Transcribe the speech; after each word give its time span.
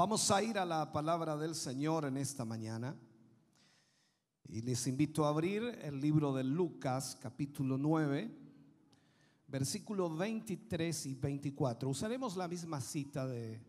Vamos 0.00 0.30
a 0.30 0.42
ir 0.42 0.58
a 0.58 0.64
la 0.64 0.90
palabra 0.90 1.36
del 1.36 1.54
Señor 1.54 2.06
en 2.06 2.16
esta 2.16 2.46
mañana. 2.46 2.96
Y 4.48 4.62
les 4.62 4.86
invito 4.86 5.26
a 5.26 5.28
abrir 5.28 5.62
el 5.82 6.00
libro 6.00 6.32
de 6.32 6.42
Lucas, 6.42 7.18
capítulo 7.20 7.76
9, 7.76 8.34
versículos 9.46 10.16
23 10.16 11.04
y 11.04 11.14
24. 11.16 11.86
Usaremos 11.86 12.34
la 12.38 12.48
misma 12.48 12.80
cita 12.80 13.26
de 13.26 13.60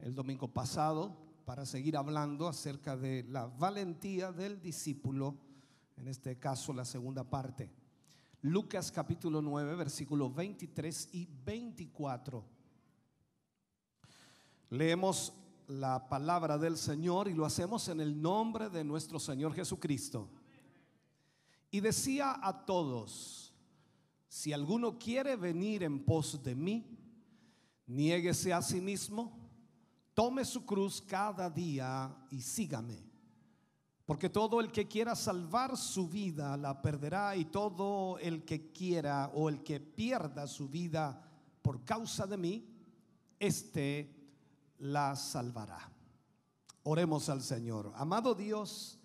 el 0.00 0.12
domingo 0.12 0.52
pasado 0.52 1.16
para 1.44 1.64
seguir 1.64 1.96
hablando 1.96 2.48
acerca 2.48 2.96
de 2.96 3.22
la 3.28 3.46
valentía 3.46 4.32
del 4.32 4.60
discípulo, 4.60 5.36
en 5.98 6.08
este 6.08 6.36
caso 6.40 6.72
la 6.72 6.84
segunda 6.84 7.22
parte. 7.22 7.70
Lucas 8.42 8.90
capítulo 8.90 9.40
9, 9.40 9.76
versículos 9.76 10.34
23 10.34 11.10
y 11.12 11.28
24. 11.46 12.57
Leemos 14.70 15.32
la 15.66 16.08
palabra 16.08 16.58
del 16.58 16.76
Señor 16.76 17.28
y 17.28 17.34
lo 17.34 17.44
hacemos 17.44 17.88
en 17.88 18.00
el 18.00 18.20
nombre 18.20 18.68
de 18.68 18.84
nuestro 18.84 19.18
Señor 19.18 19.54
Jesucristo. 19.54 20.28
Y 21.70 21.80
decía 21.80 22.38
a 22.42 22.64
todos, 22.64 23.54
si 24.28 24.52
alguno 24.52 24.98
quiere 24.98 25.36
venir 25.36 25.82
en 25.82 26.04
pos 26.04 26.42
de 26.42 26.54
mí, 26.54 26.86
niéguese 27.86 28.52
a 28.52 28.62
sí 28.62 28.80
mismo, 28.80 29.38
tome 30.14 30.44
su 30.44 30.64
cruz 30.64 31.02
cada 31.02 31.48
día 31.48 32.14
y 32.30 32.40
sígame. 32.40 33.08
Porque 34.04 34.30
todo 34.30 34.60
el 34.60 34.72
que 34.72 34.88
quiera 34.88 35.14
salvar 35.14 35.76
su 35.76 36.08
vida 36.08 36.56
la 36.56 36.80
perderá 36.80 37.36
y 37.36 37.46
todo 37.46 38.18
el 38.18 38.44
que 38.44 38.72
quiera 38.72 39.30
o 39.34 39.50
el 39.50 39.62
que 39.62 39.80
pierda 39.80 40.46
su 40.46 40.68
vida 40.68 41.22
por 41.60 41.84
causa 41.84 42.26
de 42.26 42.38
mí, 42.38 42.66
este 43.38 44.17
la 44.78 45.16
salvará. 45.16 45.90
Oremos 46.82 47.28
al 47.28 47.42
Señor. 47.42 47.92
Amado 47.96 48.34
Dios, 48.34 48.98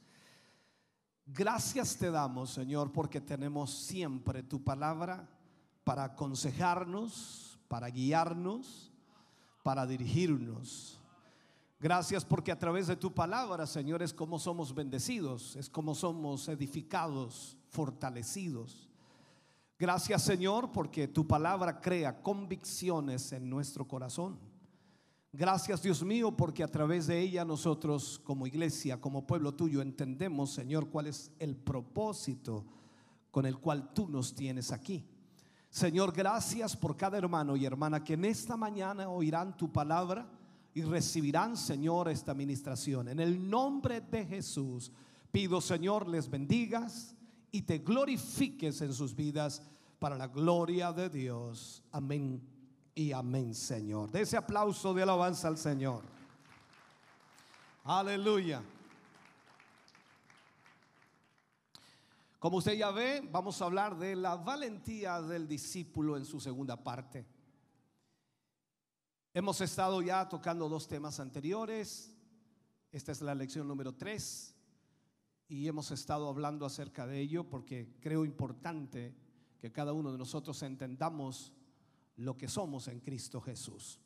gracias 1.25 1.97
te 1.97 2.11
damos, 2.11 2.51
Señor, 2.51 2.91
porque 2.91 3.19
tenemos 3.19 3.71
siempre 3.71 4.43
tu 4.43 4.63
palabra 4.63 5.29
para 5.83 6.05
aconsejarnos, 6.05 7.59
para 7.67 7.87
guiarnos, 7.87 8.91
para 9.63 9.85
dirigirnos. 9.85 10.99
Gracias 11.79 12.23
porque 12.23 12.51
a 12.51 12.57
través 12.57 12.87
de 12.87 12.95
tu 12.95 13.13
palabra, 13.13 13.67
Señor, 13.67 14.01
es 14.01 14.13
como 14.13 14.39
somos 14.39 14.73
bendecidos, 14.73 15.57
es 15.57 15.69
como 15.69 15.93
somos 15.93 16.47
edificados, 16.47 17.57
fortalecidos. 17.67 18.89
Gracias, 19.77 20.21
Señor, 20.21 20.71
porque 20.71 21.09
tu 21.09 21.27
palabra 21.27 21.81
crea 21.81 22.21
convicciones 22.21 23.33
en 23.33 23.49
nuestro 23.49 23.85
corazón. 23.85 24.52
Gracias 25.35 25.81
Dios 25.81 26.03
mío 26.03 26.37
porque 26.37 26.61
a 26.61 26.67
través 26.67 27.07
de 27.07 27.19
ella 27.19 27.43
nosotros 27.43 28.21
como 28.23 28.45
iglesia, 28.45 29.01
como 29.01 29.25
pueblo 29.25 29.55
tuyo, 29.55 29.81
entendemos 29.81 30.53
Señor 30.53 30.89
cuál 30.89 31.07
es 31.07 31.31
el 31.39 31.55
propósito 31.55 32.63
con 33.31 33.47
el 33.47 33.57
cual 33.57 33.95
tú 33.95 34.07
nos 34.07 34.35
tienes 34.35 34.71
aquí. 34.71 35.03
Señor, 35.71 36.13
gracias 36.13 36.77
por 36.77 36.95
cada 36.95 37.17
hermano 37.17 37.55
y 37.55 37.65
hermana 37.65 38.03
que 38.03 38.13
en 38.13 38.25
esta 38.25 38.55
mañana 38.55 39.09
oirán 39.09 39.57
tu 39.57 39.71
palabra 39.71 40.29
y 40.75 40.83
recibirán, 40.83 41.57
Señor, 41.57 42.09
esta 42.09 42.31
administración. 42.31 43.07
En 43.07 43.19
el 43.19 43.49
nombre 43.49 44.01
de 44.01 44.27
Jesús 44.27 44.91
pido, 45.31 45.61
Señor, 45.61 46.07
les 46.07 46.29
bendigas 46.29 47.15
y 47.51 47.63
te 47.63 47.79
glorifiques 47.79 48.81
en 48.81 48.93
sus 48.93 49.15
vidas 49.15 49.63
para 49.97 50.15
la 50.15 50.27
gloria 50.27 50.93
de 50.93 51.09
Dios. 51.09 51.81
Amén 51.91 52.52
y 52.95 53.11
amén, 53.11 53.53
Señor. 53.55 54.11
De 54.11 54.21
ese 54.21 54.37
aplauso 54.37 54.93
de 54.93 55.03
alabanza 55.03 55.47
al 55.47 55.57
Señor. 55.57 56.03
Aleluya. 57.83 58.63
Como 62.39 62.57
usted 62.57 62.73
ya 62.73 62.91
ve, 62.91 63.27
vamos 63.31 63.61
a 63.61 63.65
hablar 63.65 63.97
de 63.97 64.15
la 64.15 64.35
valentía 64.35 65.21
del 65.21 65.47
discípulo 65.47 66.17
en 66.17 66.25
su 66.25 66.39
segunda 66.39 66.81
parte. 66.83 67.25
Hemos 69.33 69.61
estado 69.61 70.01
ya 70.01 70.27
tocando 70.29 70.69
dos 70.69 70.87
temas 70.87 71.19
anteriores. 71.19 72.13
Esta 72.91 73.11
es 73.11 73.21
la 73.21 73.33
lección 73.33 73.67
número 73.67 73.95
tres 73.95 74.55
y 75.47 75.67
hemos 75.67 75.89
estado 75.91 76.27
hablando 76.27 76.65
acerca 76.65 77.07
de 77.07 77.19
ello 77.19 77.49
porque 77.49 77.97
creo 77.99 78.25
importante 78.25 79.15
que 79.59 79.71
cada 79.71 79.93
uno 79.93 80.11
de 80.11 80.17
nosotros 80.17 80.61
entendamos 80.63 81.53
lo 82.17 82.37
que 82.37 82.47
somos 82.47 82.87
en 82.87 82.99
Cristo 82.99 83.41
Jesús. 83.41 83.99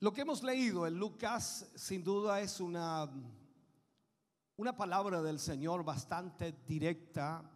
Lo 0.00 0.12
que 0.12 0.22
hemos 0.22 0.42
leído 0.42 0.86
en 0.86 0.98
Lucas 0.98 1.70
sin 1.74 2.04
duda 2.04 2.40
es 2.40 2.60
una, 2.60 3.10
una 4.56 4.76
palabra 4.76 5.22
del 5.22 5.38
Señor 5.38 5.84
bastante 5.84 6.52
directa, 6.66 7.50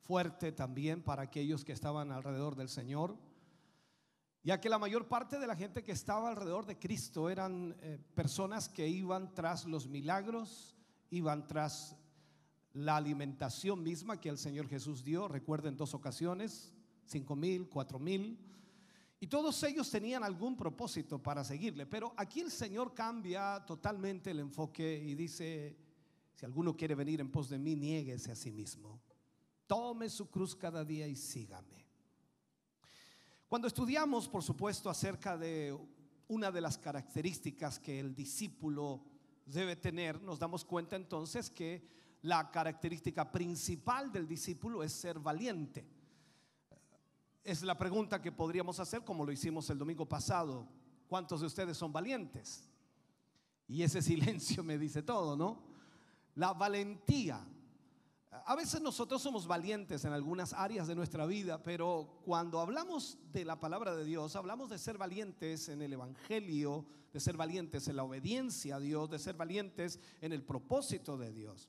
fuerte 0.00 0.52
también 0.52 1.02
para 1.02 1.24
aquellos 1.24 1.64
que 1.64 1.72
estaban 1.72 2.10
alrededor 2.10 2.56
del 2.56 2.68
Señor, 2.68 3.18
ya 4.42 4.60
que 4.60 4.70
la 4.70 4.78
mayor 4.78 5.08
parte 5.08 5.38
de 5.38 5.46
la 5.46 5.54
gente 5.54 5.84
que 5.84 5.92
estaba 5.92 6.30
alrededor 6.30 6.66
de 6.66 6.78
Cristo 6.78 7.28
eran 7.28 7.76
eh, 7.80 7.98
personas 8.14 8.68
que 8.68 8.88
iban 8.88 9.34
tras 9.34 9.66
los 9.66 9.86
milagros, 9.86 10.74
iban 11.10 11.46
tras 11.46 11.96
la 12.72 12.96
alimentación 12.96 13.82
misma 13.82 14.20
que 14.20 14.30
el 14.30 14.38
Señor 14.38 14.68
Jesús 14.68 15.04
dio, 15.04 15.28
recuerden 15.28 15.76
dos 15.76 15.92
ocasiones, 15.92 16.72
cinco 17.04 17.36
mil, 17.36 17.68
cuatro 17.68 17.98
mil. 17.98 18.38
Y 19.20 19.28
todos 19.28 19.62
ellos 19.62 19.88
tenían 19.88 20.24
algún 20.24 20.56
propósito 20.56 21.22
para 21.22 21.44
seguirle. 21.44 21.86
Pero 21.86 22.12
aquí 22.16 22.40
el 22.40 22.50
Señor 22.50 22.92
cambia 22.92 23.64
totalmente 23.64 24.32
el 24.32 24.40
enfoque 24.40 25.00
y 25.00 25.14
dice, 25.14 25.76
si 26.34 26.44
alguno 26.44 26.76
quiere 26.76 26.96
venir 26.96 27.20
en 27.20 27.30
pos 27.30 27.48
de 27.48 27.56
mí, 27.56 27.76
niéguese 27.76 28.32
a 28.32 28.34
sí 28.34 28.50
mismo. 28.50 29.00
Tome 29.68 30.10
su 30.10 30.28
cruz 30.28 30.56
cada 30.56 30.84
día 30.84 31.06
y 31.06 31.14
sígame. 31.14 31.86
Cuando 33.48 33.68
estudiamos, 33.68 34.28
por 34.28 34.42
supuesto, 34.42 34.90
acerca 34.90 35.38
de 35.38 35.78
una 36.26 36.50
de 36.50 36.60
las 36.60 36.76
características 36.76 37.78
que 37.78 38.00
el 38.00 38.14
discípulo 38.14 39.04
debe 39.46 39.76
tener, 39.76 40.20
nos 40.20 40.40
damos 40.40 40.64
cuenta 40.64 40.96
entonces 40.96 41.48
que 41.48 41.86
la 42.22 42.50
característica 42.50 43.30
principal 43.30 44.10
del 44.10 44.26
discípulo 44.26 44.82
es 44.82 44.92
ser 44.92 45.20
valiente 45.20 46.01
es 47.44 47.62
la 47.62 47.76
pregunta 47.76 48.20
que 48.20 48.32
podríamos 48.32 48.78
hacer 48.78 49.04
como 49.04 49.24
lo 49.24 49.32
hicimos 49.32 49.68
el 49.70 49.78
domingo 49.78 50.06
pasado. 50.06 50.68
¿Cuántos 51.08 51.40
de 51.40 51.46
ustedes 51.46 51.76
son 51.76 51.92
valientes? 51.92 52.68
Y 53.66 53.82
ese 53.82 54.02
silencio 54.02 54.62
me 54.62 54.78
dice 54.78 55.02
todo, 55.02 55.36
¿no? 55.36 55.62
La 56.34 56.52
valentía. 56.52 57.44
A 58.46 58.56
veces 58.56 58.80
nosotros 58.80 59.20
somos 59.20 59.46
valientes 59.46 60.04
en 60.04 60.12
algunas 60.12 60.54
áreas 60.54 60.86
de 60.86 60.94
nuestra 60.94 61.26
vida, 61.26 61.62
pero 61.62 62.22
cuando 62.24 62.60
hablamos 62.60 63.18
de 63.30 63.44
la 63.44 63.60
palabra 63.60 63.94
de 63.94 64.04
Dios, 64.04 64.36
hablamos 64.36 64.70
de 64.70 64.78
ser 64.78 64.96
valientes 64.96 65.68
en 65.68 65.82
el 65.82 65.92
Evangelio, 65.92 66.86
de 67.12 67.20
ser 67.20 67.36
valientes 67.36 67.88
en 67.88 67.96
la 67.96 68.04
obediencia 68.04 68.76
a 68.76 68.80
Dios, 68.80 69.10
de 69.10 69.18
ser 69.18 69.36
valientes 69.36 70.00
en 70.22 70.32
el 70.32 70.42
propósito 70.42 71.18
de 71.18 71.30
Dios. 71.30 71.68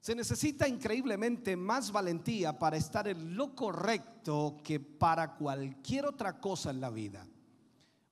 Se 0.00 0.14
necesita 0.14 0.66
increíblemente 0.66 1.56
más 1.56 1.92
valentía 1.92 2.58
para 2.58 2.78
estar 2.78 3.06
en 3.06 3.36
lo 3.36 3.54
correcto 3.54 4.56
que 4.64 4.80
para 4.80 5.34
cualquier 5.36 6.06
otra 6.06 6.40
cosa 6.40 6.70
en 6.70 6.80
la 6.80 6.88
vida. 6.88 7.26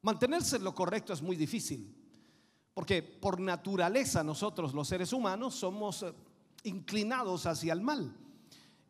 Mantenerse 0.02 0.56
en 0.56 0.64
lo 0.64 0.75
correcto 0.75 1.14
es 1.14 1.23
muy 1.23 1.35
difícil, 1.35 1.94
porque 2.75 3.02
por 3.02 3.40
naturaleza 3.40 4.23
nosotros 4.23 4.75
los 4.75 4.87
seres 4.87 5.14
humanos 5.14 5.55
somos 5.55 6.02
eh, 6.02 6.12
inclinados 6.64 7.46
hacia 7.46 7.73
el 7.73 7.81
mal. 7.81 8.14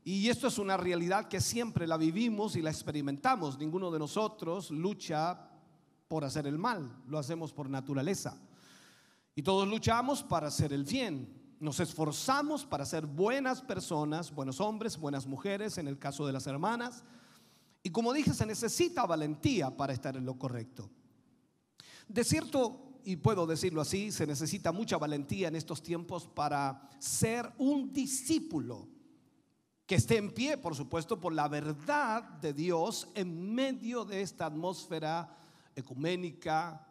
Y 0.03 0.29
esto 0.29 0.49
es 0.49 0.59
una 0.59 0.77
realidad 0.77 1.29
que 1.29 1.41
siempre 1.41 1.87
la 1.87 1.97
vivimos 1.97 2.56
y 2.56 2.62
la 2.62 2.71
experimentamos. 2.71 3.59
Ninguno 3.59 3.93
de 3.93 3.99
nosotros 4.00 4.71
lucha 4.71 5.50
por 6.09 6.25
hacer 6.25 6.47
el 6.47 6.59
mal, 6.59 7.03
lo 7.06 7.19
hacemos 7.19 7.53
por 7.53 7.71
naturaleza. 7.71 8.41
Y 9.37 9.43
todos 9.43 9.69
luchamos 9.69 10.25
para 10.25 10.49
hacer 10.49 10.73
el 10.73 10.83
bien. 10.85 11.38
Nos 11.61 11.81
esforzamos 11.81 12.65
para 12.65 12.87
ser 12.87 13.07
buenas 13.07 13.63
personas, 13.63 14.33
buenos 14.33 14.61
hombres, 14.61 14.97
buenas 14.97 15.27
mujeres, 15.27 15.79
en 15.79 15.89
el 15.89 15.99
caso 15.99 16.27
de 16.27 16.33
las 16.33 16.47
hermanas. 16.47 17.03
Y 17.83 17.91
como 17.91 18.13
dije, 18.13 18.33
se 18.33 18.47
necesita 18.47 19.07
valentía 19.07 19.77
para 19.77 19.93
estar 19.93 20.17
en 20.17 20.25
lo 20.25 20.39
correcto. 20.39 20.89
De 22.07 22.23
cierto, 22.23 23.01
y 23.05 23.17
puedo 23.17 23.47
decirlo 23.47 23.81
así, 23.81 24.13
se 24.13 24.27
necesita 24.27 24.71
mucha 24.71 24.99
valentía 24.99 25.49
en 25.49 25.57
estos 25.57 25.83
tiempos 25.83 26.27
para 26.27 26.89
ser 26.99 27.51
un 27.59 27.93
discípulo 27.93 28.89
que 29.87 29.95
esté 29.95 30.19
en 30.19 30.33
pie, 30.33 30.59
por 30.59 30.75
supuesto, 30.75 31.19
por 31.19 31.33
la 31.33 31.49
verdad 31.49 32.23
de 32.23 32.53
Dios 32.53 33.09
en 33.15 33.55
medio 33.55 34.05
de 34.05 34.21
esta 34.21 34.47
atmósfera 34.47 35.35
ecuménica, 35.75 36.87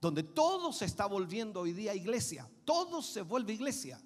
donde 0.00 0.22
todo 0.22 0.72
se 0.72 0.84
está 0.84 1.06
volviendo 1.06 1.60
hoy 1.60 1.72
día 1.72 1.94
iglesia, 1.94 2.48
todo 2.68 3.00
se 3.00 3.22
vuelve 3.22 3.54
iglesia. 3.54 3.98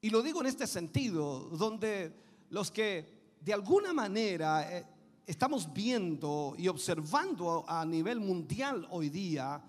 Y 0.00 0.10
lo 0.10 0.22
digo 0.22 0.40
en 0.42 0.46
este 0.46 0.68
sentido, 0.68 1.40
donde 1.50 2.14
los 2.50 2.70
que 2.70 3.34
de 3.40 3.52
alguna 3.52 3.92
manera 3.92 4.78
eh, 4.78 4.86
estamos 5.26 5.72
viendo 5.72 6.54
y 6.56 6.68
observando 6.68 7.64
a 7.66 7.84
nivel 7.84 8.20
mundial 8.20 8.86
hoy 8.92 9.08
día, 9.08 9.60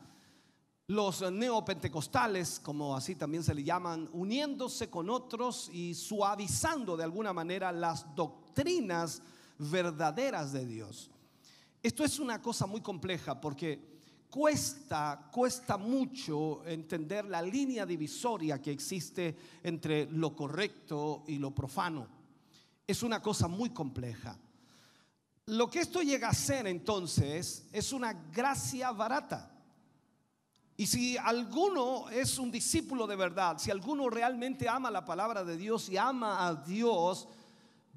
los 0.85 1.31
neopentecostales, 1.31 2.59
como 2.59 2.95
así 2.95 3.15
también 3.15 3.43
se 3.43 3.55
le 3.55 3.63
llaman, 3.63 4.07
uniéndose 4.13 4.87
con 4.87 5.09
otros 5.09 5.71
y 5.73 5.95
suavizando 5.95 6.95
de 6.95 7.05
alguna 7.05 7.33
manera 7.33 7.71
las 7.71 8.13
doctrinas 8.13 9.23
verdaderas 9.57 10.53
de 10.53 10.67
Dios. 10.67 11.09
Esto 11.81 12.03
es 12.03 12.19
una 12.19 12.39
cosa 12.39 12.67
muy 12.67 12.81
compleja 12.81 13.41
porque 13.41 13.90
cuesta, 14.31 15.29
cuesta 15.29 15.77
mucho 15.77 16.65
entender 16.65 17.25
la 17.25 17.41
línea 17.41 17.85
divisoria 17.85 18.61
que 18.61 18.71
existe 18.71 19.35
entre 19.61 20.05
lo 20.09 20.33
correcto 20.33 21.25
y 21.27 21.37
lo 21.37 21.53
profano. 21.53 22.07
Es 22.87 23.03
una 23.03 23.21
cosa 23.21 23.49
muy 23.49 23.71
compleja. 23.71 24.39
Lo 25.47 25.69
que 25.69 25.81
esto 25.81 26.01
llega 26.01 26.29
a 26.29 26.33
ser 26.33 26.65
entonces 26.65 27.67
es 27.73 27.91
una 27.91 28.13
gracia 28.13 28.91
barata. 28.91 29.51
Y 30.77 30.87
si 30.87 31.17
alguno 31.17 32.09
es 32.09 32.39
un 32.39 32.49
discípulo 32.49 33.05
de 33.05 33.17
verdad, 33.17 33.57
si 33.59 33.69
alguno 33.69 34.09
realmente 34.09 34.69
ama 34.69 34.89
la 34.89 35.03
palabra 35.03 35.43
de 35.43 35.57
Dios 35.57 35.89
y 35.89 35.97
ama 35.97 36.47
a 36.47 36.55
Dios, 36.55 37.27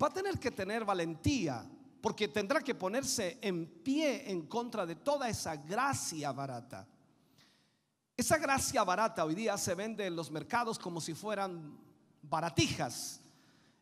va 0.03 0.09
a 0.09 0.13
tener 0.13 0.39
que 0.39 0.51
tener 0.51 0.85
valentía, 0.85 1.65
porque 2.05 2.29
tendrá 2.29 2.61
que 2.61 2.75
ponerse 2.75 3.39
en 3.41 3.65
pie 3.65 4.31
en 4.31 4.43
contra 4.43 4.85
de 4.85 4.97
toda 4.97 5.27
esa 5.27 5.57
gracia 5.57 6.33
barata. 6.33 6.87
Esa 8.15 8.37
gracia 8.37 8.85
barata 8.85 9.25
hoy 9.25 9.35
día 9.35 9.57
se 9.57 9.75
vende 9.75 10.05
en 10.05 10.15
los 10.15 10.31
mercados 10.31 10.79
como 10.79 11.01
si 11.01 11.15
fueran 11.15 11.79
baratijas. 12.21 13.23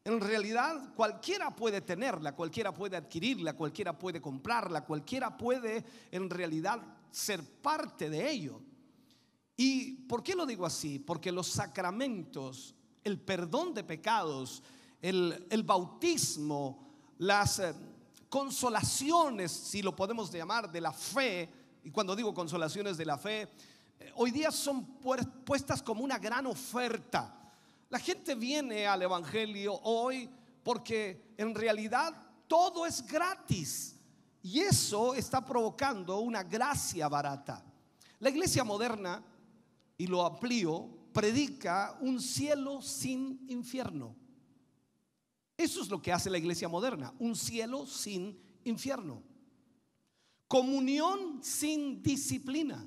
En 0.04 0.20
realidad 0.20 0.94
cualquiera 0.94 1.50
puede 1.50 1.80
tenerla, 1.80 2.36
cualquiera 2.36 2.72
puede 2.72 2.96
adquirirla, 2.96 3.54
cualquiera 3.54 3.98
puede 3.98 4.20
comprarla, 4.20 4.84
cualquiera 4.84 5.36
puede 5.36 5.84
en 6.12 6.30
realidad 6.30 6.80
ser 7.10 7.42
parte 7.60 8.08
de 8.08 8.30
ello. 8.30 8.62
¿Y 9.56 9.94
por 10.06 10.22
qué 10.22 10.36
lo 10.36 10.46
digo 10.46 10.64
así? 10.64 11.00
Porque 11.00 11.32
los 11.32 11.48
sacramentos, 11.48 12.76
el 13.02 13.18
perdón 13.18 13.74
de 13.74 13.82
pecados, 13.82 14.62
el, 15.00 15.64
bautismo, 15.64 16.88
las 17.18 17.58
eh, 17.58 17.74
consolaciones, 18.32 19.52
si 19.52 19.82
lo 19.82 19.94
podemos 19.94 20.32
llamar, 20.32 20.72
de 20.72 20.80
la 20.80 20.90
fe, 20.90 21.50
y 21.84 21.90
cuando 21.90 22.16
digo 22.16 22.32
consolaciones 22.32 22.96
de 22.96 23.04
la 23.04 23.18
fe, 23.18 23.42
eh, 24.00 24.10
hoy 24.16 24.30
día 24.30 24.50
son 24.50 24.86
puestas 25.44 25.82
como 25.82 26.02
una 26.02 26.16
gran 26.16 26.46
oferta. 26.46 27.52
La 27.90 27.98
gente 27.98 28.34
viene 28.34 28.86
al 28.86 29.02
Evangelio 29.02 29.78
hoy 29.82 30.30
porque 30.62 31.34
en 31.36 31.54
realidad 31.54 32.14
todo 32.48 32.86
es 32.86 33.06
gratis 33.06 33.96
y 34.40 34.60
eso 34.60 35.14
está 35.14 35.44
provocando 35.44 36.20
una 36.20 36.42
gracia 36.42 37.10
barata. 37.10 37.62
La 38.18 38.30
iglesia 38.30 38.64
moderna 38.64 39.22
y 39.98 40.06
lo 40.06 40.24
amplío, 40.24 40.88
predica 41.12 41.98
un 42.00 42.18
cielo 42.18 42.80
sin 42.80 43.44
infierno. 43.50 44.21
Eso 45.62 45.80
es 45.80 45.88
lo 45.88 46.02
que 46.02 46.12
hace 46.12 46.28
la 46.28 46.38
iglesia 46.38 46.68
moderna, 46.68 47.14
un 47.20 47.36
cielo 47.36 47.86
sin 47.86 48.36
infierno. 48.64 49.22
Comunión 50.48 51.38
sin 51.40 52.02
disciplina. 52.02 52.84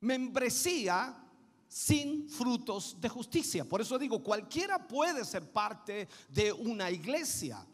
Membresía 0.00 1.24
sin 1.66 2.28
frutos 2.28 3.00
de 3.00 3.08
justicia. 3.08 3.64
Por 3.64 3.80
eso 3.80 3.98
digo, 3.98 4.22
cualquiera 4.22 4.86
puede 4.86 5.24
ser 5.24 5.50
parte 5.50 6.06
de 6.28 6.52
una 6.52 6.90
iglesia. 6.90 7.66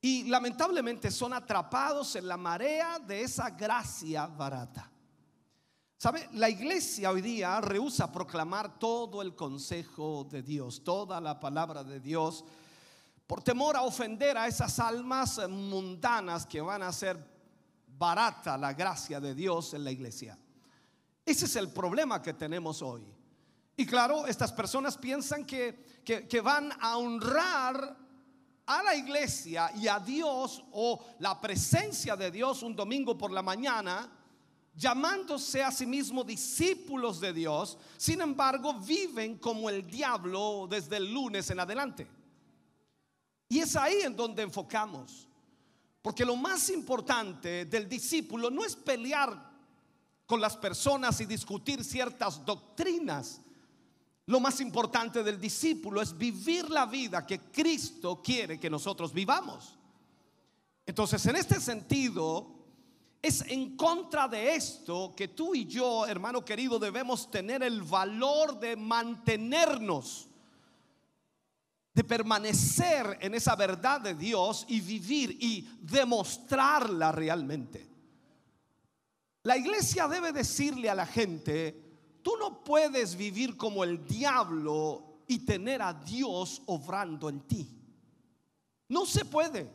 Y 0.00 0.24
lamentablemente 0.24 1.10
son 1.10 1.32
atrapados 1.32 2.14
en 2.14 2.28
la 2.28 2.36
marea 2.36 3.00
de 3.00 3.22
esa 3.22 3.50
gracia 3.50 4.28
barata. 4.28 4.88
¿Sabe? 5.96 6.28
La 6.34 6.48
iglesia 6.48 7.10
hoy 7.10 7.22
día 7.22 7.60
rehúsa 7.60 8.12
proclamar 8.12 8.78
todo 8.78 9.20
el 9.20 9.34
consejo 9.34 10.28
de 10.30 10.42
Dios, 10.42 10.84
toda 10.84 11.20
la 11.20 11.40
palabra 11.40 11.82
de 11.82 11.98
Dios, 11.98 12.44
por 13.28 13.42
temor 13.42 13.76
a 13.76 13.82
ofender 13.82 14.38
a 14.38 14.48
esas 14.48 14.78
almas 14.78 15.38
mundanas 15.50 16.46
que 16.46 16.62
van 16.62 16.82
a 16.82 16.88
hacer 16.88 17.22
barata 17.86 18.56
la 18.56 18.72
gracia 18.72 19.20
de 19.20 19.34
Dios 19.34 19.74
en 19.74 19.84
la 19.84 19.92
iglesia. 19.92 20.38
Ese 21.26 21.44
es 21.44 21.56
el 21.56 21.68
problema 21.68 22.22
que 22.22 22.32
tenemos 22.32 22.80
hoy. 22.80 23.04
Y 23.76 23.84
claro, 23.84 24.26
estas 24.26 24.50
personas 24.50 24.96
piensan 24.96 25.44
que, 25.44 26.00
que, 26.02 26.26
que 26.26 26.40
van 26.40 26.72
a 26.80 26.96
honrar 26.96 27.98
a 28.64 28.82
la 28.82 28.94
iglesia 28.94 29.72
y 29.76 29.88
a 29.88 30.00
Dios 30.00 30.64
o 30.72 31.04
la 31.18 31.38
presencia 31.38 32.16
de 32.16 32.30
Dios 32.30 32.62
un 32.62 32.74
domingo 32.74 33.18
por 33.18 33.30
la 33.30 33.42
mañana 33.42 34.10
llamándose 34.74 35.62
a 35.62 35.70
sí 35.70 35.84
mismos 35.84 36.24
discípulos 36.24 37.20
de 37.20 37.34
Dios, 37.34 37.76
sin 37.98 38.22
embargo 38.22 38.72
viven 38.72 39.36
como 39.36 39.68
el 39.68 39.86
diablo 39.86 40.66
desde 40.70 40.96
el 40.96 41.12
lunes 41.12 41.50
en 41.50 41.60
adelante. 41.60 42.17
Y 43.48 43.60
es 43.60 43.76
ahí 43.76 44.02
en 44.02 44.14
donde 44.14 44.42
enfocamos. 44.42 45.26
Porque 46.02 46.24
lo 46.24 46.36
más 46.36 46.70
importante 46.70 47.64
del 47.64 47.88
discípulo 47.88 48.50
no 48.50 48.64
es 48.64 48.76
pelear 48.76 49.48
con 50.26 50.40
las 50.40 50.56
personas 50.56 51.20
y 51.20 51.26
discutir 51.26 51.82
ciertas 51.82 52.44
doctrinas. 52.44 53.40
Lo 54.26 54.40
más 54.40 54.60
importante 54.60 55.22
del 55.22 55.40
discípulo 55.40 56.02
es 56.02 56.16
vivir 56.16 56.68
la 56.68 56.84
vida 56.84 57.26
que 57.26 57.40
Cristo 57.50 58.20
quiere 58.22 58.60
que 58.60 58.68
nosotros 58.68 59.12
vivamos. 59.12 59.78
Entonces, 60.84 61.24
en 61.26 61.36
este 61.36 61.60
sentido, 61.60 62.58
es 63.20 63.42
en 63.42 63.76
contra 63.76 64.28
de 64.28 64.54
esto 64.54 65.14
que 65.16 65.28
tú 65.28 65.54
y 65.54 65.66
yo, 65.66 66.06
hermano 66.06 66.44
querido, 66.44 66.78
debemos 66.78 67.30
tener 67.30 67.62
el 67.62 67.82
valor 67.82 68.60
de 68.60 68.76
mantenernos, 68.76 70.27
de 71.98 72.04
permanecer 72.04 73.18
en 73.20 73.34
esa 73.34 73.56
verdad 73.56 74.00
de 74.00 74.14
Dios 74.14 74.64
y 74.68 74.80
vivir 74.80 75.36
y 75.40 75.68
demostrarla 75.80 77.10
realmente. 77.10 77.88
La 79.42 79.56
iglesia 79.56 80.06
debe 80.06 80.30
decirle 80.30 80.88
a 80.88 80.94
la 80.94 81.06
gente, 81.06 81.98
tú 82.22 82.36
no 82.38 82.62
puedes 82.62 83.16
vivir 83.16 83.56
como 83.56 83.82
el 83.82 84.06
diablo 84.06 85.24
y 85.26 85.40
tener 85.40 85.82
a 85.82 85.92
Dios 85.92 86.62
obrando 86.66 87.28
en 87.28 87.40
ti. 87.40 87.68
No 88.88 89.04
se 89.04 89.24
puede. 89.24 89.68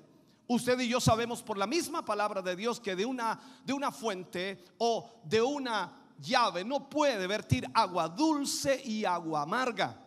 Usted 0.48 0.80
y 0.80 0.88
yo 0.88 1.02
sabemos 1.02 1.44
por 1.44 1.58
la 1.58 1.68
misma 1.68 2.06
palabra 2.06 2.42
de 2.42 2.56
Dios 2.56 2.80
que 2.80 2.96
de 2.96 3.06
una, 3.06 3.38
de 3.66 3.74
una 3.74 3.92
fuente 3.92 4.64
o 4.78 5.10
de 5.26 5.42
una 5.42 6.14
llave 6.22 6.64
no 6.64 6.90
puede 6.90 7.28
vertir 7.28 7.70
agua 7.74 8.08
dulce 8.08 8.82
y 8.82 9.04
agua 9.04 9.42
amarga. 9.42 10.03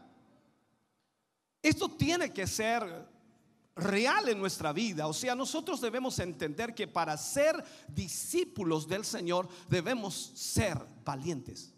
Esto 1.66 1.88
tiene 1.88 2.32
que 2.32 2.46
ser 2.46 3.08
real 3.74 4.28
en 4.28 4.38
nuestra 4.38 4.72
vida. 4.72 5.08
O 5.08 5.12
sea, 5.12 5.34
nosotros 5.34 5.80
debemos 5.80 6.16
entender 6.20 6.76
que 6.76 6.86
para 6.86 7.16
ser 7.16 7.60
discípulos 7.88 8.86
del 8.86 9.04
Señor 9.04 9.48
debemos 9.68 10.14
ser 10.14 10.80
valientes. 11.04 11.74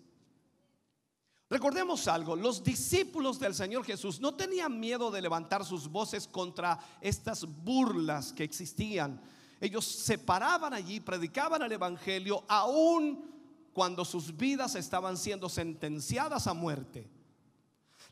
Recordemos 1.48 2.06
algo, 2.06 2.36
los 2.36 2.62
discípulos 2.62 3.38
del 3.38 3.54
Señor 3.54 3.82
Jesús 3.82 4.20
no 4.20 4.34
tenían 4.34 4.78
miedo 4.78 5.10
de 5.10 5.22
levantar 5.22 5.64
sus 5.64 5.88
voces 5.88 6.28
contra 6.28 6.78
estas 7.00 7.46
burlas 7.46 8.34
que 8.34 8.44
existían. 8.44 9.18
Ellos 9.58 9.86
se 9.86 10.18
paraban 10.18 10.74
allí, 10.74 11.00
predicaban 11.00 11.62
el 11.62 11.72
Evangelio, 11.72 12.44
aún 12.46 13.24
cuando 13.72 14.04
sus 14.04 14.36
vidas 14.36 14.74
estaban 14.74 15.16
siendo 15.16 15.48
sentenciadas 15.48 16.46
a 16.46 16.52
muerte. 16.52 17.08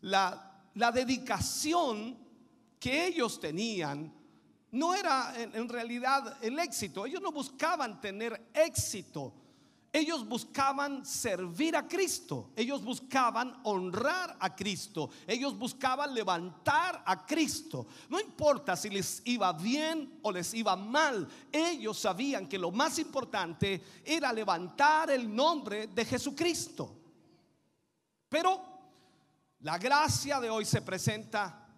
La, 0.00 0.55
la 0.76 0.90
dedicación 0.90 2.16
que 2.80 3.06
ellos 3.08 3.38
tenían 3.38 4.12
no 4.70 4.94
era 4.94 5.34
en 5.36 5.68
realidad 5.68 6.38
el 6.42 6.58
éxito. 6.58 7.04
Ellos 7.04 7.20
no 7.20 7.32
buscaban 7.32 8.00
tener 8.00 8.50
éxito 8.54 9.32
Ellos 9.96 10.28
buscaban 10.28 11.06
servir 11.06 11.74
a 11.74 11.88
Cristo, 11.88 12.50
ellos 12.54 12.84
buscaban 12.84 13.58
honrar 13.62 14.36
a 14.38 14.54
Cristo, 14.54 15.08
ellos 15.26 15.56
buscaban 15.56 16.12
levantar 16.12 17.02
a 17.06 17.24
Cristo. 17.24 17.86
No 18.10 18.20
importa 18.20 18.76
si 18.76 18.90
les 18.90 19.22
iba 19.24 19.50
bien 19.54 20.18
o 20.20 20.30
les 20.30 20.52
iba 20.52 20.76
mal, 20.76 21.26
ellos 21.50 21.98
sabían 21.98 22.46
que 22.46 22.58
lo 22.58 22.70
más 22.70 22.98
importante 22.98 23.82
era 24.04 24.34
levantar 24.34 25.10
el 25.10 25.34
nombre 25.34 25.86
de 25.86 26.04
Jesucristo. 26.04 26.94
Pero 28.28 28.75
la 29.60 29.78
gracia 29.78 30.40
de 30.40 30.50
hoy 30.50 30.64
se 30.64 30.82
presenta 30.82 31.68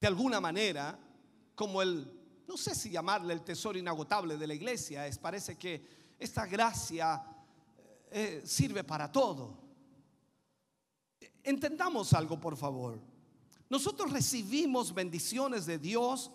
de 0.00 0.06
alguna 0.06 0.40
manera 0.40 0.98
como 1.54 1.82
el, 1.82 2.10
no 2.46 2.56
sé 2.56 2.74
si 2.74 2.90
llamarle 2.90 3.32
el 3.32 3.42
tesoro 3.42 3.78
inagotable 3.78 4.36
de 4.36 4.46
la 4.46 4.54
iglesia, 4.54 5.06
es 5.06 5.18
parece 5.18 5.56
que 5.56 6.14
esta 6.18 6.46
gracia 6.46 7.22
eh, 8.10 8.42
sirve 8.44 8.84
para 8.84 9.10
todo. 9.10 9.58
Entendamos 11.42 12.12
algo, 12.12 12.40
por 12.40 12.56
favor. 12.56 13.00
Nosotros 13.68 14.12
recibimos 14.12 14.94
bendiciones 14.94 15.66
de 15.66 15.78
Dios 15.78 16.30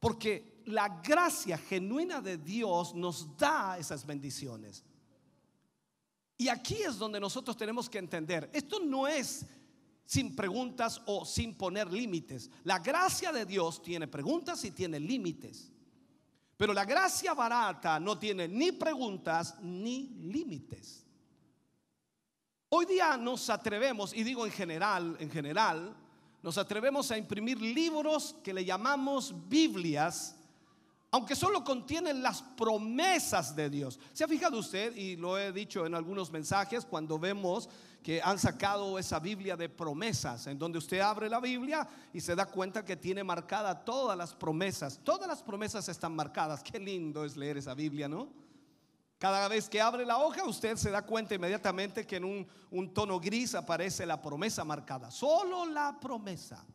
porque 0.00 0.62
la 0.66 1.00
gracia 1.02 1.58
genuina 1.58 2.20
de 2.20 2.38
Dios 2.38 2.94
nos 2.94 3.36
da 3.36 3.78
esas 3.78 4.06
bendiciones. 4.06 4.84
Y 6.36 6.48
aquí 6.48 6.82
es 6.82 6.98
donde 6.98 7.20
nosotros 7.20 7.56
tenemos 7.56 7.88
que 7.88 7.98
entender, 7.98 8.50
esto 8.52 8.80
no 8.80 9.06
es 9.06 9.46
sin 10.04 10.34
preguntas 10.36 11.00
o 11.06 11.24
sin 11.24 11.54
poner 11.54 11.92
límites. 11.92 12.50
La 12.64 12.78
gracia 12.78 13.32
de 13.32 13.46
Dios 13.46 13.82
tiene 13.82 14.08
preguntas 14.08 14.64
y 14.64 14.70
tiene 14.70 15.00
límites. 15.00 15.70
Pero 16.56 16.72
la 16.72 16.84
gracia 16.84 17.34
barata 17.34 17.98
no 17.98 18.18
tiene 18.18 18.46
ni 18.46 18.72
preguntas 18.72 19.56
ni 19.60 20.08
límites. 20.20 21.04
Hoy 22.68 22.86
día 22.86 23.16
nos 23.16 23.50
atrevemos, 23.50 24.12
y 24.14 24.24
digo 24.24 24.44
en 24.44 24.52
general, 24.52 25.16
en 25.20 25.30
general, 25.30 25.96
nos 26.42 26.58
atrevemos 26.58 27.10
a 27.10 27.18
imprimir 27.18 27.60
libros 27.60 28.36
que 28.42 28.52
le 28.52 28.64
llamamos 28.64 29.34
Biblias, 29.48 30.33
aunque 31.14 31.36
solo 31.36 31.62
contienen 31.62 32.24
las 32.24 32.42
promesas 32.42 33.54
de 33.54 33.70
Dios. 33.70 34.00
¿Se 34.12 34.24
ha 34.24 34.26
fijado 34.26 34.58
usted? 34.58 34.96
Y 34.96 35.14
lo 35.14 35.38
he 35.38 35.52
dicho 35.52 35.86
en 35.86 35.94
algunos 35.94 36.32
mensajes, 36.32 36.84
cuando 36.84 37.20
vemos 37.20 37.68
que 38.02 38.20
han 38.20 38.36
sacado 38.36 38.98
esa 38.98 39.20
Biblia 39.20 39.56
de 39.56 39.68
promesas, 39.68 40.48
en 40.48 40.58
donde 40.58 40.78
usted 40.78 40.98
abre 40.98 41.28
la 41.28 41.38
Biblia 41.38 41.86
y 42.12 42.20
se 42.20 42.34
da 42.34 42.46
cuenta 42.46 42.84
que 42.84 42.96
tiene 42.96 43.22
marcada 43.22 43.84
todas 43.84 44.18
las 44.18 44.34
promesas. 44.34 44.98
Todas 45.04 45.28
las 45.28 45.40
promesas 45.40 45.88
están 45.88 46.16
marcadas. 46.16 46.64
Qué 46.64 46.80
lindo 46.80 47.24
es 47.24 47.36
leer 47.36 47.58
esa 47.58 47.74
Biblia, 47.74 48.08
¿no? 48.08 48.32
Cada 49.16 49.46
vez 49.46 49.68
que 49.68 49.80
abre 49.80 50.04
la 50.04 50.18
hoja, 50.18 50.42
usted 50.44 50.74
se 50.74 50.90
da 50.90 51.02
cuenta 51.02 51.36
inmediatamente 51.36 52.04
que 52.04 52.16
en 52.16 52.24
un, 52.24 52.48
un 52.72 52.92
tono 52.92 53.20
gris 53.20 53.54
aparece 53.54 54.04
la 54.04 54.20
promesa 54.20 54.64
marcada. 54.64 55.12
Solo 55.12 55.64
la 55.64 55.96
promesa. 56.00 56.66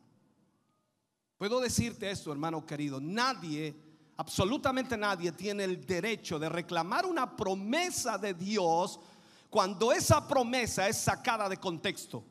Puedo 1.36 1.60
decirte 1.60 2.10
esto, 2.10 2.32
hermano 2.32 2.64
querido, 2.64 3.02
nadie, 3.02 3.89
absolutamente 4.20 4.98
nadie 4.98 5.32
tiene 5.32 5.64
el 5.64 5.86
derecho 5.86 6.38
de 6.38 6.50
reclamar 6.50 7.06
una 7.06 7.34
promesa 7.34 8.18
de 8.18 8.34
Dios 8.34 9.00
cuando 9.48 9.92
esa 9.92 10.28
promesa 10.28 10.86
es 10.86 10.98
sacada 10.98 11.48
de 11.48 11.56
contexto. 11.56 12.22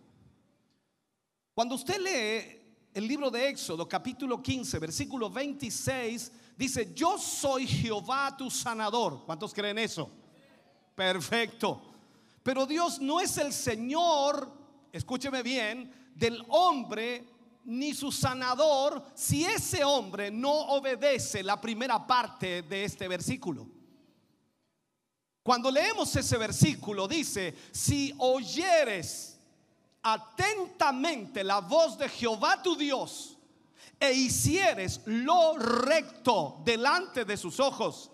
Cuando 1.52 1.74
usted 1.74 1.98
lee 1.98 2.90
el 2.94 3.08
libro 3.08 3.32
de 3.32 3.50
Éxodo 3.50 3.90
capítulo 3.90 4.40
15 4.40 4.78
versículo 4.78 5.32
26, 5.32 6.32
dice, 6.56 6.94
yo 6.94 7.18
soy 7.18 7.66
Jehová 7.66 8.38
tu 8.38 8.52
sanador. 8.52 9.26
¿Cuántos 9.26 9.52
creen 9.52 9.80
eso? 9.80 10.12
Perfecto. 10.94 11.82
Pero 12.44 12.68
Dios 12.68 13.00
no 13.00 13.20
es 13.20 13.36
el 13.40 13.52
Señor, 13.52 14.48
escúcheme 14.92 15.42
bien, 15.42 15.92
del 16.14 16.46
hombre 16.50 17.26
ni 17.66 17.94
su 17.94 18.12
sanador 18.12 19.04
si 19.14 19.46
ese 19.46 19.84
hombre 19.84 20.32
no 20.32 20.52
obedece 20.52 21.44
la 21.44 21.60
primera 21.60 22.06
parte 22.06 22.64
de 22.64 22.84
este 22.84 23.08
versículo. 23.08 23.68
Cuando 25.44 25.72
leemos 25.72 26.16
ese 26.16 26.38
versículo 26.38 27.08
dice, 27.08 27.56
si 27.72 28.14
oyeres 28.18 29.40
atentamente 30.02 31.44
la 31.44 31.60
voz 31.60 31.98
de 31.98 32.08
Jehová 32.10 32.62
tu 32.62 32.76
Dios 32.76 33.38
e 34.00 34.14
hicieres 34.14 35.02
lo 35.06 35.58
recto 35.58 36.62
delante 36.64 37.26
de 37.26 37.36
sus 37.36 37.60
ojos 37.60 38.12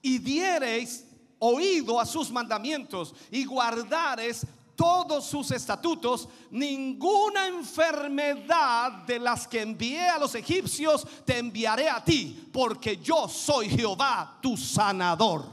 y 0.00 0.18
diereis 0.18 1.04
oído 1.38 2.00
a 2.00 2.06
sus 2.06 2.30
mandamientos 2.30 3.14
y 3.30 3.44
guardares 3.44 4.46
todos 4.80 5.26
sus 5.26 5.50
estatutos, 5.50 6.26
ninguna 6.50 7.48
enfermedad 7.48 8.92
de 9.06 9.18
las 9.18 9.46
que 9.46 9.60
envié 9.60 10.08
a 10.08 10.18
los 10.18 10.34
egipcios 10.34 11.06
te 11.26 11.36
enviaré 11.36 11.90
a 11.90 12.02
ti, 12.02 12.48
porque 12.50 12.96
yo 12.96 13.28
soy 13.28 13.68
Jehová 13.68 14.38
tu 14.40 14.56
sanador. 14.56 15.44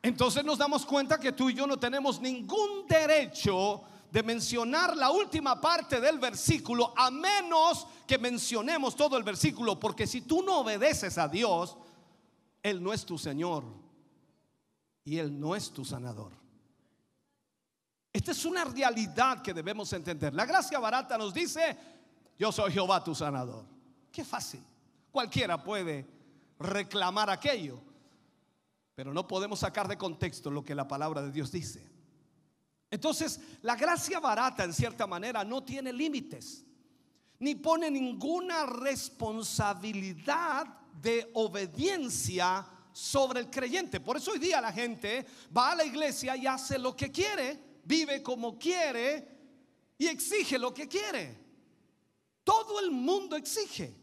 Entonces 0.00 0.42
nos 0.42 0.56
damos 0.56 0.86
cuenta 0.86 1.20
que 1.20 1.32
tú 1.32 1.50
y 1.50 1.54
yo 1.54 1.66
no 1.66 1.78
tenemos 1.78 2.22
ningún 2.22 2.86
derecho 2.88 3.82
de 4.10 4.22
mencionar 4.22 4.96
la 4.96 5.10
última 5.10 5.60
parte 5.60 6.00
del 6.00 6.18
versículo 6.18 6.94
a 6.96 7.10
menos 7.10 7.86
que 8.06 8.16
mencionemos 8.16 8.96
todo 8.96 9.18
el 9.18 9.24
versículo, 9.24 9.78
porque 9.78 10.06
si 10.06 10.22
tú 10.22 10.42
no 10.42 10.60
obedeces 10.60 11.18
a 11.18 11.28
Dios, 11.28 11.76
Él 12.62 12.82
no 12.82 12.92
es 12.92 13.04
tu 13.04 13.18
Señor 13.18 13.64
y 15.04 15.18
Él 15.18 15.38
no 15.38 15.56
es 15.56 15.70
tu 15.70 15.84
sanador. 15.84 16.32
Esta 18.12 18.32
es 18.32 18.44
una 18.44 18.64
realidad 18.64 19.40
que 19.40 19.54
debemos 19.54 19.92
entender. 19.92 20.34
La 20.34 20.44
gracia 20.44 20.78
barata 20.78 21.16
nos 21.16 21.32
dice, 21.32 21.76
yo 22.38 22.50
soy 22.50 22.72
Jehová 22.72 23.04
tu 23.04 23.14
sanador. 23.14 23.64
Qué 24.10 24.24
fácil. 24.24 24.62
Cualquiera 25.10 25.62
puede 25.62 26.06
reclamar 26.58 27.30
aquello. 27.30 27.80
Pero 28.94 29.14
no 29.14 29.26
podemos 29.26 29.60
sacar 29.60 29.88
de 29.88 29.96
contexto 29.96 30.50
lo 30.50 30.64
que 30.64 30.74
la 30.74 30.88
palabra 30.88 31.22
de 31.22 31.30
Dios 31.30 31.52
dice. 31.52 31.88
Entonces, 32.90 33.40
la 33.62 33.76
gracia 33.76 34.18
barata 34.18 34.64
en 34.64 34.74
cierta 34.74 35.06
manera 35.06 35.44
no 35.44 35.62
tiene 35.62 35.92
límites, 35.92 36.66
ni 37.38 37.54
pone 37.54 37.90
ninguna 37.90 38.66
responsabilidad 38.66 40.79
de 41.00 41.30
obediencia 41.34 42.66
sobre 42.92 43.40
el 43.40 43.50
creyente. 43.50 44.00
Por 44.00 44.16
eso 44.16 44.32
hoy 44.32 44.38
día 44.38 44.60
la 44.60 44.72
gente 44.72 45.26
va 45.56 45.72
a 45.72 45.76
la 45.76 45.84
iglesia 45.84 46.36
y 46.36 46.46
hace 46.46 46.78
lo 46.78 46.96
que 46.96 47.10
quiere, 47.10 47.80
vive 47.84 48.22
como 48.22 48.58
quiere 48.58 49.26
y 49.96 50.06
exige 50.06 50.58
lo 50.58 50.74
que 50.74 50.88
quiere. 50.88 51.38
Todo 52.44 52.80
el 52.80 52.90
mundo 52.90 53.36
exige. 53.36 53.96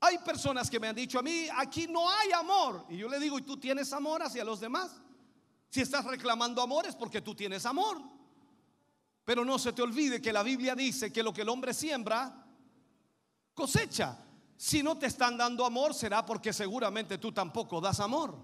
Hay 0.00 0.18
personas 0.18 0.70
que 0.70 0.78
me 0.78 0.88
han 0.88 0.94
dicho 0.94 1.18
a 1.18 1.22
mí, 1.22 1.48
aquí 1.56 1.86
no 1.88 2.08
hay 2.08 2.32
amor. 2.32 2.86
Y 2.88 2.98
yo 2.98 3.08
le 3.08 3.18
digo, 3.18 3.38
¿y 3.38 3.42
tú 3.42 3.56
tienes 3.56 3.92
amor 3.92 4.22
hacia 4.22 4.44
los 4.44 4.60
demás? 4.60 5.00
Si 5.70 5.80
estás 5.80 6.04
reclamando 6.04 6.62
amor 6.62 6.86
es 6.86 6.94
porque 6.94 7.20
tú 7.20 7.34
tienes 7.34 7.66
amor. 7.66 8.00
Pero 9.24 9.44
no 9.44 9.58
se 9.58 9.72
te 9.72 9.82
olvide 9.82 10.22
que 10.22 10.32
la 10.32 10.42
Biblia 10.42 10.74
dice 10.74 11.12
que 11.12 11.22
lo 11.22 11.32
que 11.32 11.42
el 11.42 11.48
hombre 11.48 11.74
siembra, 11.74 12.46
cosecha. 13.54 14.27
Si 14.58 14.82
no 14.82 14.98
te 14.98 15.06
están 15.06 15.38
dando 15.38 15.64
amor, 15.64 15.94
será 15.94 16.26
porque 16.26 16.52
seguramente 16.52 17.16
tú 17.16 17.30
tampoco 17.30 17.80
das 17.80 18.00
amor. 18.00 18.36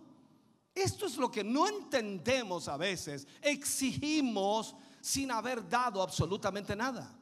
Esto 0.72 1.06
es 1.06 1.16
lo 1.16 1.28
que 1.28 1.42
no 1.42 1.66
entendemos 1.66 2.68
a 2.68 2.76
veces. 2.76 3.26
Exigimos 3.42 4.76
sin 5.00 5.32
haber 5.32 5.68
dado 5.68 6.00
absolutamente 6.00 6.76
nada. 6.76 7.12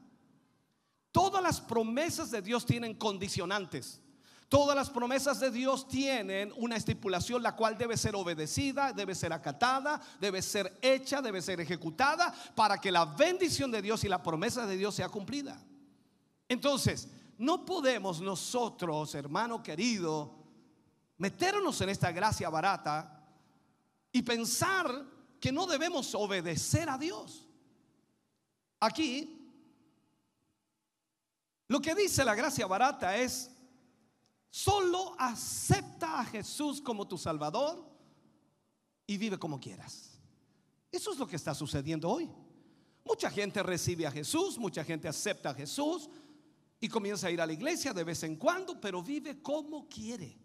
Todas 1.11 1.42
las 1.42 1.58
promesas 1.58 2.30
de 2.30 2.42
Dios 2.42 2.66
tienen 2.66 2.94
condicionantes. 2.94 3.99
Todas 4.50 4.76
las 4.76 4.90
promesas 4.90 5.40
de 5.40 5.50
Dios 5.50 5.88
tienen 5.88 6.52
una 6.56 6.76
estipulación 6.76 7.42
la 7.42 7.56
cual 7.56 7.78
debe 7.78 7.96
ser 7.96 8.14
obedecida, 8.14 8.92
debe 8.92 9.14
ser 9.14 9.32
acatada, 9.32 10.02
debe 10.20 10.42
ser 10.42 10.78
hecha, 10.82 11.22
debe 11.22 11.40
ser 11.40 11.62
ejecutada 11.62 12.34
para 12.54 12.78
que 12.78 12.92
la 12.92 13.06
bendición 13.06 13.70
de 13.70 13.80
Dios 13.80 14.04
y 14.04 14.11
la 14.11 14.22
promesa 14.22 14.66
de 14.66 14.76
Dios 14.76 14.94
sea 14.94 15.08
cumplida. 15.08 15.58
Entonces, 16.46 17.08
no 17.42 17.64
podemos 17.66 18.20
nosotros, 18.20 19.16
hermano 19.16 19.61
querido, 19.64 20.32
meternos 21.18 21.80
en 21.80 21.88
esta 21.88 22.12
gracia 22.12 22.49
barata 22.49 23.20
y 24.12 24.22
pensar 24.22 25.04
que 25.40 25.50
no 25.50 25.66
debemos 25.66 26.14
obedecer 26.14 26.88
a 26.88 26.96
Dios. 26.96 27.49
Aquí, 28.78 29.44
lo 31.66 31.80
que 31.80 31.96
dice 31.96 32.25
la 32.25 32.37
gracia 32.37 32.66
barata 32.68 33.16
es 33.16 33.50
Solo 34.49 35.16
acepta 35.18 36.20
a 36.20 36.25
Jesús 36.26 36.82
como 36.82 37.08
tu 37.08 37.16
Salvador 37.16 37.82
y 39.06 39.16
vive 39.16 39.38
como 39.38 39.58
quieras. 39.58 40.20
Eso 40.92 41.11
es 41.11 41.18
lo 41.18 41.26
que 41.26 41.37
está 41.37 41.54
sucediendo 41.54 42.11
hoy. 42.11 42.30
Mucha 43.02 43.30
gente 43.30 43.62
recibe 43.62 44.06
a 44.06 44.12
Jesús, 44.12 44.58
mucha 44.58 44.84
gente 44.84 45.08
acepta 45.08 45.50
a 45.50 45.54
Jesús 45.54 46.11
y 46.82 46.88
comienza 46.88 47.28
a 47.28 47.30
ir 47.30 47.40
a 47.40 47.46
la 47.46 47.52
iglesia 47.52 47.92
de 47.92 48.02
vez 48.02 48.24
en 48.24 48.34
cuando, 48.34 48.80
pero 48.80 49.04
vive 49.04 49.40
como 49.40 49.88
quiere. 49.88 50.36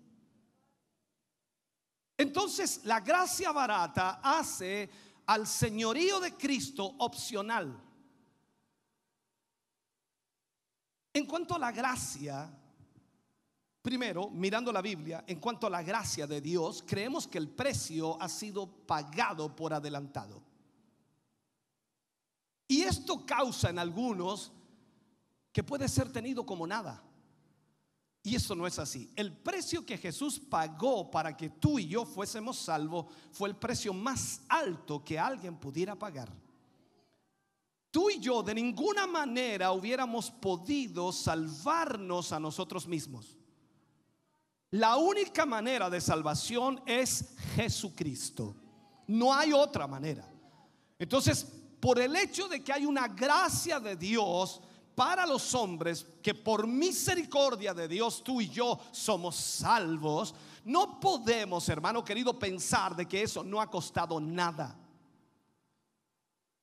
Entonces 2.16 2.82
la 2.86 3.00
gracia 3.00 3.52
barata 3.52 4.22
hace 4.24 4.88
al 5.26 5.48
señorío 5.48 6.20
de 6.20 6.34
Cristo 6.34 6.86
opcional. 7.00 7.84
En 11.12 11.26
cuanto 11.26 11.56
a 11.56 11.60
la 11.60 11.72
gracia, 11.72 12.56
primero, 13.82 14.30
mirando 14.30 14.72
la 14.72 14.84
Biblia, 14.84 15.24
en 15.26 15.40
cuanto 15.40 15.66
a 15.66 15.72
la 15.72 15.82
gracia 15.82 16.28
de 16.28 16.40
Dios, 16.40 16.84
creemos 16.86 17.28
que 17.28 17.40
el 17.40 17.50
precio 17.50 18.22
ha 18.22 18.30
sido 18.30 18.68
pagado 18.86 19.56
por 19.56 19.74
adelantado. 19.74 20.44
Y 22.68 22.84
esto 22.84 23.26
causa 23.26 23.72
en 23.72 23.80
algunos 23.80 24.52
que 25.58 25.64
puede 25.64 25.90
ser 25.90 26.12
tenido 26.12 26.46
como 26.46 26.68
nada. 26.68 27.04
Y 28.22 28.36
eso 28.36 28.54
no 28.54 28.68
es 28.68 28.78
así. 28.78 29.12
El 29.16 29.36
precio 29.36 29.84
que 29.84 29.98
Jesús 29.98 30.40
pagó 30.40 31.10
para 31.10 31.36
que 31.36 31.50
tú 31.50 31.80
y 31.80 31.88
yo 31.88 32.06
fuésemos 32.06 32.60
salvos 32.60 33.08
fue 33.32 33.50
el 33.50 33.56
precio 33.56 33.92
más 33.92 34.42
alto 34.50 35.04
que 35.04 35.18
alguien 35.18 35.58
pudiera 35.58 35.96
pagar. 35.96 36.32
Tú 37.90 38.12
y 38.12 38.20
yo 38.20 38.44
de 38.44 38.54
ninguna 38.54 39.08
manera 39.08 39.72
hubiéramos 39.72 40.30
podido 40.30 41.12
salvarnos 41.12 42.32
a 42.32 42.40
nosotros 42.40 42.86
mismos. 42.86 43.36
La 44.70 44.98
única 44.98 45.44
manera 45.48 45.90
de 45.90 46.02
salvación 46.02 46.84
es 46.86 47.36
Jesucristo. 47.56 48.56
No 49.08 49.34
hay 49.34 49.54
otra 49.54 49.88
manera. 49.88 50.32
Entonces, 51.00 51.48
por 51.80 52.00
el 52.00 52.16
hecho 52.16 52.48
de 52.48 52.64
que 52.64 52.74
hay 52.74 52.86
una 52.86 53.08
gracia 53.08 53.80
de 53.80 53.96
Dios, 53.96 54.62
para 54.98 55.28
los 55.28 55.54
hombres 55.54 56.08
que 56.24 56.34
por 56.34 56.66
misericordia 56.66 57.72
de 57.72 57.88
Dios 57.88 58.24
tú 58.24 58.42
y 58.42 58.50
yo 58.50 58.80
somos 58.92 59.36
salvos, 59.36 60.34
no 60.66 61.00
podemos, 61.00 61.70
hermano 61.70 62.04
querido, 62.04 62.40
pensar 62.40 62.96
de 62.96 63.08
que 63.08 63.22
eso 63.22 63.44
no 63.44 63.62
ha 63.62 63.70
costado 63.70 64.20
nada. 64.20 64.76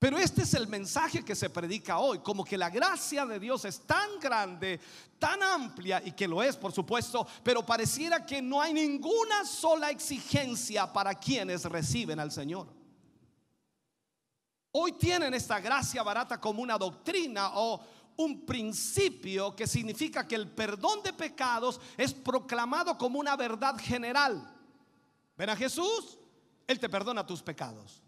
Pero 0.00 0.18
este 0.18 0.42
es 0.42 0.52
el 0.54 0.66
mensaje 0.66 1.24
que 1.24 1.36
se 1.36 1.48
predica 1.48 1.98
hoy, 1.98 2.18
como 2.18 2.44
que 2.44 2.58
la 2.58 2.70
gracia 2.70 3.24
de 3.24 3.38
Dios 3.38 3.64
es 3.66 3.86
tan 3.86 4.18
grande, 4.18 4.80
tan 5.20 5.40
amplia, 5.40 6.02
y 6.04 6.10
que 6.10 6.26
lo 6.26 6.42
es, 6.42 6.56
por 6.56 6.72
supuesto, 6.72 7.24
pero 7.44 7.64
pareciera 7.64 8.26
que 8.26 8.42
no 8.42 8.60
hay 8.60 8.74
ninguna 8.74 9.44
sola 9.44 9.90
exigencia 9.90 10.92
para 10.92 11.14
quienes 11.14 11.64
reciben 11.66 12.18
al 12.18 12.32
Señor. 12.32 12.66
Hoy 14.72 14.90
tienen 14.90 15.32
esta 15.34 15.60
gracia 15.60 16.02
barata 16.02 16.40
como 16.40 16.60
una 16.60 16.76
doctrina 16.76 17.52
o 17.54 17.93
un 18.16 18.44
principio 18.46 19.54
que 19.54 19.66
significa 19.66 20.26
que 20.26 20.34
el 20.34 20.48
perdón 20.48 21.02
de 21.02 21.12
pecados 21.12 21.80
es 21.96 22.12
proclamado 22.12 22.96
como 22.96 23.18
una 23.18 23.36
verdad 23.36 23.76
general. 23.78 24.54
Ven 25.36 25.50
a 25.50 25.56
Jesús, 25.56 26.18
Él 26.66 26.78
te 26.78 26.88
perdona 26.88 27.26
tus 27.26 27.42
pecados. 27.42 28.02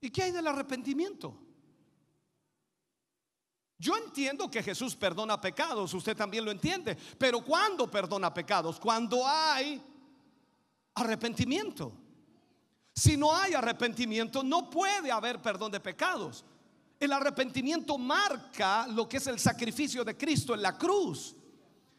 ¿Y 0.00 0.10
qué 0.10 0.24
hay 0.24 0.30
del 0.32 0.46
arrepentimiento? 0.46 1.38
Yo 3.78 3.96
entiendo 3.96 4.50
que 4.50 4.62
Jesús 4.62 4.94
perdona 4.94 5.40
pecados, 5.40 5.92
usted 5.94 6.16
también 6.16 6.44
lo 6.44 6.50
entiende, 6.50 6.96
pero 7.18 7.42
¿cuándo 7.42 7.90
perdona 7.90 8.32
pecados? 8.32 8.78
Cuando 8.78 9.26
hay 9.26 9.82
arrepentimiento. 10.94 11.92
Si 12.94 13.16
no 13.16 13.34
hay 13.34 13.54
arrepentimiento, 13.54 14.42
no 14.44 14.70
puede 14.70 15.10
haber 15.10 15.42
perdón 15.42 15.72
de 15.72 15.80
pecados. 15.80 16.44
El 17.04 17.12
arrepentimiento 17.12 17.98
marca 17.98 18.86
lo 18.86 19.06
que 19.06 19.18
es 19.18 19.26
el 19.26 19.38
sacrificio 19.38 20.02
de 20.04 20.16
Cristo 20.16 20.54
en 20.54 20.62
la 20.62 20.78
cruz. 20.78 21.36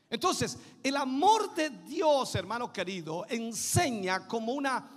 Entonces, 0.09 0.57
el 0.81 0.97
amor 0.97 1.53
de 1.53 1.69
Dios, 1.69 2.33
hermano 2.33 2.73
querido, 2.73 3.23
enseña 3.29 4.27
como 4.27 4.53
una 4.53 4.89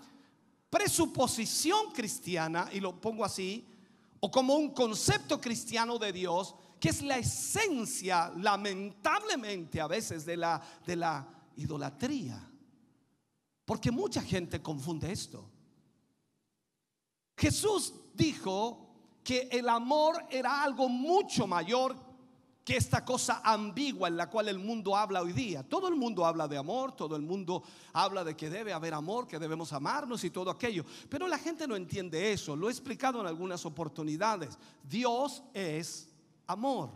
presuposición 0.70 1.92
cristiana, 1.92 2.70
y 2.72 2.80
lo 2.80 2.98
pongo 2.98 3.22
así, 3.22 3.66
o 4.20 4.30
como 4.30 4.54
un 4.54 4.72
concepto 4.72 5.38
cristiano 5.38 5.98
de 5.98 6.10
Dios, 6.10 6.54
que 6.80 6.88
es 6.88 7.02
la 7.02 7.18
esencia, 7.18 8.32
lamentablemente, 8.34 9.78
a 9.78 9.88
veces 9.88 10.24
de 10.24 10.38
la, 10.38 10.62
de 10.86 10.96
la 10.96 11.28
idolatría. 11.56 12.50
Porque 13.66 13.90
mucha 13.90 14.22
gente 14.22 14.62
confunde 14.62 15.12
esto. 15.12 15.50
Jesús 17.36 17.92
dijo 18.14 18.87
que 19.28 19.46
el 19.52 19.68
amor 19.68 20.24
era 20.30 20.62
algo 20.62 20.88
mucho 20.88 21.46
mayor 21.46 21.94
que 22.64 22.78
esta 22.78 23.04
cosa 23.04 23.42
ambigua 23.44 24.08
en 24.08 24.16
la 24.16 24.30
cual 24.30 24.48
el 24.48 24.58
mundo 24.58 24.96
habla 24.96 25.20
hoy 25.20 25.34
día. 25.34 25.62
Todo 25.62 25.86
el 25.86 25.96
mundo 25.96 26.24
habla 26.24 26.48
de 26.48 26.56
amor, 26.56 26.92
todo 26.92 27.14
el 27.14 27.20
mundo 27.20 27.62
habla 27.92 28.24
de 28.24 28.34
que 28.34 28.48
debe 28.48 28.72
haber 28.72 28.94
amor, 28.94 29.26
que 29.28 29.38
debemos 29.38 29.74
amarnos 29.74 30.24
y 30.24 30.30
todo 30.30 30.50
aquello. 30.50 30.82
Pero 31.10 31.28
la 31.28 31.36
gente 31.36 31.68
no 31.68 31.76
entiende 31.76 32.32
eso. 32.32 32.56
Lo 32.56 32.70
he 32.70 32.72
explicado 32.72 33.20
en 33.20 33.26
algunas 33.26 33.66
oportunidades. 33.66 34.56
Dios 34.82 35.42
es 35.52 36.08
amor. 36.46 36.88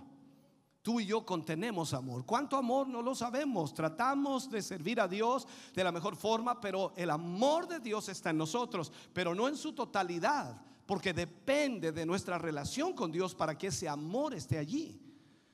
Tú 0.80 1.00
y 1.00 1.04
yo 1.04 1.26
contenemos 1.26 1.92
amor. 1.92 2.24
¿Cuánto 2.24 2.56
amor? 2.56 2.88
No 2.88 3.02
lo 3.02 3.14
sabemos. 3.14 3.74
Tratamos 3.74 4.50
de 4.50 4.62
servir 4.62 5.02
a 5.02 5.06
Dios 5.06 5.46
de 5.74 5.84
la 5.84 5.92
mejor 5.92 6.16
forma, 6.16 6.62
pero 6.62 6.94
el 6.96 7.10
amor 7.10 7.68
de 7.68 7.78
Dios 7.78 8.08
está 8.08 8.30
en 8.30 8.38
nosotros, 8.38 8.90
pero 9.12 9.34
no 9.34 9.48
en 9.48 9.56
su 9.58 9.74
totalidad 9.74 10.71
porque 10.86 11.12
depende 11.12 11.92
de 11.92 12.06
nuestra 12.06 12.38
relación 12.38 12.92
con 12.92 13.12
Dios 13.12 13.34
para 13.34 13.56
que 13.56 13.68
ese 13.68 13.88
amor 13.88 14.34
esté 14.34 14.58
allí. 14.58 15.00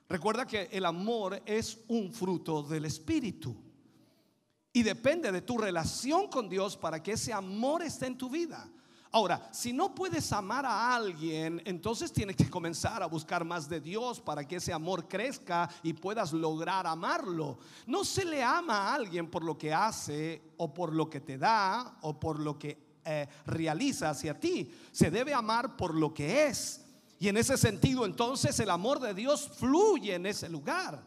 Recuerda 0.08 0.46
que 0.46 0.68
el 0.72 0.86
amor 0.86 1.42
es 1.44 1.78
un 1.88 2.12
fruto 2.12 2.62
del 2.62 2.86
Espíritu. 2.86 3.54
Y 4.72 4.82
depende 4.82 5.32
de 5.32 5.42
tu 5.42 5.58
relación 5.58 6.28
con 6.28 6.48
Dios 6.48 6.76
para 6.76 7.02
que 7.02 7.12
ese 7.12 7.32
amor 7.32 7.82
esté 7.82 8.06
en 8.06 8.16
tu 8.16 8.30
vida. 8.30 8.70
Ahora, 9.10 9.48
si 9.52 9.72
no 9.72 9.94
puedes 9.94 10.32
amar 10.32 10.66
a 10.66 10.94
alguien, 10.94 11.62
entonces 11.64 12.12
tienes 12.12 12.36
que 12.36 12.50
comenzar 12.50 13.02
a 13.02 13.06
buscar 13.06 13.42
más 13.42 13.68
de 13.68 13.80
Dios 13.80 14.20
para 14.20 14.46
que 14.46 14.56
ese 14.56 14.72
amor 14.72 15.08
crezca 15.08 15.68
y 15.82 15.94
puedas 15.94 16.32
lograr 16.34 16.86
amarlo. 16.86 17.58
No 17.86 18.04
se 18.04 18.24
le 18.24 18.42
ama 18.42 18.76
a 18.76 18.94
alguien 18.94 19.30
por 19.30 19.44
lo 19.44 19.56
que 19.56 19.72
hace 19.72 20.42
o 20.58 20.74
por 20.74 20.92
lo 20.92 21.08
que 21.08 21.20
te 21.20 21.38
da 21.38 21.98
o 22.02 22.20
por 22.20 22.38
lo 22.38 22.58
que 22.58 22.87
eh, 23.10 23.26
realiza 23.46 24.10
hacia 24.10 24.38
ti. 24.38 24.70
Se 24.92 25.10
debe 25.10 25.32
amar 25.32 25.76
por 25.76 25.94
lo 25.94 26.12
que 26.12 26.46
es. 26.46 26.84
Y 27.18 27.28
en 27.28 27.38
ese 27.38 27.56
sentido 27.56 28.04
entonces 28.04 28.60
el 28.60 28.68
amor 28.68 29.00
de 29.00 29.14
Dios 29.14 29.48
fluye 29.56 30.14
en 30.14 30.26
ese 30.26 30.48
lugar. 30.48 31.02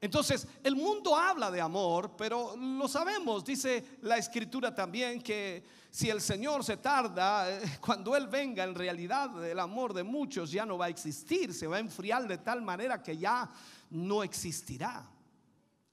Entonces, 0.00 0.48
el 0.64 0.74
mundo 0.74 1.14
habla 1.14 1.50
de 1.50 1.60
amor, 1.60 2.16
pero 2.16 2.56
lo 2.56 2.88
sabemos, 2.88 3.44
dice 3.44 3.98
la 4.00 4.16
escritura 4.16 4.74
también 4.74 5.22
que 5.22 5.62
si 5.90 6.10
el 6.10 6.20
Señor 6.20 6.64
se 6.64 6.78
tarda, 6.78 7.48
eh, 7.48 7.78
cuando 7.80 8.16
Él 8.16 8.26
venga, 8.26 8.64
en 8.64 8.74
realidad 8.74 9.44
el 9.44 9.60
amor 9.60 9.92
de 9.92 10.02
muchos 10.02 10.50
ya 10.50 10.64
no 10.64 10.78
va 10.78 10.86
a 10.86 10.88
existir, 10.88 11.52
se 11.54 11.66
va 11.68 11.76
a 11.76 11.80
enfriar 11.80 12.26
de 12.26 12.38
tal 12.38 12.62
manera 12.62 13.00
que 13.02 13.16
ya 13.16 13.48
no 13.90 14.24
existirá. 14.24 15.06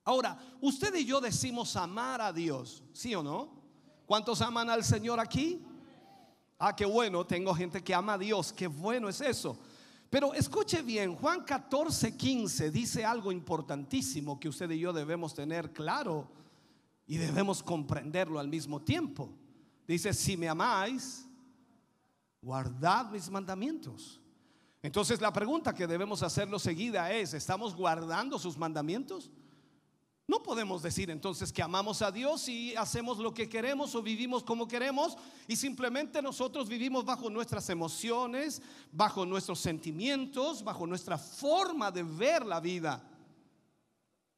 Ahora, 0.06 0.40
usted 0.62 0.96
y 0.96 1.06
yo 1.06 1.20
decimos 1.22 1.76
amar 1.76 2.22
a 2.22 2.34
Dios, 2.34 2.82
¿sí 2.94 3.14
o 3.14 3.22
no? 3.22 3.59
¿Cuántos 4.10 4.42
aman 4.42 4.72
al 4.72 4.84
Señor 4.84 5.20
aquí? 5.20 5.64
Ah, 6.58 6.76
qué 6.76 6.84
bueno, 6.84 7.28
tengo 7.28 7.54
gente 7.54 7.84
que 7.84 7.94
ama 7.94 8.14
a 8.14 8.18
Dios, 8.18 8.52
qué 8.52 8.66
bueno 8.66 9.08
es 9.08 9.22
eso. 9.22 9.56
Pero 10.10 10.34
escuche 10.34 10.82
bien, 10.82 11.14
Juan 11.14 11.44
14, 11.44 12.18
15 12.18 12.72
dice 12.72 13.06
algo 13.06 13.32
importantísimo 13.32 14.40
que 14.40 14.50
usted 14.50 14.72
y 14.72 14.80
yo 14.80 14.94
debemos 14.94 15.36
tener 15.36 15.72
claro 15.74 16.28
y 17.06 17.18
debemos 17.18 17.62
comprenderlo 17.62 18.40
al 18.40 18.48
mismo 18.48 18.82
tiempo. 18.82 19.30
Dice, 19.88 20.12
si 20.12 20.36
me 20.36 20.50
amáis, 20.50 21.28
guardad 22.42 23.12
mis 23.12 23.30
mandamientos. 23.30 24.20
Entonces 24.82 25.22
la 25.22 25.32
pregunta 25.32 25.76
que 25.76 25.86
debemos 25.86 26.24
hacerlo 26.24 26.58
seguida 26.58 27.14
es, 27.14 27.36
¿estamos 27.36 27.76
guardando 27.76 28.40
sus 28.40 28.58
mandamientos? 28.58 29.30
No 30.30 30.44
podemos 30.44 30.84
decir 30.84 31.10
entonces 31.10 31.52
que 31.52 31.64
amamos 31.64 32.04
a 32.04 32.12
Dios 32.12 32.48
y 32.50 32.76
hacemos 32.76 33.18
lo 33.18 33.34
que 33.34 33.50
queremos 33.50 33.96
o 33.96 34.04
vivimos 34.04 34.44
como 34.44 34.68
queremos 34.68 35.18
y 35.48 35.56
simplemente 35.56 36.22
nosotros 36.22 36.70
vivimos 36.70 37.04
bajo 37.04 37.32
nuestras 37.32 37.68
emociones, 37.72 38.62
bajo 38.92 39.26
nuestros 39.26 39.60
sentimientos, 39.60 40.64
bajo 40.64 40.86
nuestra 40.86 41.18
forma 41.18 41.90
de 41.90 42.04
ver 42.04 42.46
la 42.46 42.60
vida. 42.60 43.04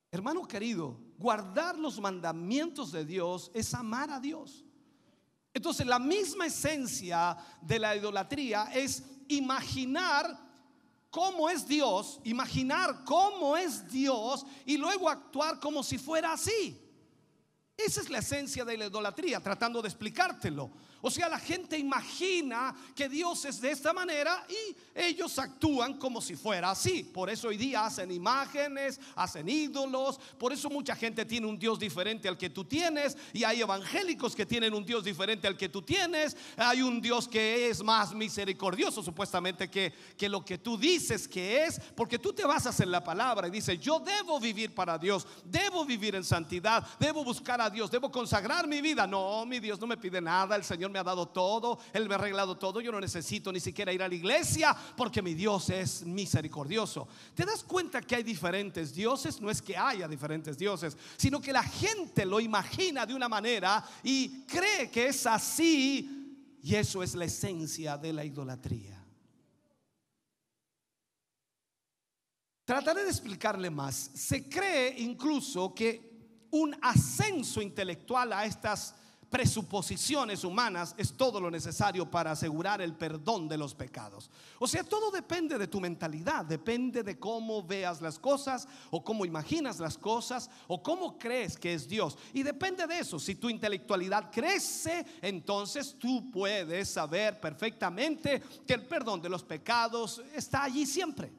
Hermano 0.10 0.48
querido, 0.48 0.98
guardar 1.18 1.78
los 1.78 2.00
mandamientos 2.00 2.94
de 2.94 3.04
Dios 3.04 3.52
es 3.54 3.74
amar 3.74 4.12
a 4.12 4.22
Dios. 4.22 4.64
Entonces 5.54 5.86
la 5.86 6.00
misma 6.00 6.46
esencia 6.46 7.36
de 7.62 7.80
la 7.80 7.98
idolatría 7.98 8.72
es 8.74 9.04
imaginar 9.28 10.51
cómo 11.12 11.50
es 11.50 11.68
Dios, 11.68 12.20
imaginar 12.24 13.04
cómo 13.06 13.56
es 13.56 13.88
Dios 13.92 14.46
y 14.66 14.78
luego 14.78 15.10
actuar 15.10 15.60
como 15.60 15.84
si 15.84 16.00
fuera 16.00 16.34
así. 16.34 16.82
Esa 17.78 18.02
es 18.02 18.10
la 18.10 18.20
esencia 18.20 18.66
de 18.66 18.78
la 18.78 18.86
idolatría, 18.86 19.40
tratando 19.42 19.82
de 19.82 19.90
explicártelo. 19.90 20.72
O 21.02 21.10
sea, 21.10 21.28
la 21.28 21.40
gente 21.40 21.78
imagina 21.78 22.76
que 22.96 23.10
Dios 23.10 23.46
es 23.46 23.60
de 23.60 23.72
esta 23.72 23.92
manera 23.92 24.46
y 24.48 24.76
ellos 24.94 25.38
actúan 25.40 25.98
como 25.98 26.22
si 26.22 26.36
fuera 26.36 26.72
así. 26.72 27.04
Por 27.04 27.30
eso 27.30 27.48
hoy 27.48 27.58
día 27.58 27.86
hacen 27.86 28.12
imágenes, 28.12 29.00
hacen 29.16 29.50
ídolos. 29.50 30.20
Por 30.38 30.54
eso 30.54 30.70
mucha 30.70 30.96
gente 30.96 31.26
tiene 31.26 31.48
un 31.48 31.58
Dios 31.58 31.80
diferente 31.80 32.28
al 32.28 32.38
que 32.38 32.50
tú 32.50 32.66
tienes. 32.66 33.18
Y 33.34 33.44
hay 33.44 33.62
evangélicos 33.62 34.36
que 34.36 34.46
tienen 34.46 34.74
un 34.74 34.86
Dios 34.86 35.04
diferente 35.04 35.48
al 35.48 35.58
que 35.58 35.70
tú 35.70 35.82
tienes. 35.82 36.38
Hay 36.56 36.84
un 36.84 37.02
Dios 37.02 37.28
que 37.28 37.70
es 37.70 37.84
más 37.84 38.14
misericordioso 38.14 39.02
supuestamente 39.02 39.70
que, 39.70 39.92
que 40.16 40.30
lo 40.30 40.46
que 40.46 40.60
tú 40.60 40.78
dices 40.78 41.28
que 41.28 41.66
es. 41.66 41.80
Porque 41.96 42.20
tú 42.20 42.32
te 42.32 42.46
basas 42.46 42.80
en 42.80 42.92
la 42.92 43.04
palabra 43.04 43.48
y 43.48 43.52
dices, 43.52 43.80
yo 43.80 44.00
debo 44.00 44.40
vivir 44.40 44.76
para 44.76 45.00
Dios. 45.00 45.26
Debo 45.46 45.84
vivir 45.84 46.14
en 46.14 46.24
santidad. 46.24 46.86
Debo 47.00 47.24
buscar 47.24 47.60
a 47.60 47.72
Dios. 47.72 47.90
Debo 47.90 48.12
consagrar 48.12 48.68
mi 48.68 48.82
vida. 48.82 49.08
No, 49.08 49.46
mi 49.48 49.60
Dios 49.60 49.80
no 49.80 49.88
me 49.88 49.98
pide 49.98 50.22
nada. 50.22 50.56
El 50.56 50.64
Señor 50.64 50.91
me 50.92 51.00
ha 51.00 51.04
dado 51.04 51.28
todo, 51.28 51.80
Él 51.94 52.08
me 52.08 52.16
ha 52.16 52.18
arreglado 52.18 52.58
todo, 52.58 52.82
yo 52.82 52.92
no 52.92 53.00
necesito 53.00 53.52
ni 53.52 53.60
siquiera 53.60 53.92
ir 53.94 54.04
a 54.04 54.08
la 54.08 54.16
iglesia 54.16 54.76
porque 54.96 55.22
mi 55.22 55.34
Dios 55.34 55.70
es 55.70 56.04
misericordioso. 56.04 57.08
¿Te 57.34 57.46
das 57.46 57.64
cuenta 57.64 58.02
que 58.02 58.16
hay 58.16 58.24
diferentes 58.24 58.94
dioses? 58.94 59.42
No 59.42 59.50
es 59.50 59.62
que 59.62 59.78
haya 59.78 60.08
diferentes 60.08 60.58
dioses, 60.58 60.98
sino 61.18 61.42
que 61.42 61.54
la 61.54 61.64
gente 61.64 62.26
lo 62.26 62.40
imagina 62.40 63.06
de 63.06 63.16
una 63.16 63.30
manera 63.30 63.84
y 64.04 64.46
cree 64.46 64.90
que 64.92 65.08
es 65.08 65.26
así 65.26 66.22
y 66.64 66.76
eso 66.76 67.02
es 67.02 67.16
la 67.16 67.26
esencia 67.26 67.98
de 67.98 68.14
la 68.14 68.24
idolatría. 68.24 69.04
Trataré 72.64 73.04
de 73.04 73.10
explicarle 73.10 73.70
más. 73.70 74.12
Se 74.14 74.48
cree 74.48 75.00
incluso 75.00 75.74
que 75.74 76.48
un 76.52 76.76
ascenso 76.82 77.62
intelectual 77.62 78.32
a 78.34 78.46
estas 78.46 78.96
presuposiciones 79.32 80.44
humanas 80.44 80.94
es 80.98 81.14
todo 81.14 81.40
lo 81.40 81.50
necesario 81.50 82.12
para 82.12 82.32
asegurar 82.32 82.82
el 82.82 82.94
perdón 82.94 83.48
de 83.48 83.58
los 83.58 83.74
pecados. 83.74 84.30
O 84.60 84.68
sea, 84.68 84.84
todo 84.84 85.10
depende 85.10 85.58
de 85.58 85.68
tu 85.68 85.80
mentalidad, 85.80 86.44
depende 86.44 87.02
de 87.02 87.18
cómo 87.18 87.64
veas 87.64 88.02
las 88.02 88.20
cosas 88.20 88.68
o 88.90 89.02
cómo 89.02 89.26
imaginas 89.26 89.80
las 89.80 89.98
cosas 89.98 90.50
o 90.68 90.84
cómo 90.84 91.18
crees 91.18 91.58
que 91.58 91.74
es 91.74 91.88
Dios. 91.88 92.18
Y 92.34 92.44
depende 92.44 92.86
de 92.86 93.00
eso, 93.00 93.18
si 93.20 93.36
tu 93.36 93.50
intelectualidad 93.50 94.30
crece, 94.30 95.06
entonces 95.22 95.96
tú 95.98 96.30
puedes 96.30 96.90
saber 96.90 97.40
perfectamente 97.40 98.44
que 98.68 98.74
el 98.74 98.86
perdón 98.86 99.22
de 99.22 99.30
los 99.30 99.44
pecados 99.44 100.22
está 100.36 100.64
allí 100.64 100.86
siempre. 100.86 101.32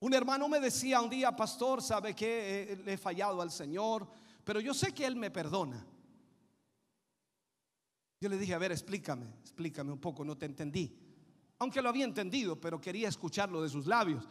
Un 0.00 0.14
hermano 0.14 0.48
me 0.48 0.58
decía 0.58 1.00
un 1.00 1.10
día, 1.10 1.34
pastor, 1.34 1.80
¿sabe 1.80 2.14
que 2.14 2.80
le 2.84 2.94
he 2.94 2.98
fallado 2.98 3.40
al 3.40 3.52
Señor? 3.52 4.08
Pero 4.48 4.60
yo 4.60 4.72
sé 4.72 4.94
que 4.94 5.04
Él 5.04 5.14
me 5.14 5.30
perdona. 5.30 5.84
Yo 8.18 8.30
le 8.30 8.38
dije, 8.38 8.54
a 8.54 8.58
ver, 8.58 8.72
explícame, 8.72 9.26
explícame 9.42 9.92
un 9.92 10.00
poco, 10.00 10.24
no 10.24 10.38
te 10.38 10.46
entendí. 10.46 10.90
Aunque 11.58 11.82
lo 11.82 11.90
había 11.90 12.06
entendido, 12.06 12.58
pero 12.58 12.80
quería 12.80 13.10
escucharlo 13.10 13.62
de 13.62 13.68
sus 13.68 13.86
labios. 13.86 14.26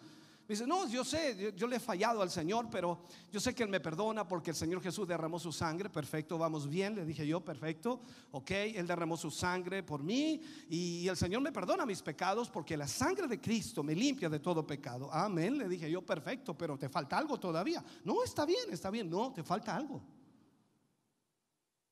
Me 0.47 0.53
dice, 0.53 0.65
no, 0.65 0.87
yo 0.87 1.03
sé, 1.03 1.53
yo, 1.57 1.67
le 1.67 1.75
he 1.75 1.79
fallado 1.79 2.21
al 2.21 2.31
Señor, 2.31 2.69
pero 2.71 3.01
yo 3.29 3.37
sé 3.37 3.53
que 3.53 3.63
Él 3.63 3.69
me 3.69 3.81
perdona 3.81 4.25
porque 4.25 4.51
el 4.51 4.55
Señor 4.55 4.81
Jesús 4.81 5.05
derramó 5.05 5.39
su 5.39 5.51
sangre. 5.51 5.89
Perfecto, 5.89 6.37
vamos 6.37 6.69
bien, 6.69 6.95
le 6.95 7.03
dije 7.03 7.27
yo, 7.27 7.41
perfecto. 7.41 7.99
Ok, 8.31 8.51
Él 8.51 8.87
derramó 8.87 9.17
su 9.17 9.29
sangre 9.29 9.83
por 9.83 10.01
mí 10.01 10.41
y 10.69 11.05
el 11.05 11.17
Señor 11.17 11.41
me 11.41 11.51
perdona 11.51 11.85
mis 11.85 12.01
pecados 12.01 12.49
porque 12.49 12.77
la 12.77 12.87
sangre 12.87 13.27
de 13.27 13.41
Cristo 13.41 13.83
me 13.83 13.93
limpia 13.93 14.29
de 14.29 14.39
todo 14.39 14.65
pecado. 14.65 15.09
Amén, 15.11 15.57
le 15.57 15.67
dije 15.67 15.91
yo, 15.91 16.01
perfecto, 16.01 16.57
pero 16.57 16.77
te 16.77 16.87
falta 16.87 17.17
algo 17.17 17.37
todavía. 17.37 17.83
No, 18.05 18.23
está 18.23 18.45
bien, 18.45 18.71
está 18.71 18.89
bien, 18.89 19.09
no, 19.09 19.33
te 19.33 19.43
falta 19.43 19.75
algo. 19.75 20.01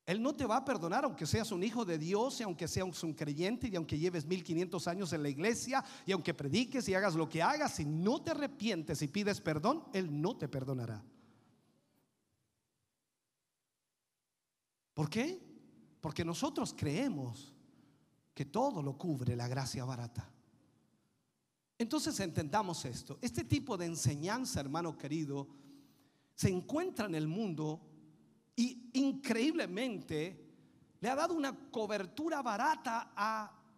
Él 0.06 0.22
no 0.22 0.36
te 0.36 0.46
va 0.46 0.58
a 0.58 0.66
perdonar 0.66 1.04
aunque 1.04 1.26
seas 1.26 1.52
un 1.52 1.64
hijo 1.64 1.84
de 1.84 1.98
Dios 1.98 2.40
y 2.40 2.44
aunque 2.44 2.68
seas 2.68 3.04
un 3.04 3.14
creyente 3.14 3.68
y 3.68 3.76
aunque 3.76 3.98
lleves 3.98 4.26
1500 4.26 4.88
años 4.88 5.14
en 5.14 5.24
la 5.24 5.30
iglesia 5.30 5.84
y 6.06 6.12
aunque 6.12 6.34
prediques 6.34 6.88
y 6.88 6.94
hagas 6.94 7.16
lo 7.16 7.28
que 7.28 7.42
hagas, 7.42 7.76
si 7.76 7.86
no 7.86 8.22
te 8.22 8.32
arrepientes 8.32 9.02
y 9.02 9.08
pides 9.08 9.42
perdón, 9.42 9.84
Él 9.94 10.22
no 10.22 10.38
te 10.38 10.48
perdonará. 10.48 11.04
¿Por 14.94 15.10
qué? 15.10 15.42
Porque 16.00 16.24
nosotros 16.24 16.74
creemos 16.78 17.54
que 18.34 18.46
todo 18.46 18.84
lo 18.84 18.98
cubre 18.98 19.36
la 19.36 19.48
gracia 19.48 19.86
barata. 19.86 20.32
Entonces 21.80 22.20
entendamos 22.20 22.86
esto. 22.86 23.18
Este 23.22 23.44
tipo 23.44 23.76
de 23.76 23.88
enseñanza, 23.88 24.60
hermano 24.60 24.98
querido, 24.98 25.48
se 26.36 26.50
encuentra 26.50 27.08
en 27.08 27.16
el 27.16 27.28
mundo 27.28 27.82
y 28.56 28.90
increíblemente 28.94 30.46
le 31.00 31.10
ha 31.10 31.16
dado 31.16 31.34
una 31.34 31.54
cobertura 31.70 32.42
barata 32.42 33.12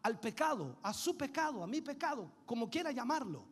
al 0.01 0.19
pecado, 0.19 0.77
a 0.83 0.93
su 0.93 1.17
pecado, 1.17 1.63
a 1.63 1.67
mi 1.67 1.81
pecado, 1.81 2.31
como 2.45 2.69
quiera 2.69 2.91
llamarlo. 2.91 3.45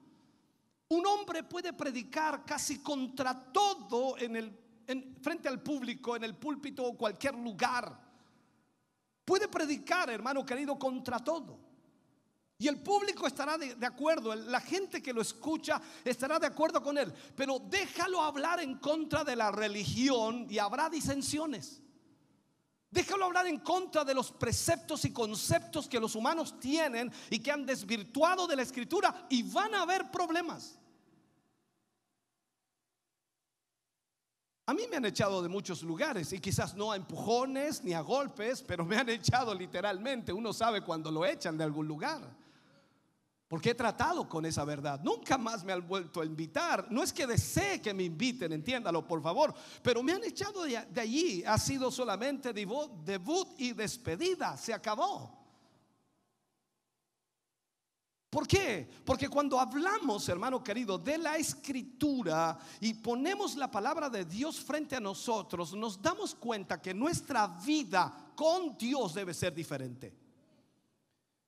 Un 0.90 1.06
hombre 1.06 1.44
puede 1.44 1.74
predicar 1.74 2.46
casi 2.46 2.80
contra 2.80 3.52
todo 3.52 4.18
en 4.18 4.36
el, 4.36 5.16
frente 5.22 5.50
al 5.50 5.62
público, 5.62 6.16
en 6.16 6.24
el 6.24 6.36
púlpito 6.36 6.86
o 6.86 6.96
cualquier 6.96 7.36
lugar. 7.36 8.00
Puede 9.26 9.48
predicar, 9.48 10.10
hermano 10.12 10.46
querido, 10.46 10.78
contra 10.78 11.20
todo. 11.20 11.65
Y 12.58 12.70
el 12.70 12.82
público 12.82 13.28
estará 13.28 13.58
de, 13.58 13.86
acuerdo, 13.86 14.34
la 14.34 14.62
gente 14.62 15.02
que 15.02 15.12
lo 15.12 15.22
escucha 15.22 15.82
estará 16.06 16.40
de 16.40 16.48
acuerdo 16.48 16.82
con 16.82 16.98
él, 16.98 17.14
pero 17.36 17.60
déjalo 17.60 18.22
hablar 18.22 18.62
en 18.62 18.78
contra 18.78 19.26
de 19.26 19.36
la 19.36 19.52
religión 19.52 20.48
y 20.50 20.58
habrá 20.58 20.90
disensiones. 20.90 21.82
Déjalo 22.90 23.26
hablar 23.26 23.48
en 23.48 23.60
contra 23.60 24.06
de 24.06 24.14
los 24.14 24.32
preceptos 24.32 25.04
y 25.04 25.12
conceptos 25.12 25.90
que 25.90 26.00
los 26.00 26.16
humanos 26.16 26.58
tienen 26.58 27.12
y 27.30 27.40
que 27.40 27.52
han 27.52 27.66
desvirtuado 27.66 28.48
de 28.48 28.56
la 28.56 28.62
escritura 28.62 29.28
y 29.30 29.44
van 29.44 29.76
a 29.76 29.82
haber 29.82 30.10
problemas. 30.10 30.80
A 34.68 34.74
mí 34.74 34.84
me 34.90 34.96
han 34.96 35.06
echado 35.06 35.44
de 35.44 35.50
muchos 35.50 35.84
lugares 35.84 36.32
y 36.32 36.40
quizás 36.40 36.74
no 36.74 36.94
a 36.94 36.96
empujones 36.96 37.84
ni 37.84 37.94
a 37.94 38.00
golpes, 38.00 38.64
pero 38.64 38.86
me 38.86 38.96
han 38.96 39.10
echado 39.10 39.54
literalmente. 39.54 40.32
Uno 40.32 40.54
sabe 40.54 40.80
cuando 40.80 41.12
lo 41.12 41.26
echan 41.26 41.58
de 41.58 41.66
algún 41.66 41.88
lugar. 41.88 42.45
Porque 43.56 43.70
he 43.70 43.74
tratado 43.74 44.28
con 44.28 44.46
esa 44.46 44.66
verdad. 44.66 45.00
Nunca 45.02 45.38
más 45.38 45.64
me 45.64 45.72
han 45.72 45.88
vuelto 45.88 46.20
a 46.20 46.26
invitar. 46.26 46.92
No 46.92 47.02
es 47.02 47.14
que 47.14 47.26
desee 47.26 47.82
que 47.82 47.94
me 47.94 48.04
inviten, 48.04 48.52
entiéndalo 48.52 49.08
por 49.08 49.24
favor. 49.24 49.54
Pero 49.82 50.04
me 50.04 50.12
han 50.12 50.26
echado 50.26 50.64
de, 50.64 50.76
allí. 51.00 51.42
Ha 51.46 51.58
sido 51.58 51.90
solamente 51.90 52.52
debut 52.52 53.48
y 53.58 53.72
despedida. 53.72 54.58
Se 54.58 54.74
acabó. 54.74 55.42
¿Por 58.30 58.46
qué? 58.46 58.90
Porque 59.06 59.30
cuando 59.30 59.58
hablamos, 59.58 60.28
hermano 60.28 60.62
querido, 60.62 60.98
de 60.98 61.18
la 61.18 61.38
escritura 61.38 62.60
y 62.82 62.96
ponemos 62.96 63.56
la 63.56 63.72
palabra 63.72 64.10
de 64.10 64.26
Dios 64.26 64.60
frente 64.60 64.98
a 64.98 65.00
nosotros, 65.00 65.74
nos 65.74 66.02
damos 66.02 66.36
cuenta 66.36 66.82
que 66.82 66.94
nuestra 66.94 67.48
vida 67.48 68.34
con 68.36 68.78
Dios 68.78 69.14
debe 69.14 69.34
ser 69.34 69.56
diferente 69.56 70.25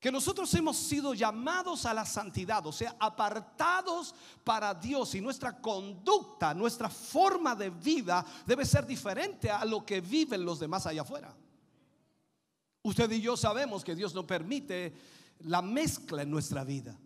que 0.08 0.12
nosotros 0.14 0.54
hemos 0.54 0.78
sido 0.78 1.14
llamados 1.14 1.86
a 1.86 1.94
la 1.94 2.06
santidad, 2.06 2.66
o 2.66 2.72
sea, 2.72 2.96
apartados 2.98 4.16
para 4.42 4.74
Dios 4.74 5.14
y 5.16 5.20
nuestra 5.20 5.60
conducta, 5.60 6.54
nuestra 6.54 6.90
forma 6.90 7.54
de 7.54 7.70
vida 7.72 8.26
debe 8.46 8.64
ser 8.64 8.88
diferente 8.88 9.52
a 9.52 9.66
lo 9.66 9.86
que 9.86 10.00
viven 10.00 10.46
los 10.46 10.62
demás 10.62 10.88
allá 10.88 11.02
afuera. 11.02 11.36
Usted 12.84 13.12
y 13.12 13.20
yo 13.20 13.36
sabemos 13.36 13.84
que 13.84 13.96
Dios 13.96 14.16
no 14.16 14.26
permite 14.26 14.94
la 15.40 15.62
mezcla 15.62 16.22
en 16.22 16.32
nuestra 16.32 16.64
vida. 16.64 16.98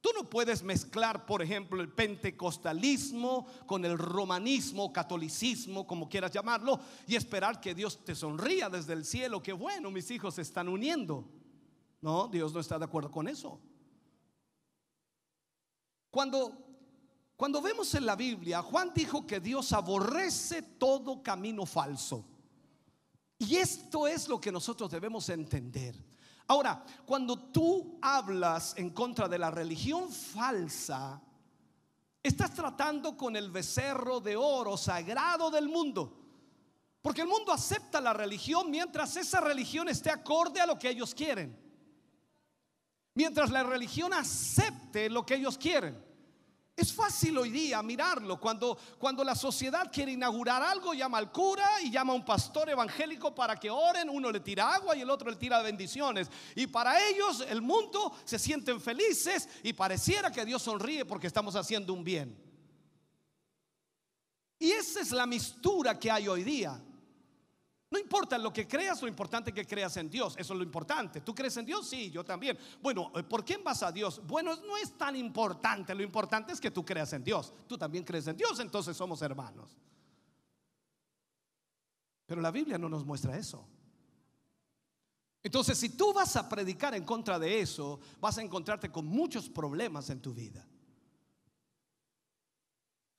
Tú 0.00 0.10
no 0.14 0.30
puedes 0.30 0.62
mezclar, 0.62 1.26
por 1.26 1.42
ejemplo, 1.42 1.80
el 1.80 1.88
pentecostalismo 1.88 3.48
con 3.66 3.84
el 3.84 3.98
romanismo, 3.98 4.92
catolicismo, 4.92 5.88
como 5.88 6.08
quieras 6.08 6.30
llamarlo, 6.30 6.78
y 7.08 7.16
esperar 7.16 7.60
que 7.60 7.74
Dios 7.74 8.04
te 8.04 8.14
sonría 8.14 8.70
desde 8.70 8.92
el 8.92 9.04
cielo, 9.04 9.42
que 9.42 9.52
bueno, 9.52 9.90
mis 9.90 10.08
hijos 10.12 10.36
se 10.36 10.42
están 10.42 10.68
uniendo. 10.68 11.37
No, 12.00 12.28
Dios 12.28 12.52
no 12.52 12.60
está 12.60 12.78
de 12.78 12.84
acuerdo 12.84 13.10
con 13.10 13.28
eso. 13.28 13.60
Cuando, 16.10 16.52
cuando 17.36 17.60
vemos 17.60 17.92
en 17.94 18.06
la 18.06 18.16
Biblia, 18.16 18.62
Juan 18.62 18.92
dijo 18.94 19.26
que 19.26 19.40
Dios 19.40 19.72
aborrece 19.72 20.62
todo 20.62 21.22
camino 21.22 21.66
falso. 21.66 22.24
Y 23.38 23.56
esto 23.56 24.06
es 24.06 24.28
lo 24.28 24.40
que 24.40 24.52
nosotros 24.52 24.90
debemos 24.90 25.28
entender. 25.28 25.94
Ahora, 26.46 26.84
cuando 27.04 27.38
tú 27.50 27.98
hablas 28.00 28.74
en 28.76 28.90
contra 28.90 29.28
de 29.28 29.38
la 29.38 29.50
religión 29.50 30.10
falsa, 30.10 31.20
estás 32.22 32.54
tratando 32.54 33.16
con 33.16 33.36
el 33.36 33.50
becerro 33.50 34.20
de 34.20 34.34
oro 34.34 34.76
sagrado 34.76 35.50
del 35.50 35.68
mundo. 35.68 36.14
Porque 37.02 37.20
el 37.20 37.28
mundo 37.28 37.52
acepta 37.52 38.00
la 38.00 38.12
religión 38.12 38.70
mientras 38.70 39.16
esa 39.16 39.40
religión 39.40 39.88
esté 39.88 40.10
acorde 40.10 40.60
a 40.60 40.66
lo 40.66 40.78
que 40.78 40.90
ellos 40.90 41.14
quieren 41.14 41.67
mientras 43.18 43.50
la 43.50 43.64
religión 43.64 44.12
acepte 44.12 45.10
lo 45.10 45.26
que 45.26 45.34
ellos 45.34 45.58
quieren. 45.58 46.00
Es 46.76 46.92
fácil 46.92 47.36
hoy 47.36 47.50
día 47.50 47.82
mirarlo 47.82 48.38
cuando, 48.38 48.78
cuando 48.96 49.24
la 49.24 49.34
sociedad 49.34 49.90
quiere 49.92 50.12
inaugurar 50.12 50.62
algo, 50.62 50.94
llama 50.94 51.18
al 51.18 51.32
cura 51.32 51.66
y 51.82 51.90
llama 51.90 52.12
a 52.12 52.16
un 52.16 52.24
pastor 52.24 52.70
evangélico 52.70 53.34
para 53.34 53.56
que 53.56 53.70
oren, 53.70 54.08
uno 54.08 54.30
le 54.30 54.38
tira 54.38 54.72
agua 54.72 54.96
y 54.96 55.00
el 55.00 55.10
otro 55.10 55.28
le 55.30 55.36
tira 55.36 55.60
bendiciones. 55.62 56.30
Y 56.54 56.68
para 56.68 57.08
ellos 57.08 57.44
el 57.48 57.60
mundo 57.60 58.14
se 58.24 58.38
sienten 58.38 58.80
felices 58.80 59.48
y 59.64 59.72
pareciera 59.72 60.30
que 60.30 60.44
Dios 60.44 60.62
sonríe 60.62 61.04
porque 61.04 61.26
estamos 61.26 61.56
haciendo 61.56 61.92
un 61.92 62.04
bien. 62.04 62.40
Y 64.60 64.70
esa 64.70 65.00
es 65.00 65.10
la 65.10 65.26
mistura 65.26 65.98
que 65.98 66.08
hay 66.08 66.28
hoy 66.28 66.44
día. 66.44 66.80
No 67.90 67.98
importa 67.98 68.36
lo 68.36 68.52
que 68.52 68.68
creas, 68.68 69.00
lo 69.00 69.08
importante 69.08 69.50
es 69.50 69.54
que 69.54 69.66
creas 69.66 69.96
en 69.96 70.10
Dios. 70.10 70.34
Eso 70.36 70.52
es 70.52 70.58
lo 70.58 70.62
importante. 70.62 71.22
¿Tú 71.22 71.34
crees 71.34 71.56
en 71.56 71.64
Dios? 71.64 71.88
Sí, 71.88 72.10
yo 72.10 72.22
también. 72.22 72.58
Bueno, 72.82 73.10
eh, 73.14 73.22
¿por 73.22 73.44
quién 73.44 73.64
vas 73.64 73.82
a 73.82 73.90
Dios? 73.90 74.20
Bueno, 74.26 74.54
no 74.56 74.76
es 74.76 74.96
tan 74.98 75.16
importante. 75.16 75.94
Lo 75.94 76.02
importante 76.02 76.52
es 76.52 76.60
que 76.60 76.70
tú 76.70 76.84
creas 76.84 77.12
en 77.14 77.24
Dios. 77.24 77.54
Tú 77.66 77.78
también 77.78 78.04
crees 78.04 78.26
en 78.26 78.36
Dios, 78.36 78.60
entonces 78.60 78.94
somos 78.94 79.22
hermanos. 79.22 79.78
Pero 82.26 82.42
la 82.42 82.50
Biblia 82.50 82.76
no 82.76 82.90
nos 82.90 83.06
muestra 83.06 83.38
eso. 83.38 83.66
Entonces, 85.42 85.78
si 85.78 85.90
tú 85.90 86.12
vas 86.12 86.36
a 86.36 86.46
predicar 86.46 86.94
en 86.94 87.04
contra 87.04 87.38
de 87.38 87.60
eso, 87.60 88.00
vas 88.20 88.36
a 88.36 88.42
encontrarte 88.42 88.92
con 88.92 89.06
muchos 89.06 89.48
problemas 89.48 90.10
en 90.10 90.20
tu 90.20 90.34
vida. 90.34 90.66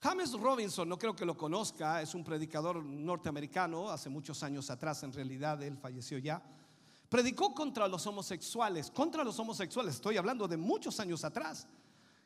James 0.02 0.32
Robinson, 0.32 0.88
no 0.88 0.98
creo 0.98 1.14
que 1.14 1.26
lo 1.26 1.36
conozca, 1.36 2.00
es 2.00 2.14
un 2.14 2.24
predicador 2.24 2.82
norteamericano, 2.82 3.90
hace 3.90 4.08
muchos 4.08 4.42
años 4.42 4.70
atrás, 4.70 5.02
en 5.02 5.12
realidad 5.12 5.62
él 5.62 5.76
falleció 5.76 6.16
ya. 6.16 6.42
Predicó 7.10 7.52
contra 7.52 7.86
los 7.86 8.06
homosexuales, 8.06 8.90
contra 8.90 9.22
los 9.24 9.38
homosexuales, 9.38 9.96
estoy 9.96 10.16
hablando 10.16 10.48
de 10.48 10.56
muchos 10.56 11.00
años 11.00 11.22
atrás. 11.22 11.66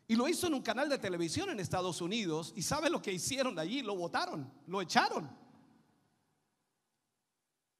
Y 0.06 0.14
lo 0.14 0.28
hizo 0.28 0.46
en 0.46 0.54
un 0.54 0.62
canal 0.62 0.88
de 0.88 0.98
televisión 0.98 1.50
en 1.50 1.58
Estados 1.58 2.00
Unidos. 2.00 2.52
¿Y 2.54 2.62
sabe 2.62 2.90
lo 2.90 3.00
que 3.00 3.12
hicieron 3.12 3.58
allí? 3.58 3.82
Lo 3.82 3.96
votaron, 3.96 4.52
lo 4.66 4.82
echaron. 4.82 5.28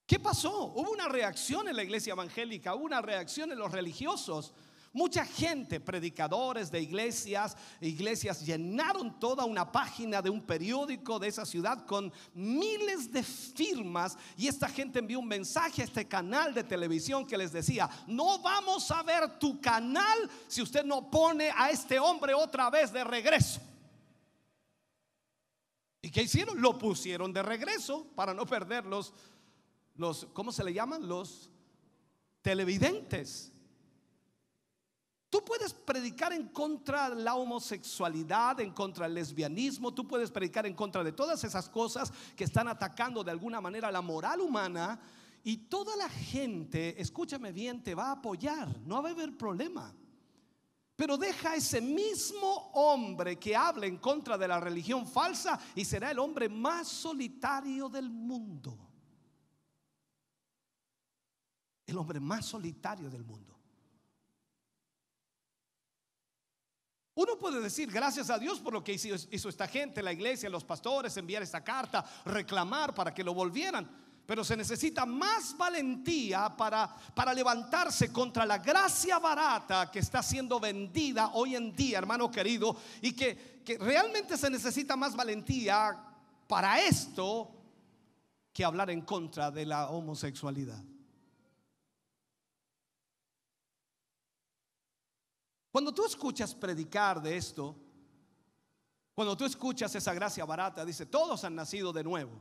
¿Qué 0.07 0.19
pasó? 0.19 0.73
Hubo 0.75 0.91
una 0.91 1.07
reacción 1.07 1.69
en 1.69 1.77
la 1.77 1.85
iglesia 1.85 2.15
evangélica, 2.15 2.75
hubo 2.75 2.85
una 2.85 3.01
reacción 3.01 3.53
en 3.53 3.59
los 3.59 3.71
religiosos 3.71 4.55
Mucha 4.95 5.25
gente, 5.27 5.81
predicadores 5.81 6.71
de 6.71 6.81
iglesias, 6.81 7.57
iglesias 7.81 8.47
llenaron 8.47 9.19
toda 9.19 9.45
una 9.45 9.73
página 9.73 10.23
de 10.23 10.31
un 10.31 10.41
periódico 10.41 11.19
de 11.19 11.27
esa 11.27 11.45
ciudad 11.45 11.85
con 11.85 12.13
miles 12.33 13.11
de 13.11 13.25
firmas 13.25 14.17
y 14.37 14.47
esta 14.47 14.69
gente 14.69 15.01
envió 15.01 15.19
un 15.19 15.27
mensaje 15.27 15.83
a 15.83 15.85
este 15.85 16.07
canal 16.07 16.55
de 16.55 16.63
televisión 16.63 17.27
que 17.27 17.37
les 17.37 17.53
decía, 17.53 17.91
no 18.07 18.39
vamos 18.39 18.89
a 18.93 19.03
ver 19.03 19.37
tu 19.41 19.61
canal 19.61 20.31
si 20.47 20.63
usted 20.63 20.85
no 20.85 21.11
pone 21.11 21.51
a 21.57 21.71
este 21.71 21.99
hombre 21.99 22.33
otra 22.33 22.71
vez 22.71 22.93
de 22.93 23.03
regreso. 23.03 23.61
¿Y 26.03 26.11
qué 26.13 26.23
hicieron? 26.23 26.63
Lo 26.63 26.79
pusieron 26.79 27.33
de 27.33 27.43
regreso 27.43 28.07
para 28.15 28.33
no 28.33 28.47
perder 28.47 28.87
los, 28.87 29.13
los 29.97 30.29
¿cómo 30.33 30.53
se 30.53 30.63
le 30.63 30.73
llaman? 30.73 31.09
Los 31.09 31.51
televidentes. 32.43 33.54
Tú 35.35 35.45
puedes 35.45 35.75
predicar 35.75 36.33
en 36.33 36.47
contra 36.51 37.11
de 37.11 37.21
la 37.21 37.35
homosexualidad, 37.35 38.61
en 38.61 38.71
contra 38.71 39.07
del 39.07 39.15
lesbianismo, 39.15 39.93
tú 39.93 40.07
puedes 40.07 40.31
predicar 40.31 40.65
en 40.65 40.75
contra 40.75 41.03
de 41.03 41.11
todas 41.11 41.43
esas 41.43 41.69
cosas 41.69 42.13
que 42.37 42.45
están 42.45 42.69
atacando 42.69 43.25
de 43.25 43.33
alguna 43.33 43.61
manera 43.61 43.91
la 43.91 44.01
moral 44.01 44.43
humana 44.43 45.01
y 45.43 45.57
toda 45.57 45.97
la 45.97 46.09
gente, 46.09 47.03
escúchame 47.03 47.51
bien, 47.51 47.83
te 47.83 47.97
va 47.97 48.11
a 48.11 48.13
apoyar, 48.13 48.79
no 48.87 49.03
va 49.03 49.09
a 49.09 49.13
haber 49.13 49.37
problema. 49.37 49.93
Pero 50.95 51.17
deja 51.17 51.57
ese 51.57 51.81
mismo 51.81 52.71
hombre 52.73 53.37
que 53.37 53.57
habla 53.57 53.87
en 53.87 53.97
contra 53.97 54.39
de 54.39 54.47
la 54.47 54.61
religión 54.61 55.05
falsa 55.05 55.59
y 55.75 55.85
será 55.85 56.13
el 56.13 56.21
hombre 56.21 56.49
más 56.49 56.87
solitario 56.87 57.89
del 57.89 58.09
mundo. 58.09 58.79
El 61.85 61.99
hombre 61.99 62.21
más 62.21 62.47
solitario 62.47 63.11
del 63.11 63.25
mundo. 63.25 63.54
Uno 67.17 67.39
puede 67.39 67.61
decir 67.61 67.91
gracias 67.91 68.29
a 68.29 68.39
Dios 68.39 68.59
por 68.59 68.73
lo 68.73 68.83
que 68.83 68.93
hizo, 68.93 69.49
esta 69.49 69.69
gente, 69.69 70.03
la 70.03 70.13
iglesia, 70.13 70.51
los 70.51 70.65
pastores, 70.65 71.17
enviar 71.17 71.43
esta 71.43 71.63
carta, 71.63 72.05
reclamar 72.25 72.93
para 72.95 73.15
que 73.15 73.23
lo 73.23 73.33
volvieran. 73.35 73.89
Pero 74.27 74.43
se 74.43 74.57
necesita 74.57 75.05
más 75.07 75.57
valentía 75.57 76.49
para, 76.57 76.97
levantarse 77.35 78.13
contra 78.13 78.47
la 78.47 78.59
gracia 78.59 79.19
barata 79.19 79.91
que 79.91 79.99
está 79.99 80.23
siendo 80.23 80.59
vendida 80.59 81.31
hoy 81.35 81.55
en 81.55 81.77
día, 81.77 81.99
hermano 81.99 82.31
querido, 82.31 82.77
y 83.03 83.13
que 83.13 83.63
realmente 83.79 84.37
se 84.37 84.51
necesita 84.51 84.97
más 84.97 85.15
valentía 85.15 85.97
para 86.49 86.81
esto 86.81 87.51
que 88.53 88.65
hablar 88.65 88.91
en 88.91 89.03
contra 89.03 89.51
de 89.51 89.67
la 89.67 89.91
homosexualidad. 89.91 90.83
Cuando 95.75 95.93
tú 95.93 96.07
escuchas 96.07 96.55
predicar 96.55 97.21
de 97.21 97.37
esto, 97.37 97.75
cuando 99.13 99.37
tú 99.37 99.45
escuchas 99.45 99.93
esa 99.93 100.15
gracia 100.15 100.45
barata, 100.45 100.85
dice, 100.85 101.05
todos 101.05 101.43
han 101.43 101.57
nacido 101.57 101.93
de 101.93 102.05
nuevo. 102.05 102.41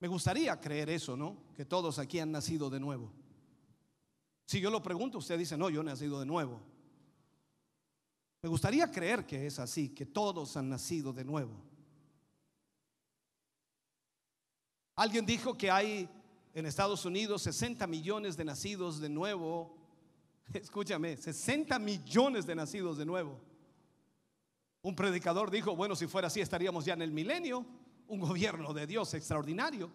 Me 0.00 0.08
gustaría 0.08 0.58
creer 0.58 0.90
eso, 0.90 1.16
¿no? 1.16 1.36
Que 1.54 1.64
todos 1.64 2.00
aquí 2.00 2.18
han 2.18 2.32
nacido 2.32 2.68
de 2.68 2.80
nuevo. 2.80 3.12
Si 4.44 4.60
yo 4.60 4.72
lo 4.72 4.82
pregunto, 4.82 5.18
usted 5.18 5.38
dice, 5.38 5.56
no, 5.56 5.70
yo 5.70 5.82
he 5.82 5.84
nacido 5.84 6.18
de 6.18 6.26
nuevo. 6.26 6.60
Me 8.42 8.48
gustaría 8.48 8.90
creer 8.90 9.24
que 9.24 9.46
es 9.46 9.60
así, 9.60 9.90
que 9.90 10.04
todos 10.04 10.56
han 10.56 10.68
nacido 10.68 11.12
de 11.12 11.24
nuevo. 11.24 11.62
Alguien 14.96 15.24
dijo 15.24 15.56
que 15.56 15.70
hay 15.70 16.10
en 16.54 16.66
Estados 16.66 17.04
Unidos 17.04 17.42
60 17.42 17.86
millones 17.86 18.36
de 18.36 18.44
nacidos 18.44 18.98
de 18.98 19.10
nuevo 19.10 19.77
Escúchame, 20.52 21.16
60 21.16 21.78
millones 21.78 22.46
de 22.46 22.54
nacidos 22.54 22.96
de 22.96 23.04
nuevo. 23.04 23.38
Un 24.82 24.96
predicador 24.96 25.50
dijo, 25.50 25.76
bueno, 25.76 25.94
si 25.94 26.06
fuera 26.06 26.28
así 26.28 26.40
estaríamos 26.40 26.84
ya 26.84 26.94
en 26.94 27.02
el 27.02 27.10
milenio, 27.10 27.66
un 28.06 28.20
gobierno 28.20 28.72
de 28.72 28.86
Dios 28.86 29.12
extraordinario. 29.14 29.90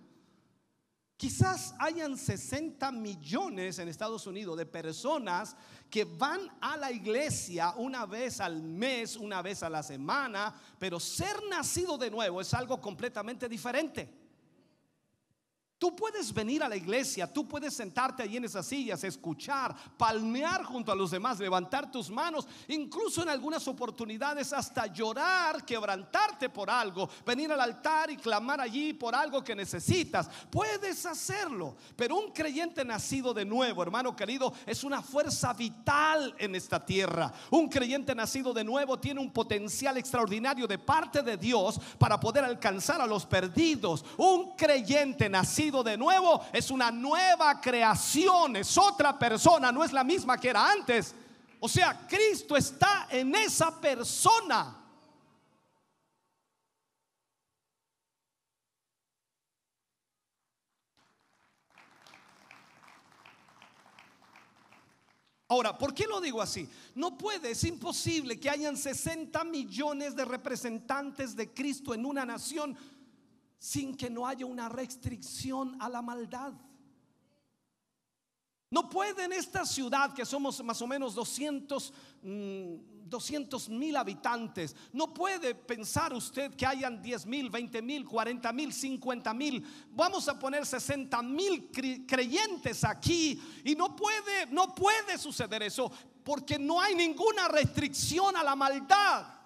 Quizás 1.18 1.74
hayan 1.80 2.18
60 2.18 2.92
millones 2.92 3.80
en 3.80 3.88
Estados 3.88 4.28
Unidos 4.28 4.58
de 4.58 4.66
personas 4.66 5.56
que 5.90 6.04
van 6.04 6.42
a 6.60 6.76
la 6.76 6.92
iglesia 6.92 7.74
una 7.78 8.06
vez 8.06 8.40
al 8.42 8.62
mes, 8.62 9.16
una 9.16 9.42
vez 9.42 9.64
a 9.64 9.70
la 9.70 9.82
semana, 9.82 10.54
pero 10.78 11.00
ser 11.00 11.44
nacido 11.50 11.98
de 11.98 12.12
nuevo 12.12 12.42
es 12.42 12.54
algo 12.54 12.82
completamente 12.82 13.48
diferente. 13.48 14.23
Tú 15.84 15.94
puedes 15.94 16.34
venir 16.34 16.64
a 16.64 16.70
la 16.70 16.78
iglesia, 16.78 17.28
tú 17.28 17.46
puedes 17.46 17.74
sentarte 17.74 18.24
allí 18.24 18.38
en 18.38 18.46
esas 18.46 18.66
sillas, 18.66 19.04
escuchar, 19.04 19.76
palmear 19.98 20.64
junto 20.64 20.94
a 20.94 20.96
los 20.96 21.12
demás, 21.12 21.40
levantar 21.40 21.92
tus 21.92 22.10
manos, 22.10 22.48
incluso 22.70 23.22
en 23.22 23.28
algunas 23.28 23.68
oportunidades 23.68 24.54
hasta 24.54 24.86
llorar, 24.86 25.66
quebrantarte 25.66 26.48
por 26.48 26.70
algo, 26.70 27.10
venir 27.26 27.52
al 27.52 27.60
altar 27.60 28.10
y 28.10 28.16
clamar 28.16 28.62
allí 28.62 28.94
por 28.94 29.14
algo 29.14 29.44
que 29.44 29.58
necesitas. 29.58 30.30
Puedes 30.50 31.06
hacerlo, 31.06 31.76
pero 31.98 32.16
un 32.16 32.32
creyente 32.32 32.86
nacido 32.86 33.34
de 33.34 33.44
nuevo, 33.44 33.84
hermano 33.84 34.16
querido, 34.16 34.54
es 34.66 34.86
una 34.86 35.02
fuerza 35.02 35.52
vital 35.52 36.34
en 36.38 36.56
esta 36.56 36.86
tierra. 36.86 37.34
Un 37.52 37.68
creyente 37.68 38.16
nacido 38.16 38.54
de 38.54 38.64
nuevo 38.64 39.02
tiene 39.02 39.20
un 39.20 39.34
potencial 39.34 39.98
extraordinario 39.98 40.66
de 40.66 40.80
parte 40.80 41.22
de 41.22 41.36
Dios 41.36 41.78
para 41.98 42.22
poder 42.22 42.46
alcanzar 42.46 43.02
a 43.02 43.06
los 43.06 43.26
perdidos. 43.26 44.06
Un 44.16 44.56
creyente 44.56 45.28
nacido 45.28 45.73
de 45.82 45.98
nuevo, 45.98 46.42
es 46.52 46.70
una 46.70 46.92
nueva 46.92 47.60
creación, 47.62 48.58
es 48.58 48.78
otra 48.78 49.18
persona, 49.18 49.72
no 49.72 49.84
es 49.84 49.94
la 49.94 50.04
misma 50.04 50.38
que 50.38 50.50
era 50.50 50.72
antes. 50.72 51.16
O 51.62 51.70
sea, 51.70 52.06
Cristo 52.08 52.58
está 52.58 53.08
en 53.10 53.34
esa 53.34 53.80
persona. 53.80 54.84
Ahora, 65.54 65.78
¿por 65.78 65.94
qué 65.94 66.08
lo 66.08 66.20
digo 66.20 66.42
así? 66.42 66.68
No 66.96 67.16
puede, 67.16 67.52
es 67.52 67.64
imposible 67.64 68.40
que 68.40 68.50
hayan 68.50 68.76
60 68.76 69.44
millones 69.44 70.16
de 70.16 70.26
representantes 70.26 71.36
de 71.36 71.54
Cristo 71.54 71.94
en 71.94 72.08
una 72.08 72.26
nación 72.26 72.76
sin 73.64 73.96
que 73.96 74.10
no 74.10 74.28
haya 74.28 74.46
una 74.46 74.68
restricción 74.68 75.78
a 75.80 75.88
la 75.88 76.02
maldad. 76.02 76.52
No 78.70 78.90
puede 78.90 79.24
en 79.24 79.32
esta 79.32 79.66
ciudad, 79.66 80.14
que 80.14 80.26
somos 80.26 80.62
más 80.66 80.82
o 80.82 80.88
menos 80.88 81.16
200 81.16 81.94
mm, 82.24 83.70
mil 83.70 83.96
habitantes, 83.96 84.76
no 84.92 85.14
puede 85.14 85.56
pensar 85.56 86.12
usted 86.12 86.54
que 86.56 86.66
hayan 86.66 87.02
10 87.02 87.26
mil, 87.26 87.50
20 87.50 87.82
mil, 87.82 88.06
40 88.06 88.52
mil, 88.52 88.74
50 88.74 89.34
mil, 89.34 89.66
vamos 89.92 90.28
a 90.28 90.38
poner 90.38 90.66
60 90.66 91.22
mil 91.22 91.72
creyentes 92.06 92.84
aquí 92.84 93.42
y 93.64 93.76
no 93.76 93.96
puede, 93.96 94.46
no 94.48 94.76
puede 94.76 95.18
suceder 95.18 95.64
eso 95.64 95.90
porque 96.22 96.60
no 96.60 96.82
hay 96.82 96.96
ninguna 96.96 97.48
restricción 97.48 98.36
a 98.36 98.44
la 98.44 98.58
maldad. 98.58 99.43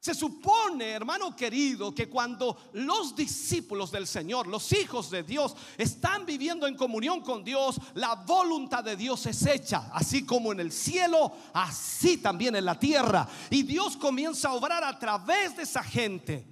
Se 0.00 0.14
supone, 0.14 0.92
hermano 0.92 1.36
querido, 1.36 1.94
que 1.94 2.08
cuando 2.08 2.56
los 2.72 3.14
discípulos 3.14 3.90
del 3.90 4.06
Señor, 4.06 4.46
los 4.46 4.72
hijos 4.72 5.10
de 5.10 5.22
Dios, 5.22 5.54
están 5.76 6.24
viviendo 6.24 6.66
en 6.66 6.74
comunión 6.74 7.20
con 7.20 7.44
Dios, 7.44 7.78
la 7.92 8.14
voluntad 8.14 8.82
de 8.82 8.96
Dios 8.96 9.26
es 9.26 9.44
hecha, 9.44 9.90
así 9.92 10.24
como 10.24 10.52
en 10.52 10.60
el 10.60 10.72
cielo, 10.72 11.30
así 11.52 12.16
también 12.16 12.56
en 12.56 12.64
la 12.64 12.78
tierra. 12.78 13.28
Y 13.50 13.62
Dios 13.62 13.98
comienza 13.98 14.48
a 14.48 14.54
obrar 14.54 14.82
a 14.82 14.98
través 14.98 15.54
de 15.58 15.64
esa 15.64 15.82
gente. 15.82 16.49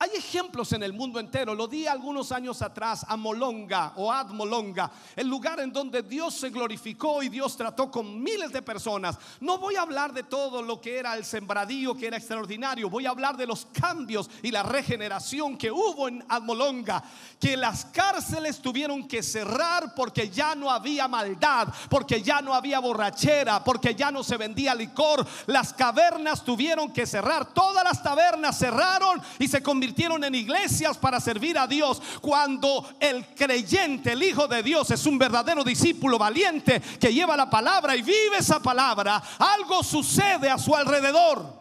Hay 0.00 0.10
ejemplos 0.14 0.72
en 0.72 0.84
el 0.84 0.92
mundo 0.92 1.18
entero. 1.18 1.56
Lo 1.56 1.66
di 1.66 1.88
algunos 1.88 2.30
años 2.30 2.62
atrás 2.62 3.04
a 3.08 3.16
Molonga 3.16 3.94
o 3.96 4.12
Ad 4.12 4.28
Molonga, 4.28 4.92
el 5.16 5.26
lugar 5.26 5.58
en 5.58 5.72
donde 5.72 6.04
Dios 6.04 6.34
se 6.34 6.50
glorificó 6.50 7.20
y 7.20 7.28
Dios 7.28 7.56
trató 7.56 7.90
con 7.90 8.22
miles 8.22 8.52
de 8.52 8.62
personas. 8.62 9.18
No 9.40 9.58
voy 9.58 9.74
a 9.74 9.82
hablar 9.82 10.12
de 10.12 10.22
todo 10.22 10.62
lo 10.62 10.80
que 10.80 10.98
era 10.98 11.16
el 11.16 11.24
sembradío, 11.24 11.96
que 11.96 12.06
era 12.06 12.16
extraordinario. 12.16 12.88
Voy 12.88 13.06
a 13.06 13.10
hablar 13.10 13.36
de 13.36 13.48
los 13.48 13.66
cambios 13.72 14.30
y 14.40 14.52
la 14.52 14.62
regeneración 14.62 15.58
que 15.58 15.72
hubo 15.72 16.06
en 16.06 16.24
Ad 16.28 16.42
Molonga. 16.42 17.02
Que 17.40 17.56
las 17.56 17.84
cárceles 17.86 18.62
tuvieron 18.62 19.08
que 19.08 19.20
cerrar 19.20 19.96
porque 19.96 20.30
ya 20.30 20.54
no 20.54 20.70
había 20.70 21.08
maldad, 21.08 21.74
porque 21.90 22.22
ya 22.22 22.40
no 22.40 22.54
había 22.54 22.78
borrachera, 22.78 23.64
porque 23.64 23.96
ya 23.96 24.12
no 24.12 24.22
se 24.22 24.36
vendía 24.36 24.76
licor. 24.76 25.26
Las 25.46 25.72
cavernas 25.72 26.44
tuvieron 26.44 26.92
que 26.92 27.04
cerrar. 27.04 27.52
Todas 27.52 27.82
las 27.82 28.00
tabernas 28.00 28.56
cerraron 28.56 29.20
y 29.40 29.48
se 29.48 29.60
convirtieron 29.60 29.87
en 29.96 30.34
iglesias 30.34 30.96
para 30.98 31.20
servir 31.20 31.58
a 31.58 31.66
Dios. 31.66 32.00
Cuando 32.20 32.88
el 33.00 33.26
creyente, 33.34 34.12
el 34.12 34.22
Hijo 34.22 34.46
de 34.46 34.62
Dios, 34.62 34.90
es 34.90 35.06
un 35.06 35.18
verdadero 35.18 35.64
discípulo 35.64 36.18
valiente 36.18 36.80
que 37.00 37.12
lleva 37.12 37.36
la 37.36 37.50
palabra 37.50 37.96
y 37.96 38.02
vive 38.02 38.38
esa 38.38 38.60
palabra, 38.60 39.22
algo 39.38 39.82
sucede 39.82 40.50
a 40.50 40.58
su 40.58 40.74
alrededor. 40.74 41.58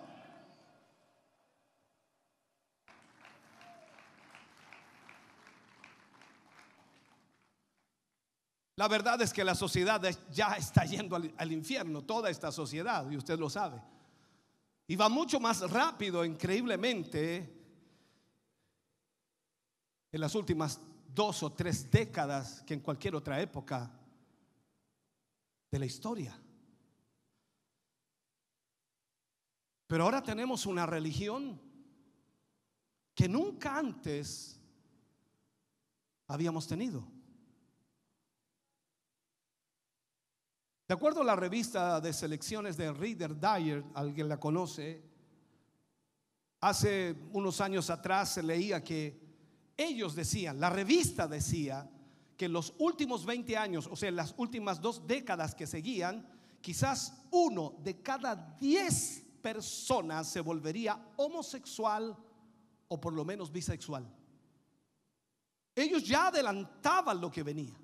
La 8.76 8.88
verdad 8.88 9.20
es 9.24 9.34
que 9.34 9.44
la 9.44 9.56
sociedad 9.56 10.00
ya 10.32 10.54
está 10.54 10.86
yendo 10.86 11.16
al, 11.16 11.34
al, 11.36 11.52
infierno, 11.52 12.04
toda 12.04 12.30
esta 12.30 12.52
sociedad, 12.52 13.10
y 13.10 13.18
usted 13.18 13.40
lo 13.40 13.50
sabe. 13.50 13.82
Y 14.86 14.96
va 14.96 15.10
mucho 15.10 15.40
más 15.40 15.62
rápido, 15.70 16.24
increíblemente, 16.24 17.57
en 20.18 20.22
las 20.22 20.34
últimas 20.34 20.82
dos 21.14 21.44
o 21.44 21.52
tres 21.52 21.92
décadas 21.92 22.64
que 22.64 22.74
en 22.74 22.80
cualquier 22.80 23.14
otra 23.14 23.40
época 23.40 23.92
de 25.70 25.78
la 25.78 25.86
historia. 25.86 26.36
Pero 29.86 30.04
ahora 30.04 30.24
tenemos 30.24 30.66
una 30.66 30.88
religión 30.88 31.62
que 33.14 33.30
nunca 33.30 33.78
antes 33.78 34.60
habíamos 36.26 36.66
tenido. 36.66 37.08
De 40.88 40.96
acuerdo 40.96 41.22
a 41.22 41.26
la 41.26 41.36
revista 41.36 42.02
de 42.02 42.12
selecciones 42.12 42.76
de 42.76 42.92
Reader 42.92 43.40
Dyer, 43.40 43.84
alguien 43.94 44.28
la 44.28 44.40
conoce, 44.40 45.00
hace 46.60 47.16
unos 47.34 47.62
años 47.62 47.92
atrás 47.92 48.34
se 48.34 48.42
leía 48.42 48.84
que 48.84 49.27
ellos 49.78 50.16
decían, 50.16 50.60
la 50.60 50.72
revista 50.72 51.28
decía 51.28 51.88
que 52.36 52.46
en 52.46 52.54
los 52.54 52.74
últimos 52.80 53.26
20 53.26 53.56
años, 53.56 53.88
o 53.90 53.96
sea, 53.96 54.10
en 54.10 54.16
las 54.16 54.34
últimas 54.38 54.82
dos 54.82 55.06
décadas 55.06 55.54
que 55.54 55.68
seguían, 55.68 56.28
quizás 56.62 57.14
uno 57.32 57.76
de 57.84 58.02
cada 58.02 58.36
10 58.60 59.24
personas 59.42 60.28
se 60.28 60.42
volvería 60.42 61.14
homosexual 61.18 62.18
o 62.88 63.00
por 63.00 63.14
lo 63.14 63.24
menos 63.24 63.52
bisexual. 63.52 64.12
Ellos 65.76 66.04
ya 66.04 66.28
adelantaban 66.28 67.22
lo 67.22 67.32
que 67.32 67.44
venía. 67.44 67.76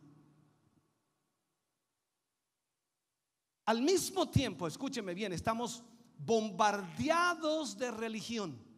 Al 3.66 3.82
mismo 3.82 4.30
tiempo, 4.30 4.68
escúcheme 4.68 5.14
bien, 5.14 5.32
estamos 5.32 5.84
bombardeados 6.18 7.78
de 7.78 7.92
religión 7.92 8.73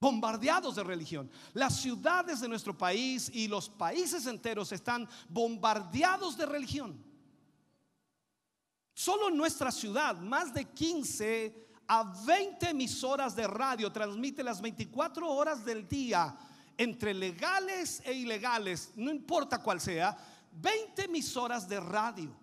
bombardeados 0.00 0.76
de 0.76 0.84
religión. 0.84 1.30
Las 1.52 1.80
ciudades 1.80 2.40
de 2.40 2.48
nuestro 2.48 2.76
país 2.76 3.30
y 3.32 3.48
los 3.48 3.68
países 3.68 4.26
enteros 4.26 4.72
están 4.72 5.08
bombardeados 5.28 6.36
de 6.36 6.46
religión. 6.46 7.02
Solo 8.94 9.28
en 9.28 9.36
nuestra 9.36 9.70
ciudad, 9.70 10.16
más 10.18 10.54
de 10.54 10.64
15 10.64 11.66
a 11.88 12.02
20 12.26 12.70
emisoras 12.70 13.36
de 13.36 13.46
radio 13.46 13.92
transmiten 13.92 14.46
las 14.46 14.60
24 14.60 15.30
horas 15.30 15.64
del 15.64 15.86
día 15.86 16.36
entre 16.78 17.14
legales 17.14 18.02
e 18.04 18.12
ilegales, 18.12 18.92
no 18.96 19.10
importa 19.10 19.62
cuál 19.62 19.80
sea, 19.80 20.16
20 20.52 21.04
emisoras 21.04 21.68
de 21.68 21.80
radio. 21.80 22.34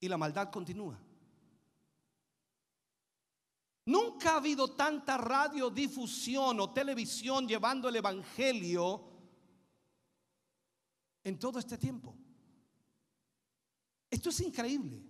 Y 0.00 0.08
la 0.08 0.18
maldad 0.18 0.50
continúa. 0.50 0.98
Nunca 3.86 4.32
ha 4.32 4.36
habido 4.36 4.68
tanta 4.72 5.18
radiodifusión 5.18 6.58
o 6.60 6.72
televisión 6.72 7.46
llevando 7.46 7.88
el 7.88 7.96
Evangelio 7.96 9.04
en 11.22 11.38
todo 11.38 11.58
este 11.58 11.76
tiempo. 11.76 12.14
Esto 14.10 14.30
es 14.30 14.40
increíble. 14.40 15.02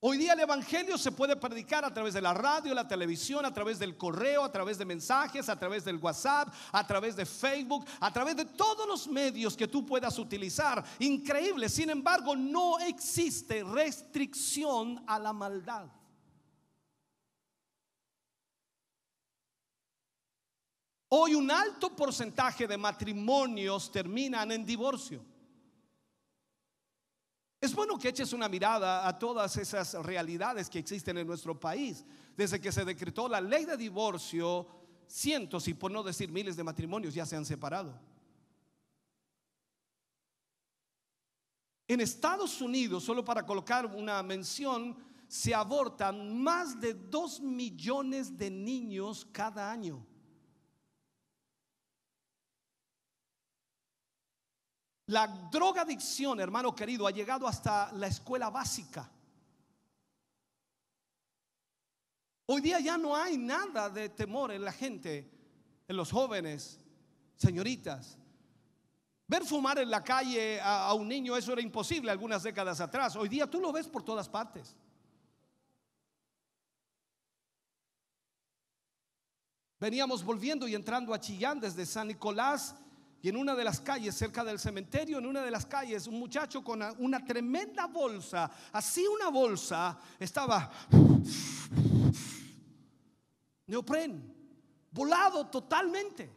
Hoy 0.00 0.16
día 0.16 0.34
el 0.34 0.40
Evangelio 0.40 0.96
se 0.96 1.10
puede 1.10 1.34
predicar 1.34 1.84
a 1.84 1.92
través 1.92 2.14
de 2.14 2.20
la 2.20 2.32
radio, 2.32 2.72
la 2.72 2.86
televisión, 2.86 3.44
a 3.44 3.52
través 3.52 3.80
del 3.80 3.96
correo, 3.96 4.44
a 4.44 4.52
través 4.52 4.78
de 4.78 4.84
mensajes, 4.84 5.48
a 5.48 5.58
través 5.58 5.84
del 5.84 5.96
WhatsApp, 5.96 6.54
a 6.70 6.86
través 6.86 7.16
de 7.16 7.26
Facebook, 7.26 7.84
a 7.98 8.12
través 8.12 8.36
de 8.36 8.44
todos 8.44 8.86
los 8.86 9.08
medios 9.08 9.56
que 9.56 9.66
tú 9.66 9.84
puedas 9.84 10.16
utilizar. 10.18 10.84
Increíble. 11.00 11.68
Sin 11.68 11.90
embargo, 11.90 12.36
no 12.36 12.78
existe 12.78 13.64
restricción 13.64 15.02
a 15.04 15.18
la 15.18 15.32
maldad. 15.32 15.88
Hoy 21.10 21.34
un 21.34 21.50
alto 21.50 21.94
porcentaje 21.96 22.66
de 22.66 22.76
matrimonios 22.76 23.90
terminan 23.90 24.52
en 24.52 24.66
divorcio. 24.66 25.24
Es 27.60 27.74
bueno 27.74 27.98
que 27.98 28.10
eches 28.10 28.32
una 28.32 28.48
mirada 28.48 29.08
a 29.08 29.18
todas 29.18 29.56
esas 29.56 29.94
realidades 29.94 30.68
que 30.68 30.78
existen 30.78 31.18
en 31.18 31.26
nuestro 31.26 31.58
país. 31.58 32.04
Desde 32.36 32.60
que 32.60 32.70
se 32.70 32.84
decretó 32.84 33.28
la 33.28 33.40
ley 33.40 33.64
de 33.64 33.76
divorcio, 33.76 34.66
cientos 35.06 35.66
y 35.66 35.74
por 35.74 35.90
no 35.90 36.02
decir 36.02 36.30
miles 36.30 36.56
de 36.56 36.62
matrimonios 36.62 37.14
ya 37.14 37.26
se 37.26 37.36
han 37.36 37.46
separado. 37.46 37.98
En 41.88 42.02
Estados 42.02 42.60
Unidos, 42.60 43.02
solo 43.02 43.24
para 43.24 43.46
colocar 43.46 43.86
una 43.86 44.22
mención, 44.22 44.94
se 45.26 45.54
abortan 45.54 46.38
más 46.42 46.78
de 46.78 46.92
dos 46.92 47.40
millones 47.40 48.36
de 48.36 48.50
niños 48.50 49.26
cada 49.32 49.72
año. 49.72 50.06
La 55.08 55.26
drogadicción, 55.26 56.38
hermano 56.38 56.74
querido, 56.74 57.06
ha 57.06 57.10
llegado 57.10 57.48
hasta 57.48 57.90
la 57.92 58.08
escuela 58.08 58.50
básica. 58.50 59.10
Hoy 62.44 62.60
día 62.60 62.78
ya 62.78 62.98
no 62.98 63.16
hay 63.16 63.38
nada 63.38 63.88
de 63.88 64.10
temor 64.10 64.52
en 64.52 64.62
la 64.62 64.72
gente, 64.72 65.30
en 65.88 65.96
los 65.96 66.12
jóvenes, 66.12 66.78
señoritas. 67.36 68.18
Ver 69.26 69.44
fumar 69.44 69.78
en 69.78 69.90
la 69.90 70.04
calle 70.04 70.60
a, 70.60 70.92
un 70.92 71.08
niño, 71.08 71.38
eso 71.38 71.54
era 71.54 71.62
imposible 71.62 72.10
algunas 72.10 72.42
décadas 72.42 72.78
atrás. 72.78 73.16
Hoy 73.16 73.30
día 73.30 73.46
tú 73.46 73.60
lo 73.60 73.72
ves 73.72 73.88
por 73.88 74.02
todas 74.02 74.28
partes. 74.28 74.76
Veníamos 79.80 80.22
volviendo 80.22 80.68
y 80.68 80.74
entrando 80.74 81.14
a 81.14 81.20
Chillán 81.20 81.60
desde 81.60 81.86
San 81.86 82.08
Nicolás 82.08 82.74
y 83.20 83.28
en 83.28 83.36
una 83.36 83.54
de 83.54 83.64
las 83.64 83.80
calles, 83.80 84.14
cerca 84.14 84.44
del 84.44 84.58
cementerio, 84.58 85.18
en 85.18 85.26
una 85.26 85.42
de 85.42 85.50
las 85.50 85.66
calles, 85.66 86.06
un 86.06 86.18
muchacho 86.18 86.62
con 86.62 86.82
una 86.98 87.24
tremenda 87.24 87.86
bolsa, 87.86 88.50
así 88.72 89.06
una 89.06 89.28
bolsa, 89.28 89.98
estaba 90.20 90.70
neopren, 93.66 94.34
volado 94.90 95.46
totalmente. 95.48 96.32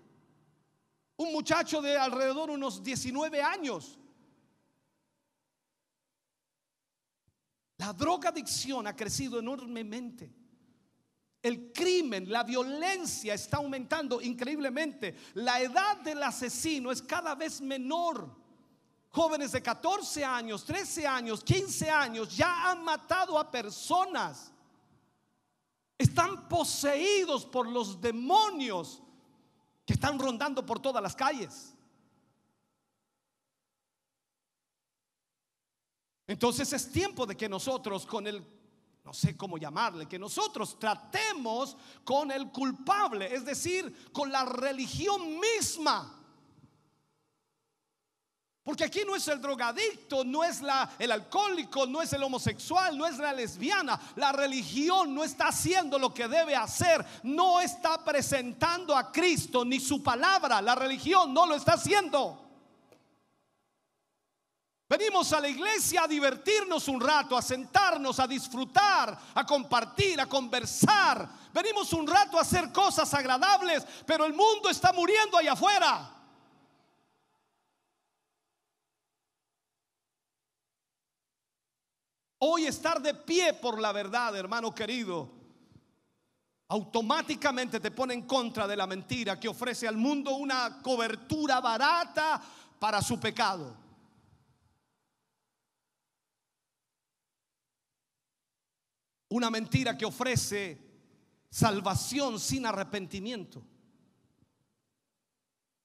Un 1.17 1.32
muchacho 1.32 1.82
de 1.82 1.98
alrededor 1.98 2.50
unos 2.50 2.82
19 2.82 3.41
años. 3.44 4.00
La 7.78 7.93
drogadicción 7.93 8.88
ha 8.88 8.95
crecido 8.95 9.39
enormemente. 9.39 10.41
El 11.42 11.72
crimen, 11.74 12.32
la 12.32 12.44
violencia 12.44 13.34
está 13.34 13.58
aumentando 13.58 14.22
increíblemente. 14.22 15.16
La 15.34 15.60
edad 15.60 15.98
del 15.98 16.22
asesino 16.22 16.92
es 16.92 17.02
cada 17.02 17.34
vez 17.34 17.62
menor. 17.62 18.30
Jóvenes 19.10 19.52
de 19.52 19.62
14 19.62 20.24
años, 20.24 20.64
13 20.64 21.08
años, 21.08 21.44
15 21.44 21.89
años 21.89 22.36
ya 22.36 22.70
han 22.70 22.84
matado 22.84 23.39
a 23.39 23.50
personas. 23.50 24.52
Están 25.98 26.48
poseídos 26.48 27.46
por 27.46 27.68
los 27.68 28.00
demonios 28.00 29.02
que 29.86 29.94
están 29.94 30.20
rondando 30.20 30.66
por 30.66 30.80
todas 30.80 31.02
las 31.02 31.16
calles. 31.16 31.74
Entonces 36.28 36.72
es 36.72 36.92
tiempo 36.92 37.26
de 37.26 37.36
que 37.36 37.50
nosotros 37.50 38.06
con 38.06 38.26
el, 38.28 38.42
no 39.04 39.14
sé 39.14 39.36
cómo 39.36 39.58
llamarle, 39.58 40.08
que 40.08 40.20
nosotros 40.20 40.78
tratemos 40.78 41.76
con 42.04 42.32
el 42.32 42.49
culpable, 42.52 43.34
es 43.34 43.43
decir, 43.43 44.12
con 44.12 44.32
la 44.32 44.45
religión 44.45 45.39
misma. 45.39 46.18
Porque 48.64 48.84
aquí 48.84 49.02
no 49.06 49.16
es 49.16 49.28
el 49.28 49.41
drogadicto, 49.41 50.24
no 50.24 50.43
es 50.43 50.62
la, 50.62 50.91
el 50.99 51.12
alcohólico, 51.12 51.88
no 51.88 51.99
es 51.99 52.14
el 52.14 52.22
homosexual, 52.22 52.95
no 52.95 53.08
es 53.08 53.18
la 53.18 53.34
lesbiana. 53.34 53.99
La 54.16 54.32
religión 54.32 55.16
no 55.16 55.24
está 55.24 55.47
haciendo 55.47 55.97
lo 55.97 56.14
que 56.14 56.28
debe 56.28 56.56
hacer, 56.56 57.04
no 57.24 57.60
está 57.60 58.04
presentando 58.06 58.95
a 58.95 59.12
Cristo 59.12 59.66
ni 59.66 59.80
su 59.80 60.04
palabra. 60.04 60.62
La 60.62 60.76
religión 60.76 61.34
no 61.34 61.47
lo 61.47 61.56
está 61.56 61.74
haciendo. 61.74 62.51
Venimos 64.92 65.32
a 65.32 65.39
la 65.39 65.48
iglesia 65.48 66.04
a 66.04 66.08
divertirnos 66.08 66.89
un 66.89 67.00
rato, 67.00 67.38
a 67.38 67.42
sentarnos, 67.42 68.20
a 68.20 68.28
disfrutar, 68.28 69.18
a 69.34 69.46
compartir, 69.46 70.20
a 70.20 70.26
conversar. 70.26 71.30
Venimos 71.54 71.94
un 71.94 72.06
rato 72.06 72.38
a 72.38 72.42
hacer 72.42 72.74
cosas 72.74 73.14
agradables, 73.14 73.88
pero 74.06 74.26
el 74.26 74.34
mundo 74.34 74.70
está 74.70 74.92
muriendo 74.92 75.38
allá 75.38 75.54
afuera. 75.54 76.12
Hoy 82.39 82.66
estar 82.66 83.02
de 83.02 83.14
pie 83.14 83.54
por 83.54 83.80
la 83.80 83.94
verdad, 83.94 84.36
hermano 84.36 84.76
querido, 84.76 85.32
automáticamente 86.68 87.80
te 87.80 87.92
pone 87.92 88.14
en 88.14 88.28
contra 88.28 88.68
de 88.68 88.76
la 88.76 88.88
mentira 88.88 89.39
que 89.39 89.48
ofrece 89.48 89.88
al 89.88 89.96
mundo 89.96 90.32
una 90.32 90.82
cobertura 90.82 91.62
barata 91.62 92.42
para 92.78 93.02
su 93.02 93.18
pecado. 93.18 93.81
Una 99.32 99.50
mentira 99.50 99.98
que 99.98 100.06
ofrece 100.06 100.78
salvación 101.50 102.38
sin 102.38 102.66
arrepentimiento. 102.66 103.64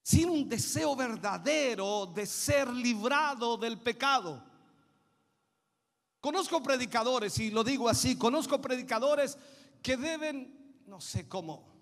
Sin 0.03 0.31
un 0.31 0.49
deseo 0.49 0.97
verdadero 0.97 2.07
de 2.07 2.27
ser 2.27 2.69
librado 2.69 3.57
del 3.57 3.79
pecado. 3.79 4.43
Conozco 6.21 6.61
predicadores, 6.61 7.39
y 7.39 7.53
lo 7.53 7.63
digo 7.63 7.89
así, 7.89 8.19
conozco 8.19 8.61
predicadores 8.61 9.39
que 9.81 9.97
deben, 9.97 10.83
no 10.87 11.01
sé 11.01 11.29
cómo, 11.29 11.73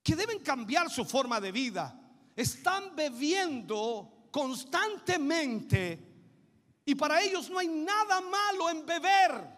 que 0.00 0.14
deben 0.14 0.38
cambiar 0.44 0.88
su 0.90 1.04
forma 1.04 1.40
de 1.40 1.50
vida. 1.50 2.00
Están 2.36 2.94
bebiendo 2.94 4.28
constantemente 4.30 6.06
y 6.84 6.94
para 6.94 7.20
ellos 7.20 7.50
no 7.50 7.58
hay 7.58 7.66
nada 7.66 8.20
malo 8.20 8.70
en 8.70 8.86
beber. 8.86 9.55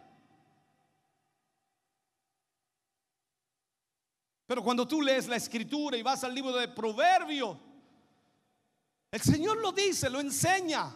Pero 4.48 4.64
cuando 4.64 4.88
tú 4.88 5.02
lees 5.02 5.28
la 5.28 5.36
escritura 5.36 5.98
y 5.98 6.02
vas 6.02 6.24
al 6.24 6.34
libro 6.34 6.56
de 6.56 6.68
Proverbio, 6.68 7.60
el 9.10 9.20
Señor 9.20 9.58
lo 9.58 9.72
dice, 9.72 10.08
lo 10.08 10.20
enseña. 10.20 10.90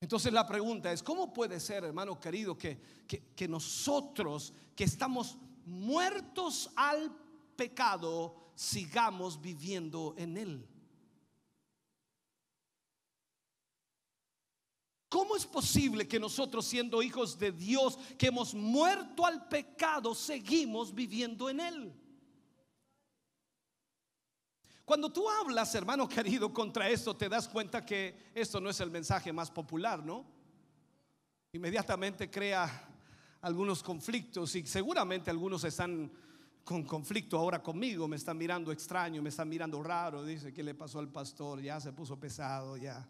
Entonces 0.00 0.32
la 0.32 0.44
pregunta 0.44 0.92
es, 0.92 1.04
¿cómo 1.04 1.32
puede 1.32 1.60
ser, 1.60 1.84
hermano 1.84 2.18
querido, 2.18 2.58
que, 2.58 3.04
que, 3.06 3.46
nosotros 3.46 4.52
que 4.74 4.82
estamos 4.82 5.38
muertos 5.64 6.72
al 6.74 7.16
pecado, 7.54 8.50
sigamos 8.56 9.40
viviendo 9.40 10.16
en 10.18 10.36
él? 10.36 10.68
¿Cómo 15.14 15.36
es 15.36 15.46
posible 15.46 16.08
que 16.08 16.18
nosotros 16.18 16.66
siendo 16.66 17.00
hijos 17.00 17.38
de 17.38 17.52
Dios, 17.52 17.96
que 18.18 18.26
hemos 18.26 18.52
muerto 18.52 19.24
al 19.24 19.46
pecado, 19.46 20.12
seguimos 20.12 20.92
viviendo 20.92 21.48
en 21.48 21.60
Él? 21.60 21.92
Cuando 24.84 25.12
tú 25.12 25.30
hablas, 25.30 25.72
hermano 25.76 26.08
querido, 26.08 26.52
contra 26.52 26.88
esto, 26.88 27.16
te 27.16 27.28
das 27.28 27.46
cuenta 27.46 27.86
que 27.86 28.32
esto 28.34 28.60
no 28.60 28.68
es 28.68 28.80
el 28.80 28.90
mensaje 28.90 29.32
más 29.32 29.52
popular, 29.52 30.04
¿no? 30.04 30.26
Inmediatamente 31.52 32.28
crea 32.28 32.88
algunos 33.40 33.84
conflictos 33.84 34.56
y 34.56 34.66
seguramente 34.66 35.30
algunos 35.30 35.62
están 35.62 36.10
con 36.64 36.82
conflicto 36.82 37.38
ahora 37.38 37.62
conmigo, 37.62 38.08
me 38.08 38.16
están 38.16 38.36
mirando 38.36 38.72
extraño, 38.72 39.22
me 39.22 39.28
están 39.28 39.48
mirando 39.48 39.80
raro, 39.80 40.24
dice, 40.24 40.52
¿qué 40.52 40.64
le 40.64 40.74
pasó 40.74 40.98
al 40.98 41.08
pastor? 41.08 41.60
Ya 41.62 41.80
se 41.80 41.92
puso 41.92 42.18
pesado, 42.18 42.76
ya. 42.76 43.08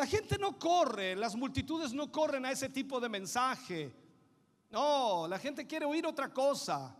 La 0.00 0.06
gente 0.06 0.38
no 0.38 0.58
corre, 0.58 1.14
las 1.14 1.36
multitudes 1.36 1.92
no 1.92 2.10
corren 2.10 2.46
a 2.46 2.50
ese 2.50 2.70
tipo 2.70 2.98
de 2.98 3.10
mensaje. 3.10 3.94
No, 4.70 5.28
la 5.28 5.38
gente 5.38 5.66
quiere 5.66 5.84
oír 5.84 6.06
otra 6.06 6.32
cosa. 6.32 6.96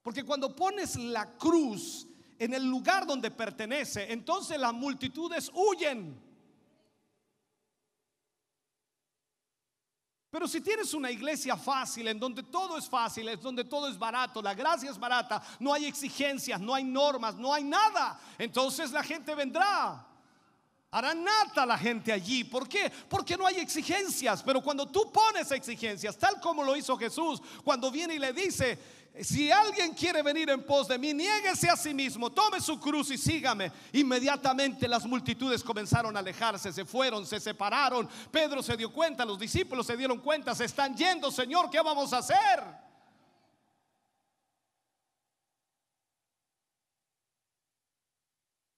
Porque 0.00 0.22
cuando 0.22 0.54
pones 0.54 0.94
la 0.94 1.36
cruz 1.36 2.06
en 2.38 2.54
el 2.54 2.64
lugar 2.70 3.04
donde 3.04 3.32
pertenece, 3.32 4.12
entonces 4.12 4.60
las 4.60 4.72
multitudes 4.72 5.50
huyen. 5.52 6.22
Pero 10.30 10.46
si 10.46 10.60
tienes 10.60 10.94
una 10.94 11.10
iglesia 11.10 11.56
fácil, 11.56 12.06
en 12.06 12.20
donde 12.20 12.44
todo 12.44 12.78
es 12.78 12.88
fácil, 12.88 13.28
en 13.28 13.40
donde 13.40 13.64
todo 13.64 13.88
es 13.88 13.98
barato, 13.98 14.40
la 14.40 14.54
gracia 14.54 14.88
es 14.88 15.00
barata, 15.00 15.42
no 15.58 15.74
hay 15.74 15.86
exigencias, 15.86 16.60
no 16.60 16.76
hay 16.76 16.84
normas, 16.84 17.34
no 17.34 17.52
hay 17.52 17.64
nada, 17.64 18.20
entonces 18.38 18.92
la 18.92 19.02
gente 19.02 19.34
vendrá. 19.34 20.10
Hará 20.94 21.14
nata 21.14 21.64
la 21.64 21.78
gente 21.78 22.12
allí. 22.12 22.44
¿Por 22.44 22.68
qué? 22.68 22.92
Porque 23.08 23.34
no 23.34 23.46
hay 23.46 23.56
exigencias. 23.56 24.42
Pero 24.42 24.60
cuando 24.60 24.86
tú 24.86 25.10
pones 25.10 25.50
exigencias, 25.50 26.18
tal 26.18 26.38
como 26.38 26.62
lo 26.62 26.76
hizo 26.76 26.98
Jesús, 26.98 27.40
cuando 27.64 27.90
viene 27.90 28.16
y 28.16 28.18
le 28.18 28.34
dice, 28.34 28.78
si 29.22 29.50
alguien 29.50 29.94
quiere 29.94 30.22
venir 30.22 30.50
en 30.50 30.62
pos 30.62 30.88
de 30.88 30.98
mí, 30.98 31.14
niéguese 31.14 31.70
a 31.70 31.76
sí 31.76 31.94
mismo, 31.94 32.30
tome 32.30 32.60
su 32.60 32.78
cruz 32.78 33.10
y 33.10 33.16
sígame. 33.16 33.72
Inmediatamente 33.94 34.86
las 34.86 35.06
multitudes 35.06 35.64
comenzaron 35.64 36.14
a 36.14 36.20
alejarse, 36.20 36.70
se 36.70 36.84
fueron, 36.84 37.24
se 37.24 37.40
separaron. 37.40 38.06
Pedro 38.30 38.62
se 38.62 38.76
dio 38.76 38.92
cuenta, 38.92 39.24
los 39.24 39.38
discípulos 39.38 39.86
se 39.86 39.96
dieron 39.96 40.18
cuenta, 40.18 40.54
se 40.54 40.66
están 40.66 40.94
yendo, 40.94 41.30
Señor, 41.30 41.70
¿qué 41.70 41.80
vamos 41.80 42.12
a 42.12 42.18
hacer? 42.18 42.91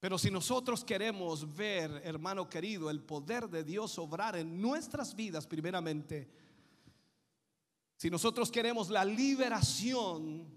Pero 0.05 0.19
si 0.19 0.29
nosotros 0.29 0.83
queremos 0.83 1.55
ver, 1.55 2.03
hermano 2.03 2.47
querido, 2.47 2.91
el 2.91 3.01
poder 3.01 3.49
de 3.49 3.63
Dios 3.63 3.97
obrar 3.97 4.35
en 4.35 4.61
nuestras 4.61 5.15
vidas 5.15 5.47
primeramente, 5.47 6.29
si 7.97 8.11
nosotros 8.11 8.51
queremos 8.51 8.91
la 8.91 9.03
liberación 9.03 10.47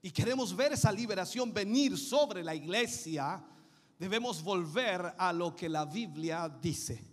y 0.00 0.10
queremos 0.10 0.56
ver 0.56 0.72
esa 0.72 0.90
liberación 0.90 1.52
venir 1.52 1.98
sobre 1.98 2.42
la 2.42 2.54
iglesia, 2.54 3.44
debemos 3.98 4.42
volver 4.42 5.14
a 5.18 5.34
lo 5.34 5.54
que 5.54 5.68
la 5.68 5.84
Biblia 5.84 6.48
dice. 6.48 7.04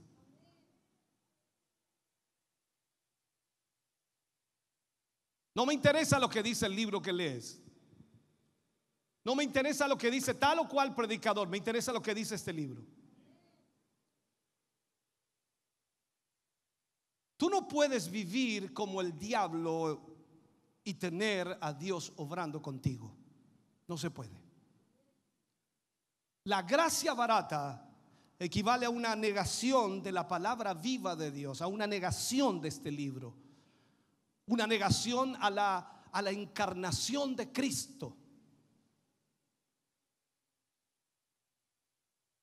No 5.54 5.66
me 5.66 5.74
interesa 5.74 6.18
lo 6.20 6.30
que 6.30 6.42
dice 6.42 6.68
el 6.68 6.74
libro 6.74 7.02
que 7.02 7.12
lees. 7.12 7.61
No 9.24 9.36
me 9.36 9.44
interesa 9.44 9.88
lo 9.88 9.98
que 9.98 10.10
dice 10.10 10.34
tal 10.34 10.60
o 10.60 10.68
cual 10.68 10.96
predicador, 10.96 11.48
me 11.48 11.58
interesa 11.58 11.94
lo 11.94 12.02
que 12.02 12.16
dice 12.16 12.36
este 12.36 12.52
libro. 12.52 12.84
Tú 17.38 17.50
no 17.50 17.68
puedes 17.68 18.10
vivir 18.10 18.74
como 18.74 19.02
el 19.02 19.18
diablo 19.18 20.12
y 20.84 20.96
tener 20.96 21.58
a 21.60 21.74
Dios 21.74 22.14
obrando 22.18 22.62
contigo. 22.62 23.16
No 23.88 23.98
se 23.98 24.12
puede. 24.12 24.40
La 26.46 26.64
gracia 26.64 27.14
barata 27.14 27.88
equivale 28.40 28.88
a 28.88 28.90
una 28.90 29.16
negación 29.16 30.02
de 30.02 30.12
la 30.12 30.28
palabra 30.28 30.74
viva 30.74 31.16
de 31.16 31.30
Dios, 31.30 31.62
a 31.62 31.68
una 31.68 31.86
negación 31.86 32.60
de 32.60 32.70
este 32.70 32.92
libro, 32.92 33.36
una 34.48 34.66
negación 34.66 35.36
a 35.40 35.52
la, 35.52 36.08
a 36.12 36.22
la 36.22 36.32
encarnación 36.32 37.36
de 37.36 37.52
Cristo. 37.52 38.18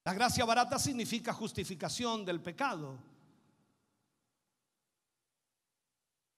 La 0.09 0.15
gracia 0.15 0.47
barata 0.47 0.79
significa 0.79 1.35
justificación 1.35 2.25
del 2.25 2.41
pecado. 2.41 2.97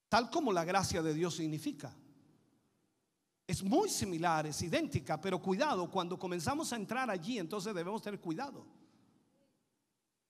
Tal 0.08 0.28
como 0.28 0.52
la 0.52 0.64
gracia 0.64 1.00
de 1.00 1.14
Dios 1.14 1.36
significa. 1.36 1.94
Es 3.46 3.62
muy 3.62 3.88
similar, 3.88 4.44
es 4.48 4.60
idéntica, 4.62 5.20
pero 5.20 5.40
cuidado, 5.40 5.88
cuando 5.88 6.18
comenzamos 6.18 6.72
a 6.72 6.76
entrar 6.76 7.08
allí, 7.08 7.38
entonces 7.38 7.72
debemos 7.72 8.02
tener 8.02 8.18
cuidado. 8.18 8.66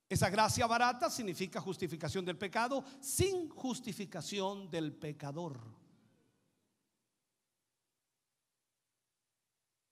Esa 0.06 0.28
gracia 0.28 0.66
barata 0.66 1.08
significa 1.08 1.62
justificación 1.62 2.26
del 2.26 2.36
pecado 2.36 2.84
sin 3.00 3.48
justificación 3.48 4.68
del 4.68 4.92
pecador. 4.92 5.58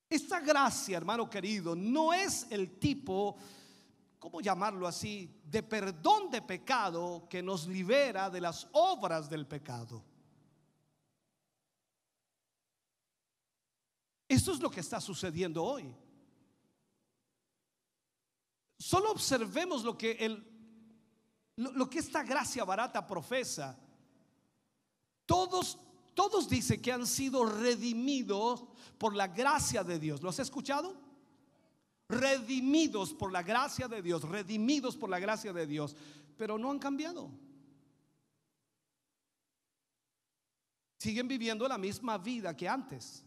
Esta 0.09 0.41
gracia, 0.41 0.97
hermano 0.97 1.29
querido, 1.29 1.77
no 1.77 2.15
es 2.15 2.47
el 2.51 2.79
tipo, 2.79 3.37
¿cómo 4.19 4.41
llamarlo 4.41 4.87
así?, 4.87 5.43
de 5.45 5.63
perdón 5.63 6.31
de 6.31 6.43
pecado 6.43 7.27
que 7.29 7.43
nos 7.43 7.67
libera 7.67 8.31
de 8.31 8.41
las 8.41 8.69
obras 8.73 9.29
del 9.29 9.47
pecado. 9.47 10.05
Esto 14.29 14.53
es 14.53 14.61
lo 14.61 14.71
que 14.71 14.81
está 14.81 15.01
sucediendo 15.01 15.65
hoy. 15.65 15.95
Solo 18.79 19.11
observemos 19.11 19.83
lo 19.83 19.97
que, 19.97 20.13
el, 20.13 20.47
lo, 21.57 21.89
que 21.91 21.99
esta 21.99 22.23
gracia 22.23 22.65
barata 22.65 23.07
profesa. 23.07 23.79
Todos, 25.27 25.79
todos 26.19 26.49
dicen 26.49 26.83
que 26.83 26.91
han 26.91 27.07
sido 27.07 27.47
redimidos 27.47 28.65
por 28.99 29.15
la 29.15 29.29
gracia 29.29 29.85
de 29.85 30.01
Dios. 30.01 30.21
¿Lo 30.21 30.31
has 30.31 30.41
escuchado? 30.41 31.01
Redimidos 32.09 33.15
por 33.15 33.31
la 33.31 33.45
gracia 33.45 33.87
de 33.87 34.03
Dios, 34.03 34.23
redimidos 34.23 34.97
por 34.97 35.11
la 35.11 35.21
gracia 35.21 35.53
de 35.53 35.65
Dios, 35.65 35.95
pero 36.37 36.59
no 36.59 36.73
han 36.73 36.81
cambiado. 36.81 37.31
Siguen 40.99 41.29
viviendo 41.29 41.69
la 41.69 41.79
misma 41.79 42.19
vida 42.19 42.57
que 42.57 42.69
antes. 42.69 43.25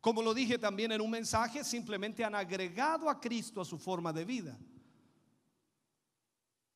Como 0.00 0.22
lo 0.22 0.32
dije 0.32 0.58
también 0.58 0.92
en 0.92 1.00
un 1.00 1.10
mensaje, 1.10 1.64
simplemente 1.64 2.24
han 2.24 2.36
agregado 2.36 3.10
a 3.10 3.20
Cristo 3.20 3.60
a 3.60 3.64
su 3.64 3.78
forma 3.78 4.12
de 4.12 4.24
vida. 4.24 4.56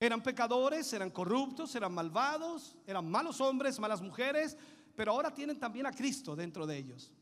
Eran 0.00 0.24
pecadores, 0.24 0.92
eran 0.92 1.10
corruptos, 1.10 1.72
eran 1.76 1.94
malvados, 1.94 2.76
eran 2.84 3.08
malos 3.08 3.40
hombres, 3.40 3.78
malas 3.78 4.02
mujeres, 4.02 4.58
pero 4.96 5.12
ahora 5.12 5.32
tienen 5.32 5.58
también 5.58 5.86
a 5.86 5.92
Cristo 5.92 6.34
dentro 6.34 6.66
de 6.66 6.78
ellos. 6.78 7.12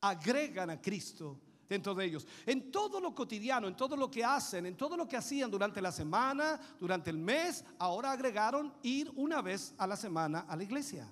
Agregan 0.00 0.70
a 0.70 0.80
Cristo 0.80 1.40
dentro 1.68 1.94
de 1.94 2.04
ellos. 2.04 2.26
En 2.44 2.70
todo 2.70 3.00
lo 3.00 3.14
cotidiano, 3.14 3.68
en 3.68 3.76
todo 3.76 3.96
lo 3.96 4.10
que 4.10 4.24
hacen, 4.24 4.66
en 4.66 4.76
todo 4.76 4.96
lo 4.96 5.06
que 5.06 5.16
hacían 5.16 5.50
durante 5.50 5.80
la 5.80 5.92
semana, 5.92 6.60
durante 6.78 7.10
el 7.10 7.18
mes, 7.18 7.64
ahora 7.78 8.10
agregaron 8.10 8.74
ir 8.82 9.10
una 9.14 9.40
vez 9.40 9.74
a 9.78 9.86
la 9.86 9.96
semana 9.96 10.40
a 10.40 10.56
la 10.56 10.64
iglesia. 10.64 11.10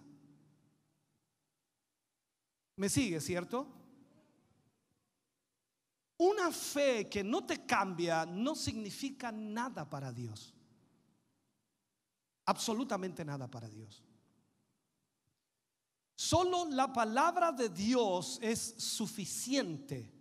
¿Me 2.76 2.88
sigue, 2.88 3.20
cierto? 3.20 3.66
Una 6.18 6.50
fe 6.50 7.08
que 7.08 7.24
no 7.24 7.46
te 7.46 7.64
cambia 7.64 8.26
no 8.26 8.54
significa 8.54 9.32
nada 9.32 9.88
para 9.88 10.12
Dios. 10.12 10.54
Absolutamente 12.44 13.24
nada 13.24 13.48
para 13.48 13.68
Dios. 13.68 14.02
Solo 16.20 16.66
la 16.66 16.92
palabra 16.92 17.50
de 17.50 17.70
Dios 17.70 18.38
es 18.42 18.74
suficiente. 18.76 20.12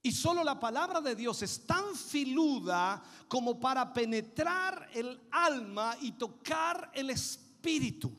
Y 0.00 0.12
solo 0.12 0.44
la 0.44 0.60
palabra 0.60 1.00
de 1.00 1.16
Dios 1.16 1.42
es 1.42 1.66
tan 1.66 1.96
filuda 1.96 3.02
como 3.26 3.58
para 3.58 3.92
penetrar 3.92 4.88
el 4.94 5.20
alma 5.32 5.96
y 6.00 6.12
tocar 6.12 6.92
el 6.94 7.10
espíritu. 7.10 8.16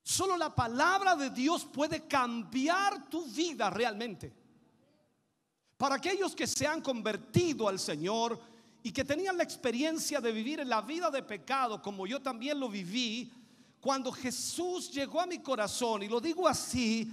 Solo 0.00 0.36
la 0.36 0.54
palabra 0.54 1.16
de 1.16 1.30
Dios 1.30 1.64
puede 1.64 2.06
cambiar 2.06 3.08
tu 3.08 3.24
vida 3.24 3.68
realmente. 3.68 4.32
Para 5.76 5.96
aquellos 5.96 6.36
que 6.36 6.46
se 6.46 6.68
han 6.68 6.80
convertido 6.80 7.68
al 7.68 7.80
Señor 7.80 8.40
y 8.84 8.92
que 8.92 9.04
tenían 9.04 9.36
la 9.36 9.42
experiencia 9.42 10.20
de 10.20 10.30
vivir 10.30 10.60
en 10.60 10.68
la 10.68 10.82
vida 10.82 11.10
de 11.10 11.24
pecado 11.24 11.82
como 11.82 12.06
yo 12.06 12.22
también 12.22 12.60
lo 12.60 12.68
viví, 12.68 13.32
cuando 13.80 14.10
Jesús 14.10 14.90
llegó 14.90 15.20
a 15.20 15.26
mi 15.26 15.38
corazón, 15.38 16.02
y 16.02 16.08
lo 16.08 16.20
digo 16.20 16.48
así, 16.48 17.10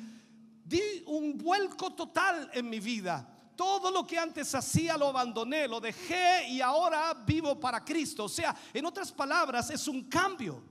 di 0.63 1.03
un 1.05 1.38
vuelco 1.38 1.91
total 1.91 2.49
en 2.53 2.70
mi 2.70 2.80
vida. 2.80 3.32
Todo 3.55 3.91
lo 3.91 4.05
que 4.05 4.18
antes 4.18 4.53
hacía 4.53 4.97
lo 4.97 5.07
abandoné, 5.07 5.68
lo 5.68 5.80
dejé 5.80 6.49
y 6.49 6.59
ahora 6.59 7.13
vivo 7.13 7.57
para 7.59 7.86
Cristo. 7.86 8.26
O 8.26 8.30
sea, 8.30 8.55
en 8.74 8.86
otras 8.86 9.11
palabras, 9.11 9.70
es 9.70 9.88
un 9.88 10.09
cambio. 10.09 10.61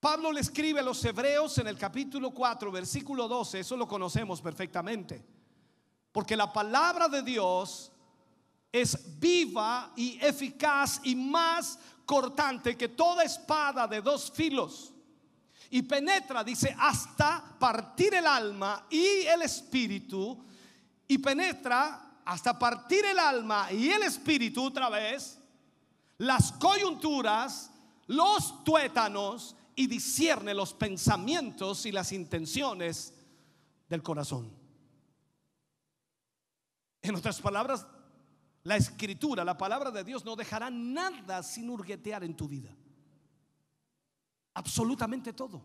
Pablo 0.00 0.30
le 0.32 0.40
escribe 0.40 0.78
a 0.78 0.84
los 0.84 1.04
hebreos 1.04 1.58
en 1.58 1.66
el 1.66 1.76
capítulo 1.76 2.30
4, 2.30 2.70
versículo 2.70 3.26
12, 3.26 3.60
eso 3.60 3.76
lo 3.76 3.88
conocemos 3.88 4.40
perfectamente. 4.40 5.24
Porque 6.12 6.36
la 6.36 6.52
palabra 6.52 7.08
de 7.08 7.22
Dios 7.22 7.90
es 8.70 9.18
viva 9.18 9.92
y 9.96 10.18
eficaz 10.20 11.00
y 11.04 11.14
más 11.14 11.78
cortante 12.04 12.76
que 12.76 12.88
toda 12.88 13.24
espada 13.24 13.86
de 13.86 14.00
dos 14.00 14.30
filos. 14.30 14.92
Y 15.70 15.82
penetra, 15.82 16.42
dice, 16.42 16.74
hasta 16.78 17.56
partir 17.58 18.14
el 18.14 18.26
alma 18.26 18.86
y 18.90 19.22
el 19.26 19.42
espíritu. 19.42 20.44
Y 21.06 21.18
penetra 21.18 22.20
hasta 22.24 22.58
partir 22.58 23.04
el 23.04 23.18
alma 23.18 23.70
y 23.72 23.90
el 23.90 24.02
espíritu 24.02 24.64
otra 24.64 24.88
vez. 24.88 25.38
Las 26.18 26.52
coyunturas, 26.52 27.70
los 28.06 28.64
tuétanos 28.64 29.54
y 29.74 29.86
discierne 29.86 30.54
los 30.54 30.72
pensamientos 30.74 31.86
y 31.86 31.92
las 31.92 32.12
intenciones 32.12 33.14
del 33.88 34.02
corazón. 34.02 34.50
En 37.00 37.14
otras 37.14 37.40
palabras, 37.40 37.86
la 38.68 38.76
escritura, 38.76 39.46
la 39.46 39.56
palabra 39.56 39.90
de 39.90 40.04
Dios 40.04 40.26
no 40.26 40.36
dejará 40.36 40.68
nada 40.68 41.42
sin 41.42 41.70
hurguetear 41.70 42.22
en 42.22 42.36
tu 42.36 42.46
vida. 42.46 42.76
Absolutamente 44.52 45.32
todo. 45.32 45.64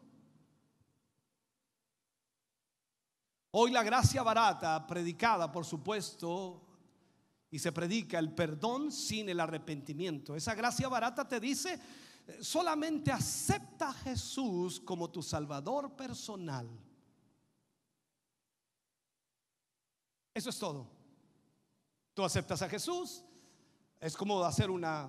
Hoy 3.51 3.71
la 3.71 3.83
gracia 3.83 4.23
barata, 4.23 4.87
predicada 4.87 5.51
por 5.51 5.65
supuesto, 5.65 6.65
y 7.51 7.59
se 7.59 7.73
predica 7.73 8.19
el 8.19 8.33
perdón 8.33 8.89
sin 8.89 9.27
el 9.27 9.41
arrepentimiento. 9.41 10.33
Esa 10.37 10.55
gracia 10.55 10.87
barata 10.87 11.27
te 11.27 11.41
dice, 11.41 11.77
solamente 12.39 13.11
acepta 13.11 13.89
a 13.89 13.93
Jesús 13.93 14.79
como 14.79 15.11
tu 15.11 15.21
Salvador 15.21 15.93
personal. 15.93 16.69
Eso 20.33 20.49
es 20.49 20.57
todo. 20.57 21.02
Tú 22.13 22.23
aceptas 22.23 22.61
a 22.61 22.69
Jesús, 22.69 23.23
es 23.99 24.15
como 24.15 24.43
hacer 24.43 24.69
una, 24.69 25.07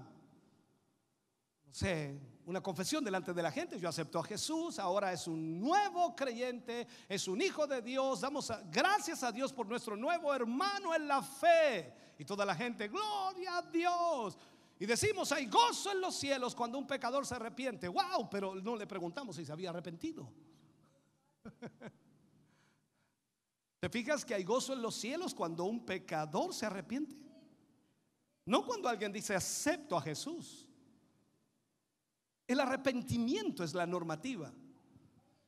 no 1.66 1.74
sé, 1.74 2.18
una 2.46 2.62
confesión 2.62 3.04
delante 3.04 3.32
de 3.32 3.42
la 3.42 3.50
gente. 3.50 3.78
Yo 3.78 3.88
acepto 3.88 4.18
a 4.18 4.24
Jesús, 4.24 4.78
ahora 4.78 5.12
es 5.12 5.26
un 5.26 5.60
nuevo 5.60 6.14
creyente, 6.14 6.86
es 7.08 7.28
un 7.28 7.42
hijo 7.42 7.66
de 7.66 7.82
Dios. 7.82 8.20
Damos 8.20 8.52
gracias 8.70 9.22
a 9.22 9.32
Dios 9.32 9.52
por 9.52 9.66
nuestro 9.66 9.96
nuevo 9.96 10.32
hermano 10.34 10.94
en 10.94 11.08
la 11.08 11.22
fe. 11.22 11.92
Y 12.18 12.24
toda 12.24 12.44
la 12.44 12.54
gente, 12.54 12.88
gloria 12.88 13.58
a 13.58 13.62
Dios. 13.62 14.38
Y 14.78 14.86
decimos, 14.86 15.30
hay 15.32 15.46
gozo 15.46 15.92
en 15.92 16.00
los 16.00 16.14
cielos 16.14 16.54
cuando 16.54 16.78
un 16.78 16.86
pecador 16.86 17.26
se 17.26 17.34
arrepiente. 17.34 17.88
Wow, 17.88 18.28
pero 18.30 18.54
no 18.54 18.76
le 18.76 18.86
preguntamos 18.86 19.36
si 19.36 19.44
se 19.44 19.52
había 19.52 19.70
arrepentido. 19.70 20.30
¿Te 23.84 23.90
fijas 23.90 24.24
que 24.24 24.34
hay 24.34 24.44
gozo 24.44 24.72
en 24.72 24.80
los 24.80 24.94
cielos 24.94 25.34
cuando 25.34 25.64
un 25.64 25.84
pecador 25.84 26.54
se 26.54 26.64
arrepiente? 26.64 27.14
No 28.46 28.64
cuando 28.64 28.88
alguien 28.88 29.12
dice 29.12 29.34
acepto 29.34 29.94
a 29.94 30.00
Jesús. 30.00 30.66
El 32.46 32.60
arrepentimiento 32.60 33.62
es 33.62 33.74
la 33.74 33.86
normativa. 33.86 34.50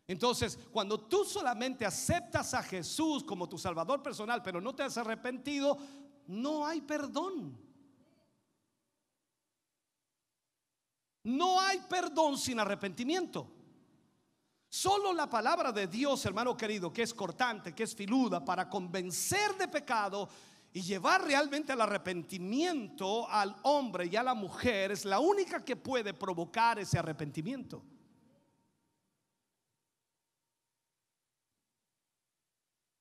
Entonces, 0.06 0.58
cuando 0.70 1.00
tú 1.00 1.24
solamente 1.24 1.86
aceptas 1.86 2.52
a 2.52 2.62
Jesús 2.62 3.24
como 3.24 3.48
tu 3.48 3.56
Salvador 3.56 4.02
personal, 4.02 4.42
pero 4.42 4.60
no 4.60 4.74
te 4.74 4.82
has 4.82 4.98
arrepentido, 4.98 5.78
no 6.26 6.66
hay 6.66 6.82
perdón. 6.82 7.58
No 11.22 11.58
hay 11.58 11.78
perdón 11.88 12.36
sin 12.36 12.60
arrepentimiento. 12.60 13.55
Solo 14.68 15.12
la 15.12 15.28
palabra 15.28 15.72
de 15.72 15.86
Dios, 15.86 16.24
hermano 16.26 16.56
querido, 16.56 16.92
que 16.92 17.02
es 17.02 17.14
cortante, 17.14 17.74
que 17.74 17.84
es 17.84 17.94
filuda, 17.94 18.44
para 18.44 18.68
convencer 18.68 19.56
de 19.56 19.68
pecado 19.68 20.28
y 20.72 20.82
llevar 20.82 21.24
realmente 21.24 21.72
al 21.72 21.80
arrepentimiento 21.80 23.28
al 23.30 23.56
hombre 23.62 24.06
y 24.06 24.16
a 24.16 24.22
la 24.22 24.34
mujer, 24.34 24.92
es 24.92 25.04
la 25.04 25.20
única 25.20 25.64
que 25.64 25.76
puede 25.76 26.12
provocar 26.12 26.78
ese 26.78 26.98
arrepentimiento. 26.98 27.82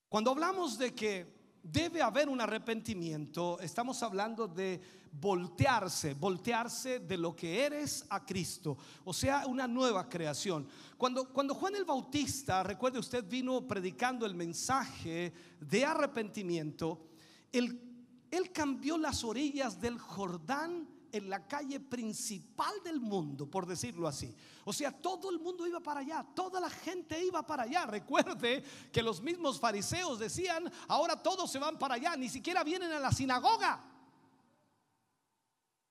Cuando 0.07 0.31
hablamos 0.31 0.77
de 0.77 0.95
que 0.95 1.34
debe 1.71 2.01
haber 2.01 2.29
un 2.29 2.39
arrepentimiento. 2.39 3.59
Estamos 3.59 4.01
hablando 4.03 4.47
de 4.47 4.79
voltearse, 5.11 6.13
voltearse 6.13 6.99
de 6.99 7.17
lo 7.17 7.35
que 7.35 7.63
eres 7.63 8.05
a 8.09 8.25
Cristo, 8.25 8.77
o 9.03 9.13
sea, 9.13 9.45
una 9.47 9.67
nueva 9.67 10.07
creación. 10.07 10.67
Cuando, 10.97 11.31
cuando 11.31 11.55
Juan 11.55 11.75
el 11.75 11.85
Bautista, 11.85 12.63
recuerde 12.63 12.99
usted, 12.99 13.25
vino 13.27 13.65
predicando 13.67 14.25
el 14.25 14.35
mensaje 14.35 15.33
de 15.59 15.85
arrepentimiento, 15.85 17.07
él, 17.51 17.81
él 18.29 18.51
cambió 18.51 18.97
las 18.97 19.23
orillas 19.23 19.79
del 19.79 19.97
Jordán 19.97 20.94
en 21.17 21.29
la 21.29 21.47
calle 21.47 21.79
principal 21.79 22.73
del 22.83 22.99
mundo, 22.99 23.49
por 23.49 23.65
decirlo 23.65 24.07
así. 24.07 24.35
O 24.63 24.73
sea, 24.73 24.91
todo 24.91 25.29
el 25.29 25.39
mundo 25.39 25.67
iba 25.67 25.79
para 25.79 26.01
allá, 26.01 26.25
toda 26.35 26.59
la 26.59 26.69
gente 26.69 27.23
iba 27.23 27.45
para 27.45 27.63
allá. 27.63 27.85
Recuerde 27.87 28.63
que 28.91 29.01
los 29.01 29.21
mismos 29.21 29.59
fariseos 29.59 30.19
decían, 30.19 30.71
ahora 30.87 31.21
todos 31.21 31.51
se 31.51 31.59
van 31.59 31.77
para 31.77 31.95
allá, 31.95 32.15
ni 32.15 32.29
siquiera 32.29 32.63
vienen 32.63 32.91
a 32.91 32.99
la 32.99 33.11
sinagoga. 33.11 33.91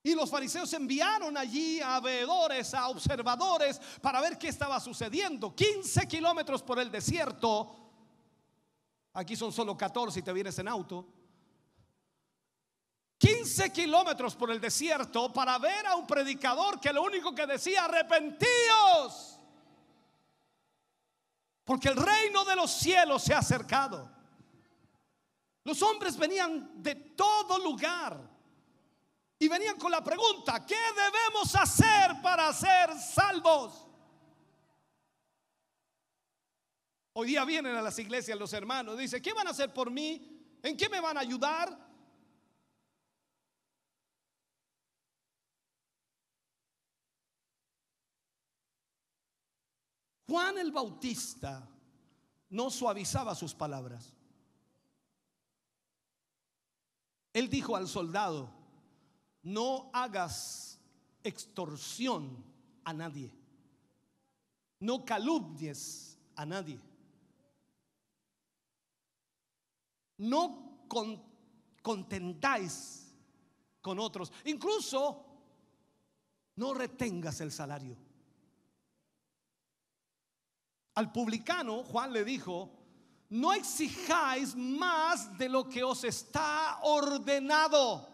Y 0.03 0.14
los 0.14 0.29
fariseos 0.29 0.70
enviaron 0.75 1.35
allí 1.39 1.81
a 1.81 1.99
veedores, 1.99 2.75
a 2.75 2.89
observadores, 2.89 3.81
para 4.03 4.20
ver 4.20 4.37
qué 4.37 4.49
estaba 4.49 4.79
sucediendo. 4.79 5.55
15 5.55 6.07
kilómetros 6.07 6.62
por 6.62 6.79
el 6.79 6.91
desierto. 6.91 7.75
Aquí 9.14 9.35
son 9.35 9.51
solo 9.51 9.77
14 9.77 10.18
y 10.18 10.22
te 10.22 10.33
vienes 10.33 10.59
en 10.59 10.68
auto. 10.68 11.07
15 13.25 13.72
kilómetros 13.72 14.37
por 14.37 14.51
el 14.51 14.61
desierto 14.61 15.33
para 15.33 15.59
ver 15.59 15.87
a 15.87 15.97
un 15.97 16.07
predicador 16.07 16.79
que 16.79 16.93
lo 16.93 17.03
único 17.03 17.35
que 17.35 17.47
decía, 17.47 17.87
arrepentíos. 17.87 19.41
Porque 21.64 21.89
el 21.89 21.97
reino 21.97 22.45
de 22.45 22.55
los 22.55 22.70
cielos 22.70 23.22
se 23.22 23.33
ha 23.33 23.39
acercado. 23.39 24.11
Los 25.62 25.81
hombres 25.81 26.18
venían 26.18 26.83
de 26.83 26.95
todo 26.95 27.59
lugar 27.61 28.20
y 29.39 29.49
venían 29.49 29.79
con 29.79 29.91
la 29.91 30.05
pregunta, 30.05 30.66
¿qué 30.66 30.77
debemos 30.95 31.55
hacer 31.55 32.20
para 32.20 32.53
ser 32.53 32.95
salvos? 32.99 33.87
Hoy 37.14 37.29
día 37.29 37.47
vienen 37.47 37.75
a 37.75 37.81
las 37.81 37.99
iglesias 37.99 38.39
los 38.39 38.53
hermanos, 38.53 38.99
dice, 38.99 39.22
¿qué 39.22 39.33
van 39.33 39.47
a 39.47 39.53
hacer 39.53 39.72
por 39.72 39.91
mí? 39.91 40.59
¿En 40.62 40.77
qué 40.77 40.91
me 40.91 41.01
van 41.01 41.16
a 41.16 41.20
ayudar? 41.20 41.84
Juan 50.27 50.59
el 50.59 50.72
Bautista 50.72 51.68
no 52.51 52.70
suavizaba 52.70 53.35
sus 53.35 53.55
palabras. 53.55 54.14
Él 57.33 57.49
dijo 57.51 57.77
al 57.77 57.89
soldado, 57.89 58.49
no 59.43 59.91
hagas 59.93 60.81
extorsión 61.22 62.45
a 62.85 62.93
nadie, 62.93 63.31
no 64.81 65.05
calumnies 65.05 66.16
a 66.37 66.47
nadie, 66.47 66.81
no 70.18 70.87
contentáis 71.83 73.12
con 73.81 73.99
otros, 73.99 74.33
incluso 74.45 75.27
no 76.57 76.72
retengas 76.72 77.41
el 77.41 77.51
salario. 77.51 77.97
Al 80.95 81.11
publicano 81.11 81.82
Juan 81.82 82.12
le 82.12 82.24
dijo, 82.24 82.70
no 83.30 83.53
exijáis 83.53 84.55
más 84.55 85.36
de 85.36 85.49
lo 85.49 85.68
que 85.68 85.82
os 85.82 86.05
está 86.05 86.78
ordenado. 86.82 88.09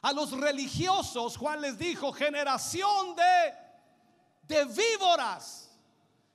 A 0.00 0.12
los 0.12 0.32
religiosos 0.32 1.36
Juan 1.36 1.60
les 1.60 1.78
dijo, 1.78 2.12
generación 2.12 3.14
de, 3.14 4.54
de 4.54 4.64
víboras. 4.64 5.68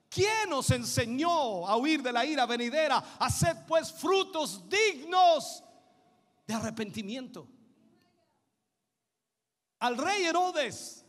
¿Quién 0.10 0.54
os 0.54 0.70
enseñó 0.72 1.68
a 1.68 1.76
huir 1.78 2.02
de 2.02 2.14
la 2.14 2.26
ira 2.26 2.46
venidera? 2.46 3.04
Haced 3.20 3.66
pues 3.68 3.92
frutos 3.92 4.70
dignos 4.70 5.64
de 6.46 6.54
arrepentimiento. 6.54 7.48
Al 9.80 9.98
rey 9.98 10.24
Herodes 10.26 11.06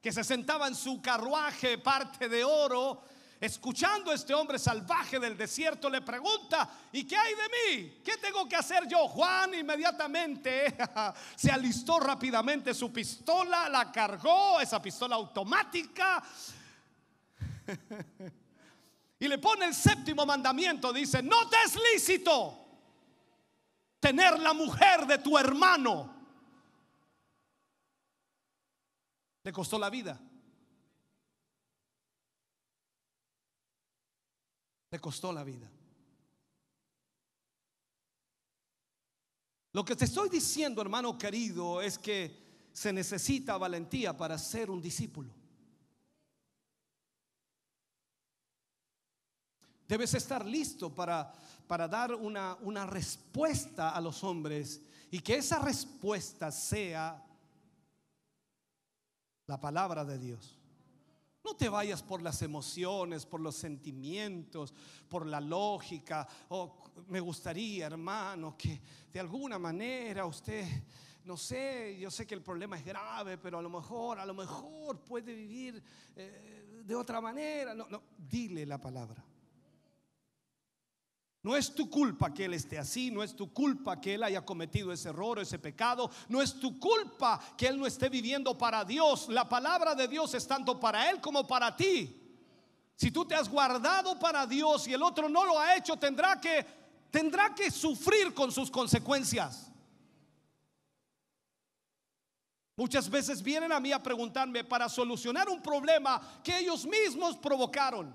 que 0.00 0.12
se 0.12 0.22
sentaba 0.22 0.68
en 0.68 0.74
su 0.74 1.02
carruaje 1.02 1.78
parte 1.78 2.28
de 2.28 2.44
oro, 2.44 3.02
escuchando 3.40 4.10
a 4.10 4.14
este 4.14 4.34
hombre 4.34 4.58
salvaje 4.58 5.18
del 5.18 5.36
desierto, 5.36 5.88
le 5.88 6.02
pregunta, 6.02 6.68
¿y 6.92 7.04
qué 7.04 7.16
hay 7.16 7.34
de 7.34 7.42
mí? 7.48 8.00
¿Qué 8.04 8.16
tengo 8.16 8.48
que 8.48 8.56
hacer 8.56 8.86
yo? 8.88 9.08
Juan 9.08 9.54
inmediatamente 9.54 10.76
se 11.36 11.50
alistó 11.50 12.00
rápidamente 12.00 12.74
su 12.74 12.92
pistola, 12.92 13.68
la 13.68 13.90
cargó, 13.90 14.60
esa 14.60 14.80
pistola 14.80 15.16
automática, 15.16 16.22
y 19.20 19.28
le 19.28 19.38
pone 19.38 19.66
el 19.66 19.74
séptimo 19.74 20.24
mandamiento, 20.24 20.92
dice, 20.92 21.22
no 21.22 21.48
te 21.48 21.56
es 21.64 21.76
lícito 21.92 22.66
tener 24.00 24.38
la 24.38 24.52
mujer 24.52 25.06
de 25.06 25.18
tu 25.18 25.36
hermano. 25.36 26.17
Le 29.48 29.52
costó 29.54 29.78
la 29.78 29.88
vida. 29.88 30.20
Le 34.90 35.00
costó 35.00 35.32
la 35.32 35.42
vida. 35.42 35.70
Lo 39.72 39.86
que 39.86 39.96
te 39.96 40.04
estoy 40.04 40.28
diciendo, 40.28 40.82
hermano 40.82 41.16
querido, 41.16 41.80
es 41.80 41.96
que 41.96 42.68
se 42.74 42.92
necesita 42.92 43.56
valentía 43.56 44.14
para 44.14 44.36
ser 44.36 44.70
un 44.70 44.82
discípulo. 44.82 45.32
Debes 49.88 50.12
estar 50.12 50.44
listo 50.44 50.94
para, 50.94 51.32
para 51.66 51.88
dar 51.88 52.14
una, 52.14 52.54
una 52.60 52.84
respuesta 52.84 53.92
a 53.92 54.00
los 54.02 54.22
hombres 54.22 54.82
y 55.10 55.20
que 55.20 55.36
esa 55.36 55.58
respuesta 55.58 56.52
sea 56.52 57.24
la 59.48 59.58
palabra 59.58 60.04
de 60.04 60.18
Dios. 60.18 60.56
No 61.42 61.56
te 61.56 61.68
vayas 61.68 62.02
por 62.02 62.22
las 62.22 62.42
emociones, 62.42 63.24
por 63.24 63.40
los 63.40 63.56
sentimientos, 63.56 64.74
por 65.08 65.26
la 65.26 65.40
lógica. 65.40 66.28
O 66.50 66.84
me 67.08 67.20
gustaría, 67.20 67.86
hermano, 67.86 68.56
que 68.56 68.80
de 69.10 69.18
alguna 69.18 69.58
manera 69.58 70.26
usted, 70.26 70.66
no 71.24 71.38
sé, 71.38 71.96
yo 71.98 72.10
sé 72.10 72.26
que 72.26 72.34
el 72.34 72.42
problema 72.42 72.76
es 72.76 72.84
grave, 72.84 73.38
pero 73.38 73.58
a 73.58 73.62
lo 73.62 73.70
mejor, 73.70 74.18
a 74.18 74.26
lo 74.26 74.34
mejor 74.34 75.00
puede 75.00 75.34
vivir 75.34 75.82
eh, 76.14 76.82
de 76.84 76.94
otra 76.94 77.20
manera. 77.20 77.74
No, 77.74 77.88
no, 77.88 78.02
dile 78.18 78.66
la 78.66 78.78
palabra. 78.78 79.24
No 81.42 81.56
es 81.56 81.72
tu 81.74 81.88
culpa 81.88 82.34
que 82.34 82.46
él 82.46 82.54
esté 82.54 82.78
así, 82.78 83.10
no 83.10 83.22
es 83.22 83.34
tu 83.34 83.52
culpa 83.52 84.00
que 84.00 84.14
él 84.14 84.22
haya 84.24 84.44
cometido 84.44 84.92
ese 84.92 85.10
error, 85.10 85.38
ese 85.38 85.58
pecado, 85.58 86.10
no 86.28 86.42
es 86.42 86.58
tu 86.58 86.78
culpa 86.80 87.40
que 87.56 87.68
él 87.68 87.78
no 87.78 87.86
esté 87.86 88.08
viviendo 88.08 88.58
para 88.58 88.84
Dios. 88.84 89.28
La 89.28 89.48
palabra 89.48 89.94
de 89.94 90.08
Dios 90.08 90.34
es 90.34 90.46
tanto 90.46 90.80
para 90.80 91.10
él 91.10 91.20
como 91.20 91.46
para 91.46 91.76
ti. 91.76 92.14
Si 92.96 93.12
tú 93.12 93.24
te 93.24 93.36
has 93.36 93.48
guardado 93.48 94.18
para 94.18 94.46
Dios 94.46 94.88
y 94.88 94.94
el 94.94 95.02
otro 95.02 95.28
no 95.28 95.44
lo 95.44 95.58
ha 95.58 95.76
hecho, 95.76 95.96
tendrá 95.96 96.40
que 96.40 96.66
tendrá 97.10 97.54
que 97.54 97.70
sufrir 97.70 98.34
con 98.34 98.52
sus 98.52 98.70
consecuencias. 98.70 99.70
Muchas 102.76 103.08
veces 103.10 103.42
vienen 103.42 103.72
a 103.72 103.80
mí 103.80 103.92
a 103.92 104.02
preguntarme 104.02 104.62
para 104.62 104.88
solucionar 104.88 105.48
un 105.48 105.60
problema 105.60 106.40
que 106.44 106.58
ellos 106.58 106.86
mismos 106.86 107.36
provocaron. 107.36 108.14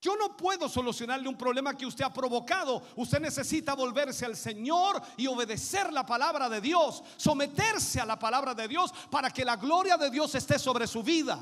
Yo 0.00 0.16
no 0.16 0.34
puedo 0.34 0.66
solucionarle 0.66 1.28
un 1.28 1.36
problema 1.36 1.76
que 1.76 1.84
usted 1.84 2.04
ha 2.04 2.12
provocado. 2.12 2.82
Usted 2.96 3.20
necesita 3.20 3.74
volverse 3.74 4.24
al 4.24 4.34
Señor 4.34 5.00
y 5.18 5.26
obedecer 5.26 5.92
la 5.92 6.06
palabra 6.06 6.48
de 6.48 6.60
Dios, 6.62 7.02
someterse 7.18 8.00
a 8.00 8.06
la 8.06 8.18
palabra 8.18 8.54
de 8.54 8.66
Dios 8.66 8.94
para 9.10 9.30
que 9.30 9.44
la 9.44 9.56
gloria 9.56 9.98
de 9.98 10.08
Dios 10.08 10.34
esté 10.34 10.58
sobre 10.58 10.86
su 10.86 11.02
vida. 11.02 11.38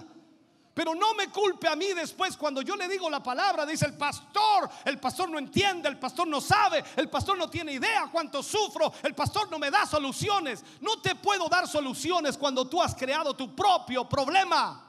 Pero 0.74 0.92
no 0.94 1.14
me 1.14 1.28
culpe 1.28 1.68
a 1.68 1.76
mí 1.76 1.86
después 1.92 2.36
cuando 2.36 2.62
yo 2.62 2.74
le 2.74 2.88
digo 2.88 3.08
la 3.08 3.22
palabra, 3.22 3.64
dice 3.64 3.86
el 3.86 3.96
pastor, 3.96 4.68
el 4.84 4.98
pastor 4.98 5.28
no 5.28 5.38
entiende, 5.38 5.88
el 5.88 5.98
pastor 5.98 6.26
no 6.26 6.40
sabe, 6.40 6.84
el 6.96 7.08
pastor 7.08 7.38
no 7.38 7.48
tiene 7.48 7.72
idea 7.72 8.08
cuánto 8.10 8.42
sufro, 8.42 8.92
el 9.02 9.14
pastor 9.14 9.48
no 9.50 9.58
me 9.58 9.70
da 9.70 9.86
soluciones. 9.86 10.64
No 10.80 11.00
te 11.00 11.14
puedo 11.14 11.48
dar 11.48 11.68
soluciones 11.68 12.36
cuando 12.36 12.68
tú 12.68 12.82
has 12.82 12.94
creado 12.94 13.34
tu 13.34 13.54
propio 13.54 14.08
problema. 14.08 14.87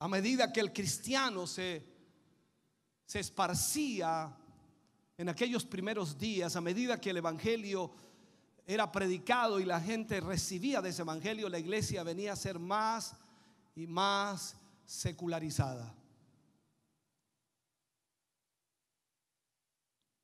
A 0.00 0.08
medida 0.08 0.52
que 0.52 0.60
el 0.60 0.72
cristiano 0.72 1.46
se, 1.46 1.84
se 3.04 3.20
esparcía 3.20 4.36
en 5.16 5.28
aquellos 5.28 5.64
primeros 5.64 6.16
días, 6.16 6.54
a 6.54 6.60
medida 6.60 7.00
que 7.00 7.10
el 7.10 7.16
Evangelio 7.16 7.92
era 8.64 8.92
predicado 8.92 9.58
y 9.58 9.64
la 9.64 9.80
gente 9.80 10.20
recibía 10.20 10.82
de 10.82 10.90
ese 10.90 11.00
evangelio, 11.00 11.48
la 11.48 11.58
iglesia 11.58 12.02
venía 12.02 12.34
a 12.34 12.36
ser 12.36 12.58
más 12.58 13.16
y 13.74 13.86
más 13.86 14.56
secularizada. 14.84 15.94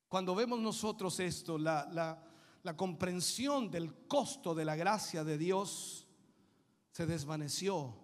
Cuando 0.08 0.34
vemos 0.34 0.60
nosotros 0.60 1.18
esto, 1.20 1.56
la, 1.56 2.22
la 2.62 2.76
comprensión 2.76 3.70
del 3.70 4.06
costo 4.06 4.54
de 4.54 4.66
la 4.66 4.76
gracia 4.76 5.24
de 5.24 5.38
Dios 5.38 6.06
se 6.92 7.06
desvaneció 7.06 8.03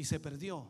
y 0.00 0.04
se 0.04 0.18
perdió. 0.18 0.66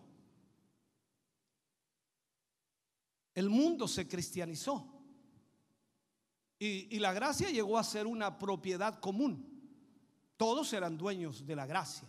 El 3.33 3.49
mundo 3.49 3.87
se 3.87 4.09
cristianizó. 4.09 4.93
Y, 6.59 6.99
la 6.99 7.12
gracia 7.12 7.49
llegó 7.49 7.78
a 7.78 7.85
ser 7.85 8.09
una 8.09 8.39
propiedad 8.39 8.99
común. 8.99 9.47
Todos 10.37 10.72
eran 10.72 10.99
dueños 10.99 11.47
de 11.47 11.55
la 11.55 11.64
gracia. 11.64 12.09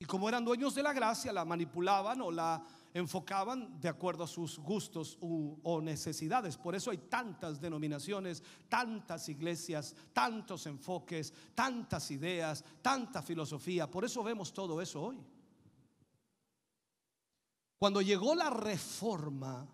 Y 0.00 0.04
como 0.04 0.28
eran 0.28 0.44
dueños 0.44 0.74
de 0.74 0.82
la 0.82 0.92
gracia, 0.92 1.32
la 1.32 1.44
manipulaban 1.44 2.20
o 2.22 2.32
la 2.32 2.66
enfocaban 2.92 3.80
de 3.80 3.88
acuerdo 3.88 4.24
a 4.24 4.26
sus 4.26 4.58
gustos 4.58 5.16
o 5.20 5.80
necesidades. 5.80 6.56
Por 6.56 6.74
eso 6.74 6.90
hay 6.90 6.98
tantas 6.98 7.60
denominaciones, 7.60 8.42
tantas 8.68 9.28
iglesias, 9.28 9.94
tantos 10.12 10.66
enfoques, 10.66 11.32
tantas 11.54 12.10
ideas, 12.10 12.64
tanta 12.82 13.22
filosofía. 13.22 13.88
Por 13.88 14.04
eso 14.04 14.24
vemos 14.24 14.52
todo 14.52 14.82
eso 14.82 15.00
hoy. 15.00 15.24
Cuando 17.78 18.00
llegó 18.00 18.34
la 18.34 18.50
reforma, 18.50 19.68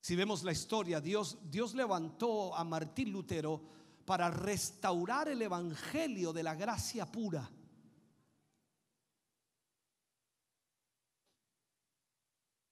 si 0.00 0.16
vemos 0.16 0.42
la 0.42 0.52
historia, 0.52 1.00
Dios, 1.00 1.38
Dios 1.50 1.74
levantó 1.74 2.54
a 2.56 2.64
Martín 2.64 3.12
Lutero 3.12 3.62
para 4.04 4.30
restaurar 4.30 5.28
el 5.28 5.42
evangelio 5.42 6.32
de 6.32 6.42
la 6.42 6.54
gracia 6.54 7.06
pura. 7.06 7.48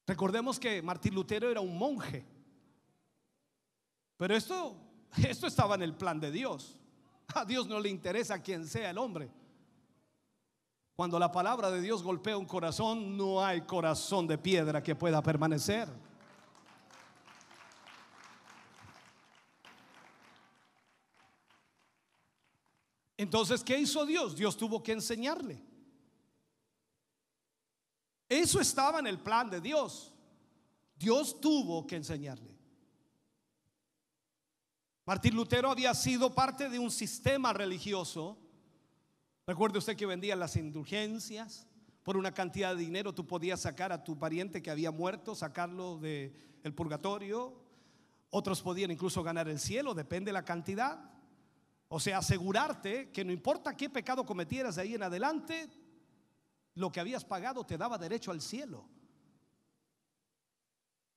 Recordemos 0.06 0.58
que 0.58 0.82
Martín 0.82 1.14
Lutero 1.14 1.48
era 1.48 1.61
un 1.61 1.78
monje. 1.78 2.26
Pero 4.16 4.34
esto, 4.34 4.76
esto 5.16 5.46
estaba 5.46 5.76
en 5.76 5.82
el 5.82 5.94
plan 5.94 6.18
de 6.18 6.32
Dios. 6.32 6.76
A 7.32 7.44
Dios 7.44 7.68
no 7.68 7.78
le 7.78 7.90
interesa 7.90 8.42
quién 8.42 8.66
sea 8.66 8.90
el 8.90 8.98
hombre. 8.98 9.30
Cuando 11.01 11.18
la 11.18 11.32
palabra 11.32 11.70
de 11.70 11.80
Dios 11.80 12.03
golpea 12.03 12.36
un 12.36 12.44
corazón, 12.44 13.16
no 13.16 13.42
hay 13.42 13.62
corazón 13.62 14.26
de 14.26 14.36
piedra 14.36 14.82
que 14.82 14.94
pueda 14.94 15.22
permanecer. 15.22 15.88
Entonces, 23.16 23.64
¿qué 23.64 23.78
hizo 23.78 24.05
Dios? 24.05 24.36
Dios 24.36 24.59
tuvo 24.59 24.82
que 24.82 24.92
enseñarle. 24.92 25.64
Eso 28.28 28.61
estaba 28.61 28.98
en 28.98 29.07
el 29.07 29.20
plan 29.20 29.48
de 29.48 29.62
Dios. 29.62 30.12
Dios 30.96 31.40
tuvo 31.40 31.86
que 31.86 31.96
enseñarle. 31.96 32.55
Martín 35.07 35.34
Lutero 35.34 35.70
había 35.70 35.94
sido 35.94 36.34
parte 36.34 36.68
de 36.68 36.78
un 36.78 36.90
sistema 36.90 37.55
religioso. 37.55 38.49
Recuerde 39.51 39.78
usted 39.78 39.96
que 39.96 40.07
vendía 40.07 40.36
las 40.36 40.55
indulgencias. 40.55 41.66
Por 42.05 42.16
una 42.16 42.32
cantidad 42.32 42.72
de 42.72 42.82
dinero 42.82 43.12
tú 43.12 43.26
podías 43.26 43.61
sacar 43.61 43.90
a 43.90 44.05
tu 44.05 44.16
pariente 44.16 44.62
que 44.62 44.70
había 44.70 44.92
muerto, 44.92 45.34
sacarlo 45.34 45.98
del 45.98 46.32
el 46.62 46.72
purgatorio. 46.72 47.61
Otros 48.30 48.62
podían 48.62 48.92
incluso 48.92 49.24
ganar 49.24 49.48
el 49.48 49.59
cielo, 49.59 49.92
depende 49.92 50.28
de 50.28 50.34
la 50.34 50.44
cantidad. 50.44 51.01
O 51.88 51.98
sea, 51.98 52.18
asegurarte 52.18 53.11
que 53.11 53.24
no 53.24 53.32
importa 53.32 53.76
qué 53.76 53.90
pecado 53.90 54.24
cometieras 54.24 54.76
de 54.76 54.82
ahí 54.82 54.94
en 54.94 55.03
adelante, 55.03 55.68
lo 56.76 56.92
que 56.92 57.01
habías 57.01 57.24
pagado 57.24 57.66
te 57.66 57.76
daba 57.76 57.98
derecho 57.98 58.30
al 58.30 58.40
cielo. 58.40 58.88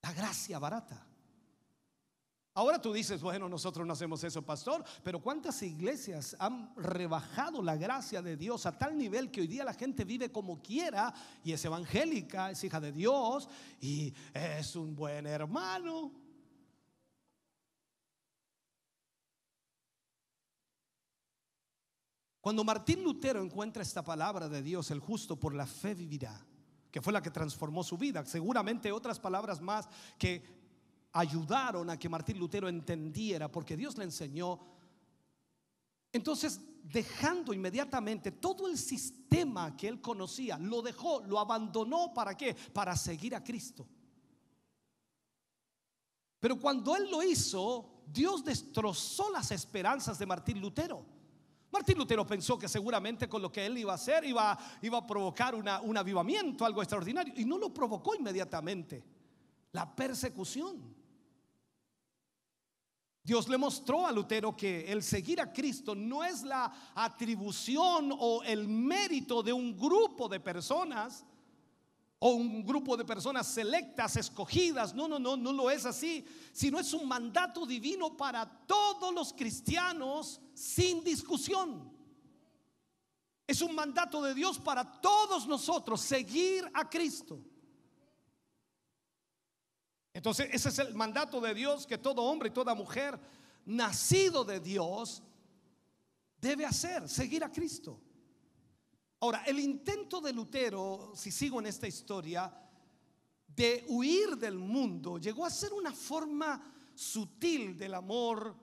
La 0.02 0.12
gracia 0.12 0.58
barata. 0.58 1.06
Ahora 2.56 2.80
tú 2.80 2.94
dices, 2.94 3.20
bueno, 3.24 3.50
nosotros 3.50 3.86
no 3.88 3.94
hacemos 3.94 4.24
eso, 4.24 4.44
pastor, 4.44 4.84
pero 5.04 5.20
¿cuántas 5.20 5.64
iglesias 5.64 6.36
han 6.38 6.72
rebajado 6.76 7.64
la 7.64 7.76
gracia 7.76 8.22
de 8.22 8.38
Dios 8.38 8.68
a 8.68 8.78
tal 8.78 8.96
nivel 8.96 9.32
que 9.32 9.42
hoy 9.42 9.48
día 9.48 9.64
la 9.64 9.74
gente 9.74 10.06
vive 10.06 10.32
como 10.32 10.62
quiera 10.62 11.12
y 11.44 11.52
es 11.52 11.66
evangélica, 11.66 12.52
es 12.52 12.64
hija 12.64 12.80
de 12.80 12.92
Dios 12.92 13.50
y 13.82 14.14
es 14.32 14.76
un 14.76 14.96
buen 14.96 15.26
hermano? 15.26 16.12
Cuando 22.40 22.64
Martín 22.64 23.04
Lutero 23.04 23.42
encuentra 23.42 23.82
esta 23.82 24.04
palabra 24.04 24.48
de 24.48 24.62
Dios, 24.62 24.92
el 24.92 25.00
justo 25.00 25.40
por 25.40 25.56
la 25.56 25.66
fe 25.66 25.96
vivirá, 25.96 26.46
que 26.92 27.02
fue 27.02 27.14
la 27.14 27.24
que 27.24 27.32
transformó 27.32 27.84
su 27.84 27.98
vida, 27.98 28.24
seguramente 28.28 28.92
otras 28.92 29.20
palabras 29.20 29.60
más 29.60 29.90
que 30.20 30.63
ayudaron 31.14 31.90
a 31.90 31.98
que 31.98 32.10
Martín 32.10 32.40
Lutero 32.40 32.68
entendiera, 32.68 33.52
porque 33.52 33.78
Dios 33.78 33.98
le 33.98 34.04
enseñó. 34.04 34.60
Entonces, 36.12 36.60
dejando 36.84 37.54
inmediatamente 37.54 38.32
todo 38.32 38.68
el 38.68 38.78
sistema 38.78 39.78
que 39.78 39.88
él 39.88 40.02
conocía, 40.02 40.58
lo 40.58 40.82
dejó, 40.82 41.22
lo 41.22 41.40
abandonó, 41.40 42.14
¿para 42.14 42.36
qué? 42.36 42.54
Para 42.54 42.96
seguir 42.96 43.36
a 43.36 43.44
Cristo. 43.44 43.88
Pero 46.40 46.60
cuando 46.60 46.96
él 46.96 47.10
lo 47.10 47.24
hizo, 47.24 48.04
Dios 48.06 48.44
destrozó 48.44 49.32
las 49.32 49.52
esperanzas 49.52 50.20
de 50.20 50.26
Martín 50.26 50.60
Lutero. 50.60 51.06
Martín 51.72 51.98
Lutero 51.98 52.28
pensó 52.28 52.60
que 52.60 52.68
seguramente 52.68 53.30
con 53.30 53.42
lo 53.42 53.52
que 53.52 53.66
él 53.66 53.78
iba 53.78 53.94
a 53.94 53.96
hacer 53.96 54.26
iba, 54.26 54.58
iba 54.82 54.98
a 54.98 55.08
provocar 55.08 55.56
un 55.56 55.98
avivamiento, 55.98 56.66
algo 56.66 56.82
extraordinario, 56.82 57.34
y 57.38 57.46
no 57.46 57.58
lo 57.58 57.74
provocó 57.74 58.14
inmediatamente. 58.14 59.04
La 59.72 59.96
persecución. 59.96 61.03
Dios 63.24 63.48
le 63.48 63.58
mostró 63.58 64.06
a 64.06 64.12
Lutero 64.12 64.56
que 64.56 64.92
el 64.92 65.02
seguir 65.02 65.40
a 65.40 65.54
Cristo 65.54 65.96
no 65.96 66.26
es 66.26 66.44
la 66.44 66.92
atribución 66.94 68.14
o 68.20 68.44
el 68.44 68.68
mérito 68.68 69.42
de 69.42 69.54
un 69.54 69.78
grupo 69.78 70.28
de 70.28 70.42
personas, 70.42 71.26
o 72.20 72.32
un 72.32 72.66
grupo 72.66 72.98
de 72.98 73.06
personas 73.06 73.48
selectas, 73.48 74.18
escogidas. 74.18 74.94
No, 74.94 75.08
no, 75.08 75.20
no, 75.20 75.38
no 75.38 75.54
lo 75.54 75.70
es 75.70 75.86
así, 75.86 76.26
sino 76.52 76.80
es 76.80 76.94
un 76.94 77.08
mandato 77.08 77.66
divino 77.66 78.16
para 78.16 78.46
todos 78.46 79.14
los 79.14 79.34
cristianos 79.34 80.42
sin 80.54 81.04
discusión. 81.04 81.92
Es 83.48 83.62
un 83.62 83.76
mandato 83.76 84.22
de 84.22 84.34
Dios 84.34 84.60
para 84.60 85.02
todos 85.02 85.48
nosotros, 85.48 86.02
seguir 86.02 86.70
a 86.74 86.90
Cristo. 86.90 87.42
Entonces, 90.14 90.50
ese 90.52 90.70
es 90.70 90.80
el 90.80 90.94
mandato 90.94 91.42
de 91.42 91.54
Dios 91.54 91.88
que 91.88 91.98
todo 91.98 92.22
hombre 92.22 92.50
y 92.50 92.54
toda 92.54 92.76
mujer 92.76 93.20
nacido 93.66 94.44
de 94.44 94.60
Dios 94.60 95.24
debe 96.38 96.66
hacer, 96.66 97.10
seguir 97.10 97.44
a 97.44 97.52
Cristo. 97.52 98.00
Ahora, 99.22 99.44
el 99.46 99.60
intento 99.60 100.22
de 100.22 100.34
Lutero, 100.34 101.14
si 101.16 101.32
sigo 101.32 101.60
en 101.60 101.68
esta 101.68 101.88
historia, 101.88 102.54
de 103.48 103.86
huir 103.88 104.38
del 104.38 104.58
mundo, 104.58 105.18
llegó 105.18 105.46
a 105.46 105.50
ser 105.50 105.74
una 105.74 105.94
forma 105.94 106.62
sutil 106.94 107.78
del 107.78 107.94
amor 107.94 108.56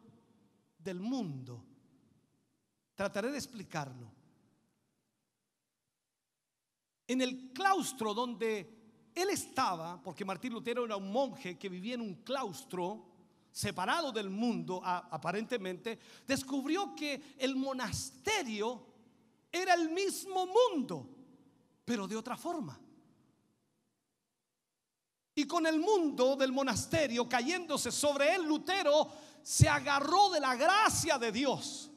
del 0.79 1.01
mundo. 1.01 1.65
Trataré 2.95 3.31
de 3.31 3.39
explicarlo. 3.39 4.13
En 7.07 7.23
el 7.23 7.53
claustro 7.53 8.15
donde 8.15 8.80
él 9.21 9.31
estaba, 9.31 10.01
porque 10.03 10.25
Martín 10.25 10.53
Lutero 10.53 10.85
era 10.85 10.97
un 10.97 11.11
monje 11.11 11.59
que 11.59 11.69
vivía 11.69 11.95
en 11.95 12.01
un 12.01 12.15
claustro 12.17 13.07
separado 13.53 14.13
del 14.13 14.31
mundo 14.31 14.81
aparentemente, 14.85 15.99
descubrió 16.27 16.95
que 16.95 17.35
el 17.39 17.57
monasterio 17.57 18.87
era 19.51 19.75
el 19.75 19.91
mismo 19.91 20.47
mundo, 20.47 21.09
pero 21.85 22.07
de 22.07 22.17
otra 22.17 22.37
forma. 22.37 22.79
Y 25.35 25.47
con 25.47 25.67
el 25.67 25.81
mundo 25.81 26.37
del 26.37 26.53
monasterio 26.53 27.29
cayéndose 27.29 27.91
sobre 27.91 28.35
él, 28.35 28.45
Lutero 28.45 29.09
se 29.43 29.69
agarró 29.69 30.31
de 30.31 30.41
la 30.41 30.55
gracia 30.55 31.19
de 31.19 31.33
Dios. 31.33 31.90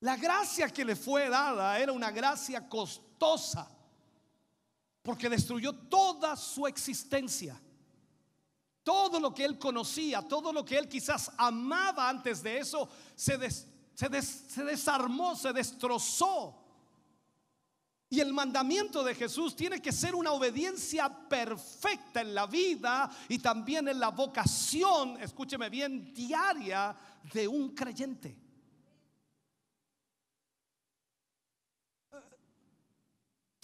La 0.00 0.16
gracia 0.16 0.68
que 0.68 0.84
le 0.84 0.94
fue 0.94 1.28
dada 1.28 1.78
era 1.78 1.92
una 1.92 2.10
gracia 2.10 2.68
costosa, 2.68 3.68
porque 5.02 5.28
destruyó 5.28 5.72
toda 5.72 6.36
su 6.36 6.66
existencia. 6.66 7.60
Todo 8.84 9.18
lo 9.18 9.34
que 9.34 9.44
él 9.44 9.58
conocía, 9.58 10.22
todo 10.22 10.52
lo 10.52 10.64
que 10.64 10.78
él 10.78 10.88
quizás 10.88 11.32
amaba 11.36 12.08
antes 12.08 12.42
de 12.42 12.58
eso, 12.58 12.88
se, 13.14 13.36
desarmó, 14.64 15.36
se 15.36 15.52
destrozó. 15.52 16.64
Y 18.08 18.20
el 18.20 18.32
mandamiento 18.32 19.04
de 19.04 19.14
Jesús 19.14 19.54
tiene 19.54 19.82
que 19.82 19.92
ser 19.92 20.14
una 20.14 20.32
obediencia 20.32 21.10
perfecta 21.28 22.22
en 22.22 22.34
la 22.34 22.46
vida 22.46 23.10
y 23.28 23.38
también 23.40 23.88
en 23.88 24.00
la 24.00 24.08
vocación, 24.08 25.20
escúcheme 25.20 25.68
bien, 25.68 26.14
diaria 26.14 26.96
de 27.34 27.46
un 27.46 27.74
creyente. 27.74 28.47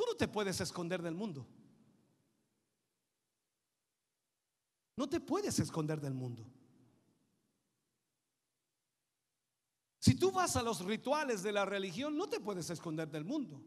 Tú 0.04 0.10
no 0.10 0.16
te 0.18 0.28
puedes 0.28 0.60
esconder 0.60 1.00
del 1.00 1.14
mundo. 1.14 1.46
No 4.96 5.08
te 5.08 5.18
puedes 5.18 5.58
esconder 5.58 5.98
del 5.98 6.12
mundo. 6.12 6.44
Si 9.98 10.14
tú 10.14 10.30
vas 10.30 10.56
a 10.56 10.62
los 10.62 10.84
rituales 10.84 11.42
de 11.42 11.52
la 11.52 11.64
religión, 11.64 12.18
no 12.18 12.28
te 12.28 12.38
puedes 12.38 12.68
esconder 12.68 13.10
del 13.10 13.24
mundo. 13.24 13.62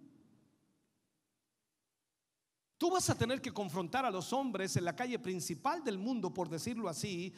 Tú 2.77 2.91
vas 2.91 3.09
a 3.09 3.17
tener 3.17 3.41
que 3.41 3.51
confrontar 3.51 4.05
a 4.05 4.11
los 4.11 4.31
hombres 4.31 4.77
en 4.77 4.85
la 4.85 4.95
calle 4.95 5.17
principal 5.17 5.83
del 5.83 5.97
mundo, 5.97 6.31
por 6.31 6.49
decirlo 6.49 6.87
así, 6.87 7.33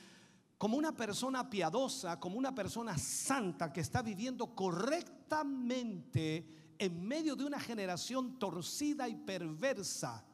como 0.57 0.75
una 0.75 0.91
persona 0.91 1.49
piadosa, 1.49 2.19
como 2.19 2.37
una 2.37 2.53
persona 2.53 2.97
santa 2.97 3.71
que 3.71 3.79
está 3.79 4.01
viviendo 4.01 4.53
correctamente 4.53 6.59
en 6.79 7.05
medio 7.05 7.35
de 7.35 7.43
una 7.43 7.59
generación 7.59 8.39
torcida 8.39 9.07
y 9.07 9.15
perversa. 9.15 10.25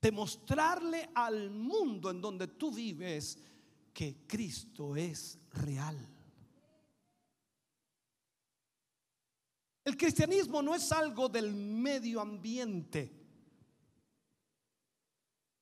Demostrarle 0.00 1.10
al 1.14 1.50
mundo 1.50 2.10
en 2.10 2.20
donde 2.20 2.48
tú 2.48 2.72
vives 2.72 3.38
que 3.92 4.26
Cristo 4.26 4.96
es 4.96 5.38
real. 5.52 5.96
El 9.84 9.96
cristianismo 9.96 10.62
no 10.62 10.74
es 10.74 10.90
algo 10.92 11.28
del 11.28 11.52
medio 11.54 12.20
ambiente. 12.20 13.21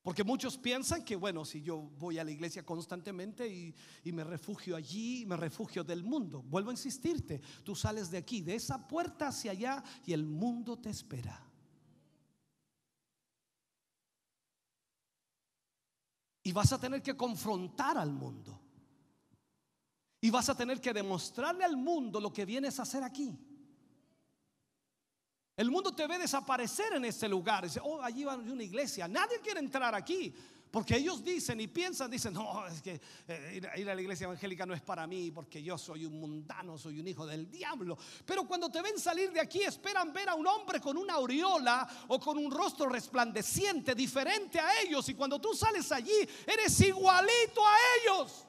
Porque 0.03 0.25
muchos 0.25 0.57
piensan 0.57 1.05
que, 1.05 1.15
bueno, 1.15 1.45
si 1.45 1.61
yo 1.61 1.77
voy 1.77 2.19
a 2.19 2.25
la 2.25 2.31
iglesia 2.31 2.65
constantemente 2.65 3.47
y, 3.47 3.75
me 4.13 4.25
refugio 4.25 4.75
allí, 4.75 5.27
me 5.27 5.37
refugio 5.37 5.85
del 5.85 6.03
mundo. 6.03 6.43
Vuelvo 6.43 6.71
a 6.71 6.73
insistirte, 6.73 7.41
tú 7.65 7.77
sales 7.77 8.11
de 8.11 8.19
aquí, 8.19 8.41
de 8.41 8.55
esa 8.55 8.89
puerta 8.89 9.29
hacia 9.29 9.53
allá 9.53 9.85
y 10.07 10.15
el 10.15 10.25
mundo 10.25 10.79
te 10.79 10.89
espera. 10.89 11.47
Y 16.43 16.53
vas 16.53 16.73
a 16.73 16.81
tener 16.81 17.03
que 17.03 17.17
confrontar 17.17 17.99
al 17.99 18.11
mundo. 18.11 18.59
Y 20.23 20.31
vas 20.31 20.49
a 20.49 20.57
tener 20.57 20.81
que 20.81 20.95
demostrarle 20.95 21.65
al 21.65 21.77
mundo 21.77 22.21
lo 22.21 22.33
que 22.33 22.47
vienes 22.47 22.79
a 22.79 22.83
hacer 22.83 23.03
aquí. 23.03 23.39
El 25.61 25.71
mundo 25.71 25.93
te 25.93 26.07
ve 26.07 26.17
desaparecer 26.17 26.95
en 26.95 27.05
ese 27.05 27.29
lugar. 27.29 27.65
Dice, 27.65 27.81
oh, 27.85 28.01
allí 28.01 28.25
va 28.25 28.35
una 28.35 28.63
iglesia. 28.63 29.07
Nadie 29.07 29.41
quiere 29.43 29.61
entrar 29.61 29.95
aquí. 29.95 30.35
Porque 30.71 30.97
ellos 30.97 31.23
dicen 31.23 31.61
y 31.61 31.67
piensan, 31.67 32.11
dicen, 32.11 32.33
no, 32.33 32.67
es 32.67 32.81
que 32.81 32.99
eh, 33.29 33.61
ir, 33.77 33.91
a 33.91 33.95
la 33.95 34.01
iglesia 34.01 34.25
evangélica 34.25 34.65
no 34.65 34.73
es 34.73 34.81
para 34.81 35.07
mí, 35.07 35.31
porque 35.31 35.63
yo 35.63 35.77
soy 35.77 36.07
un 36.07 36.19
mundano, 36.19 36.79
soy 36.79 36.99
un 36.99 37.07
hijo 37.09 37.27
del 37.27 37.51
diablo. 37.51 37.99
Pero 38.25 38.49
cuando 38.49 38.71
te 38.71 38.81
ven 38.81 38.99
salir 38.99 39.33
de 39.33 39.41
aquí, 39.41 39.61
esperan 39.61 40.15
ver 40.15 40.31
a 40.31 40.35
un 40.35 40.47
hombre 40.47 40.81
con 40.81 40.97
una 40.97 41.13
aureola 41.17 41.87
o 42.09 42.19
con 42.19 42.39
un 42.39 42.51
rostro 42.51 42.89
resplandeciente, 42.89 43.95
diferente 43.95 44.59
a 44.61 44.81
ellos. 44.81 45.07
Y 45.11 45.15
cuando 45.15 45.39
tú 45.39 45.53
sales 45.55 45.93
allí, 45.93 46.27
eres 46.47 46.81
igualito 46.81 47.67
a 47.67 47.77
ellos. 48.01 48.47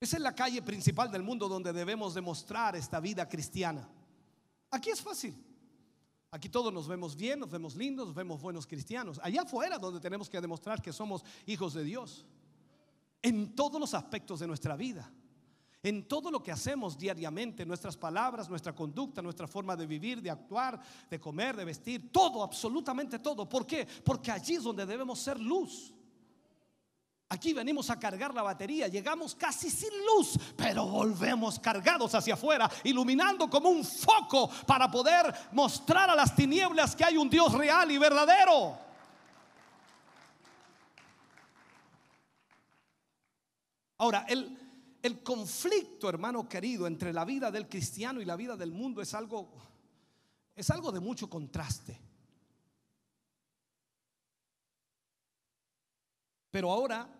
Esa 0.00 0.16
es 0.16 0.22
la 0.22 0.34
calle 0.34 0.62
principal 0.62 1.10
del 1.10 1.22
mundo 1.22 1.46
donde 1.46 1.74
debemos 1.74 2.14
demostrar 2.14 2.74
esta 2.74 3.00
vida 3.00 3.28
cristiana. 3.28 3.86
Aquí 4.70 4.88
es 4.88 5.02
fácil. 5.02 5.36
Aquí 6.30 6.48
todos 6.48 6.72
nos 6.72 6.88
vemos 6.88 7.16
bien, 7.16 7.40
nos 7.40 7.50
vemos 7.50 7.76
lindos, 7.76 8.06
nos 8.06 8.14
vemos 8.14 8.40
buenos 8.40 8.66
cristianos. 8.66 9.20
Allá 9.22 9.42
afuera 9.42 9.78
donde 9.78 10.00
tenemos 10.00 10.30
que 10.30 10.40
demostrar 10.40 10.80
que 10.80 10.92
somos 10.92 11.22
hijos 11.44 11.74
de 11.74 11.84
Dios. 11.84 12.24
En 13.20 13.54
todos 13.54 13.78
los 13.78 13.92
aspectos 13.92 14.40
de 14.40 14.46
nuestra 14.46 14.74
vida. 14.74 15.12
En 15.82 16.08
todo 16.08 16.30
lo 16.30 16.42
que 16.42 16.52
hacemos 16.52 16.96
diariamente, 16.96 17.66
nuestras 17.66 17.96
palabras, 17.96 18.48
nuestra 18.48 18.74
conducta, 18.74 19.20
nuestra 19.20 19.46
forma 19.46 19.76
de 19.76 19.86
vivir, 19.86 20.22
de 20.22 20.30
actuar, 20.30 20.80
de 21.10 21.20
comer, 21.20 21.56
de 21.56 21.64
vestir, 21.64 22.10
todo, 22.10 22.42
absolutamente 22.42 23.18
todo. 23.18 23.46
¿Por 23.46 23.66
qué? 23.66 23.86
Porque 24.04 24.30
allí 24.30 24.54
es 24.54 24.62
donde 24.62 24.86
debemos 24.86 25.18
ser 25.18 25.38
luz. 25.38 25.92
Aquí 27.32 27.52
venimos 27.52 27.88
a 27.90 27.98
cargar 27.98 28.34
la 28.34 28.42
batería, 28.42 28.88
llegamos 28.88 29.36
casi 29.36 29.70
sin 29.70 29.90
luz, 30.04 30.36
pero 30.56 30.84
volvemos 30.84 31.60
cargados 31.60 32.12
hacia 32.16 32.34
afuera, 32.34 32.68
iluminando 32.82 33.48
como 33.48 33.68
un 33.68 33.84
foco 33.84 34.50
para 34.66 34.90
poder 34.90 35.32
mostrar 35.52 36.10
a 36.10 36.16
las 36.16 36.34
tinieblas 36.34 36.96
que 36.96 37.04
hay 37.04 37.16
un 37.16 37.30
Dios 37.30 37.52
real 37.52 37.88
y 37.92 37.98
verdadero. 37.98 38.76
Ahora, 43.98 44.26
el, 44.28 44.98
el 45.00 45.22
conflicto, 45.22 46.08
hermano 46.08 46.48
querido, 46.48 46.88
entre 46.88 47.12
la 47.12 47.24
vida 47.24 47.52
del 47.52 47.68
cristiano 47.68 48.20
y 48.20 48.24
la 48.24 48.34
vida 48.34 48.56
del 48.56 48.72
mundo 48.72 49.00
es 49.00 49.14
algo, 49.14 49.52
es 50.56 50.68
algo 50.68 50.90
de 50.90 50.98
mucho 50.98 51.30
contraste. 51.30 51.96
Pero 56.50 56.72
ahora 56.72 57.19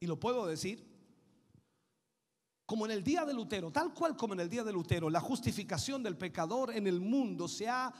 y 0.00 0.06
lo 0.06 0.18
puedo 0.18 0.46
decir, 0.46 0.84
como 2.66 2.84
en 2.84 2.92
el 2.92 3.04
día 3.04 3.24
de 3.24 3.32
Lutero, 3.32 3.70
tal 3.70 3.94
cual 3.94 4.16
como 4.16 4.34
en 4.34 4.40
el 4.40 4.48
día 4.48 4.64
de 4.64 4.72
Lutero, 4.72 5.08
la 5.08 5.20
justificación 5.20 6.02
del 6.02 6.16
pecador 6.16 6.74
en 6.74 6.86
el 6.86 7.00
mundo 7.00 7.46
se 7.46 7.68
ha, 7.68 7.92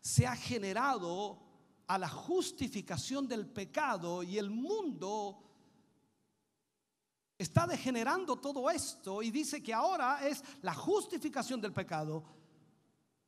se 0.00 0.26
ha 0.26 0.36
generado 0.36 1.42
a 1.88 1.98
la 1.98 2.08
justificación 2.08 3.26
del 3.26 3.46
pecado 3.46 4.22
y 4.22 4.38
el 4.38 4.48
mundo 4.48 5.42
está 7.36 7.66
degenerando 7.66 8.36
todo 8.36 8.70
esto 8.70 9.22
y 9.22 9.30
dice 9.30 9.62
que 9.62 9.74
ahora 9.74 10.26
es 10.26 10.42
la 10.62 10.74
justificación 10.74 11.60
del 11.60 11.72
pecado. 11.72 12.24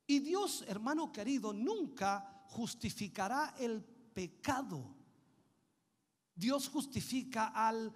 Y 0.07 0.21
Dios, 0.21 0.65
hermano 0.69 1.13
querido, 1.13 1.53
nunca 1.53 2.45
justificará 2.47 3.55
el 3.59 3.83
pecado. 3.83 4.95
Dios 6.35 6.69
justifica 6.69 7.49
al 7.49 7.93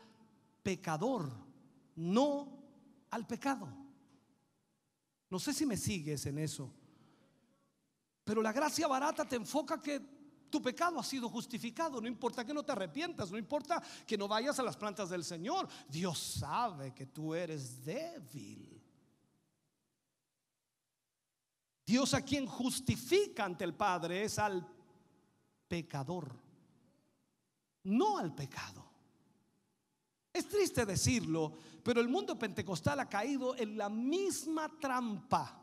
pecador, 0.63 1.31
no 1.97 2.59
al 3.11 3.27
pecado. 3.27 3.69
No 5.31 5.39
sé 5.39 5.53
si 5.53 5.67
me 5.67 5.77
sigues 5.77 6.25
en 6.27 6.39
eso. 6.39 6.73
Pero 8.25 8.43
la 8.43 8.53
gracia 8.53 8.87
barata 8.87 9.27
te 9.27 9.37
enfoca 9.37 9.81
que 9.81 10.01
tu 10.51 10.63
pecado 10.63 10.99
ha 10.99 11.05
sido 11.05 11.29
justificado. 11.29 12.01
No 12.01 12.09
importa 12.09 12.45
que 12.45 12.55
no 12.55 12.63
te 12.63 12.73
arrepientas, 12.73 13.31
no 13.31 13.39
importa 13.39 13.83
que 14.07 14.19
no 14.19 14.29
vayas 14.29 14.59
a 14.59 14.63
las 14.63 14.77
plantas 14.77 15.11
del 15.11 15.25
Señor. 15.25 15.69
Dios 15.89 16.19
sabe 16.19 16.95
que 16.95 17.07
tú 17.07 17.35
eres 17.35 17.85
débil. 17.85 18.83
Dios 21.87 22.13
a 22.13 22.21
quien 22.23 22.47
justifica 22.47 23.47
ante 23.47 23.65
el 23.65 23.75
Padre 23.75 24.25
es 24.25 24.39
al 24.39 24.67
pecador, 25.67 26.39
no 27.85 28.19
al 28.19 28.35
pecado. 28.35 28.88
Es 30.39 30.47
triste 30.47 30.87
decirlo, 30.87 31.53
pero 31.83 32.01
el 32.01 32.09
mundo 32.09 32.39
pentecostal 32.39 33.01
ha 33.01 33.09
caído 33.09 33.57
en 33.57 33.77
la 33.77 33.89
misma 33.89 34.71
trampa. 34.79 35.61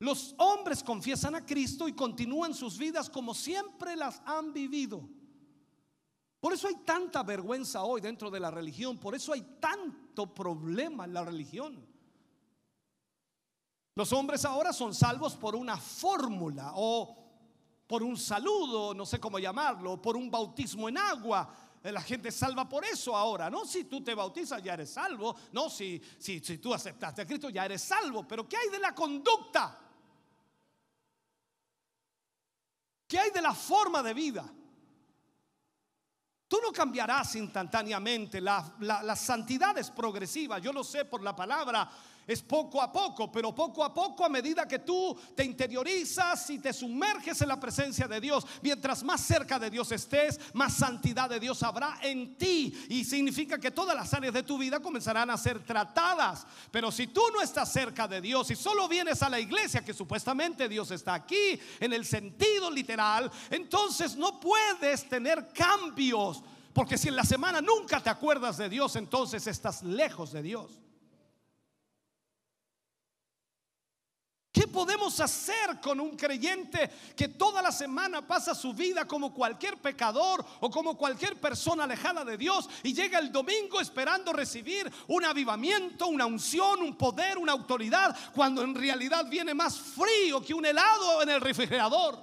Los 0.00 0.34
hombres 0.38 0.82
confiesan 0.82 1.36
a 1.36 1.46
Cristo 1.46 1.86
y 1.86 1.92
continúan 1.92 2.54
sus 2.54 2.76
vidas 2.76 3.08
como 3.08 3.34
siempre 3.34 3.94
las 3.94 4.20
han 4.24 4.52
vivido. 4.52 5.08
Por 6.40 6.52
eso 6.52 6.66
hay 6.66 6.74
tanta 6.84 7.22
vergüenza 7.22 7.84
hoy 7.84 8.00
dentro 8.00 8.32
de 8.32 8.40
la 8.40 8.50
religión, 8.50 8.98
por 8.98 9.14
eso 9.14 9.32
hay 9.32 9.42
tanto 9.60 10.34
problema 10.34 11.04
en 11.04 11.12
la 11.12 11.24
religión. 11.24 11.86
Los 13.94 14.12
hombres 14.12 14.44
ahora 14.44 14.72
son 14.72 14.92
salvos 14.92 15.36
por 15.36 15.54
una 15.54 15.76
fórmula 15.76 16.72
o 16.74 17.27
por 17.88 18.02
un 18.02 18.18
saludo, 18.18 18.92
no 18.92 19.06
sé 19.06 19.18
cómo 19.18 19.38
llamarlo, 19.38 20.00
por 20.00 20.14
un 20.14 20.30
bautismo 20.30 20.90
en 20.90 20.98
agua. 20.98 21.50
Eh, 21.82 21.90
la 21.90 22.02
gente 22.02 22.30
salva 22.30 22.68
por 22.68 22.84
eso 22.84 23.16
ahora, 23.16 23.48
no 23.48 23.64
si 23.64 23.84
tú 23.84 24.04
te 24.04 24.14
bautizas 24.14 24.62
ya 24.62 24.74
eres 24.74 24.90
salvo, 24.90 25.34
no 25.52 25.70
si, 25.70 26.00
si, 26.18 26.38
si 26.40 26.58
tú 26.58 26.74
aceptaste 26.74 27.22
a 27.22 27.26
Cristo 27.26 27.48
ya 27.48 27.64
eres 27.64 27.80
salvo, 27.80 28.28
pero 28.28 28.46
¿qué 28.46 28.58
hay 28.58 28.68
de 28.68 28.78
la 28.78 28.94
conducta? 28.94 29.78
¿Qué 33.06 33.18
hay 33.18 33.30
de 33.30 33.40
la 33.40 33.54
forma 33.54 34.02
de 34.02 34.12
vida? 34.12 34.52
Tú 36.46 36.58
no 36.62 36.72
cambiarás 36.72 37.36
instantáneamente, 37.36 38.38
la, 38.42 38.76
la, 38.80 39.02
la 39.02 39.16
santidad 39.16 39.78
es 39.78 39.90
progresiva, 39.90 40.58
yo 40.58 40.74
lo 40.74 40.84
sé 40.84 41.06
por 41.06 41.22
la 41.22 41.34
palabra 41.34 41.90
es 42.28 42.42
poco 42.42 42.82
a 42.82 42.92
poco, 42.92 43.32
pero 43.32 43.54
poco 43.54 43.82
a 43.82 43.92
poco 43.92 44.22
a 44.22 44.28
medida 44.28 44.68
que 44.68 44.80
tú 44.80 45.18
te 45.34 45.42
interiorizas 45.42 46.50
y 46.50 46.58
te 46.58 46.74
sumerges 46.74 47.40
en 47.40 47.48
la 47.48 47.58
presencia 47.58 48.06
de 48.06 48.20
Dios, 48.20 48.46
mientras 48.60 49.02
más 49.02 49.22
cerca 49.22 49.58
de 49.58 49.70
Dios 49.70 49.90
estés, 49.92 50.38
más 50.52 50.74
santidad 50.74 51.30
de 51.30 51.40
Dios 51.40 51.62
habrá 51.62 51.98
en 52.02 52.36
ti. 52.36 52.86
Y 52.90 53.02
significa 53.04 53.58
que 53.58 53.70
todas 53.70 53.96
las 53.96 54.12
áreas 54.12 54.34
de 54.34 54.42
tu 54.42 54.58
vida 54.58 54.78
comenzarán 54.78 55.30
a 55.30 55.38
ser 55.38 55.64
tratadas. 55.64 56.46
Pero 56.70 56.92
si 56.92 57.06
tú 57.06 57.22
no 57.32 57.40
estás 57.40 57.72
cerca 57.72 58.06
de 58.06 58.20
Dios 58.20 58.50
y 58.50 58.56
solo 58.56 58.88
vienes 58.88 59.22
a 59.22 59.30
la 59.30 59.40
iglesia, 59.40 59.82
que 59.82 59.94
supuestamente 59.94 60.68
Dios 60.68 60.90
está 60.90 61.14
aquí 61.14 61.58
en 61.80 61.94
el 61.94 62.04
sentido 62.04 62.70
literal, 62.70 63.32
entonces 63.48 64.16
no 64.16 64.38
puedes 64.38 65.08
tener 65.08 65.48
cambios. 65.54 66.42
Porque 66.74 66.98
si 66.98 67.08
en 67.08 67.16
la 67.16 67.24
semana 67.24 67.62
nunca 67.62 68.02
te 68.02 68.10
acuerdas 68.10 68.58
de 68.58 68.68
Dios, 68.68 68.96
entonces 68.96 69.46
estás 69.46 69.82
lejos 69.82 70.30
de 70.32 70.42
Dios. 70.42 70.78
¿Qué 74.52 74.66
podemos 74.78 75.18
hacer 75.18 75.80
con 75.82 75.98
un 75.98 76.16
creyente 76.16 76.88
que 77.16 77.26
toda 77.26 77.60
la 77.60 77.72
semana 77.72 78.24
pasa 78.24 78.54
su 78.54 78.72
vida 78.72 79.08
como 79.08 79.34
cualquier 79.34 79.76
pecador 79.78 80.44
o 80.60 80.70
como 80.70 80.96
cualquier 80.96 81.34
persona 81.40 81.82
alejada 81.82 82.24
de 82.24 82.36
Dios 82.36 82.70
y 82.84 82.94
llega 82.94 83.18
el 83.18 83.32
domingo 83.32 83.80
esperando 83.80 84.32
recibir 84.32 84.88
un 85.08 85.24
avivamiento, 85.24 86.06
una 86.06 86.26
unción, 86.26 86.80
un 86.80 86.96
poder, 86.96 87.38
una 87.38 87.50
autoridad, 87.50 88.16
cuando 88.32 88.62
en 88.62 88.72
realidad 88.72 89.26
viene 89.28 89.52
más 89.52 89.76
frío 89.76 90.40
que 90.40 90.54
un 90.54 90.64
helado 90.64 91.22
en 91.22 91.30
el 91.30 91.40
refrigerador? 91.40 92.16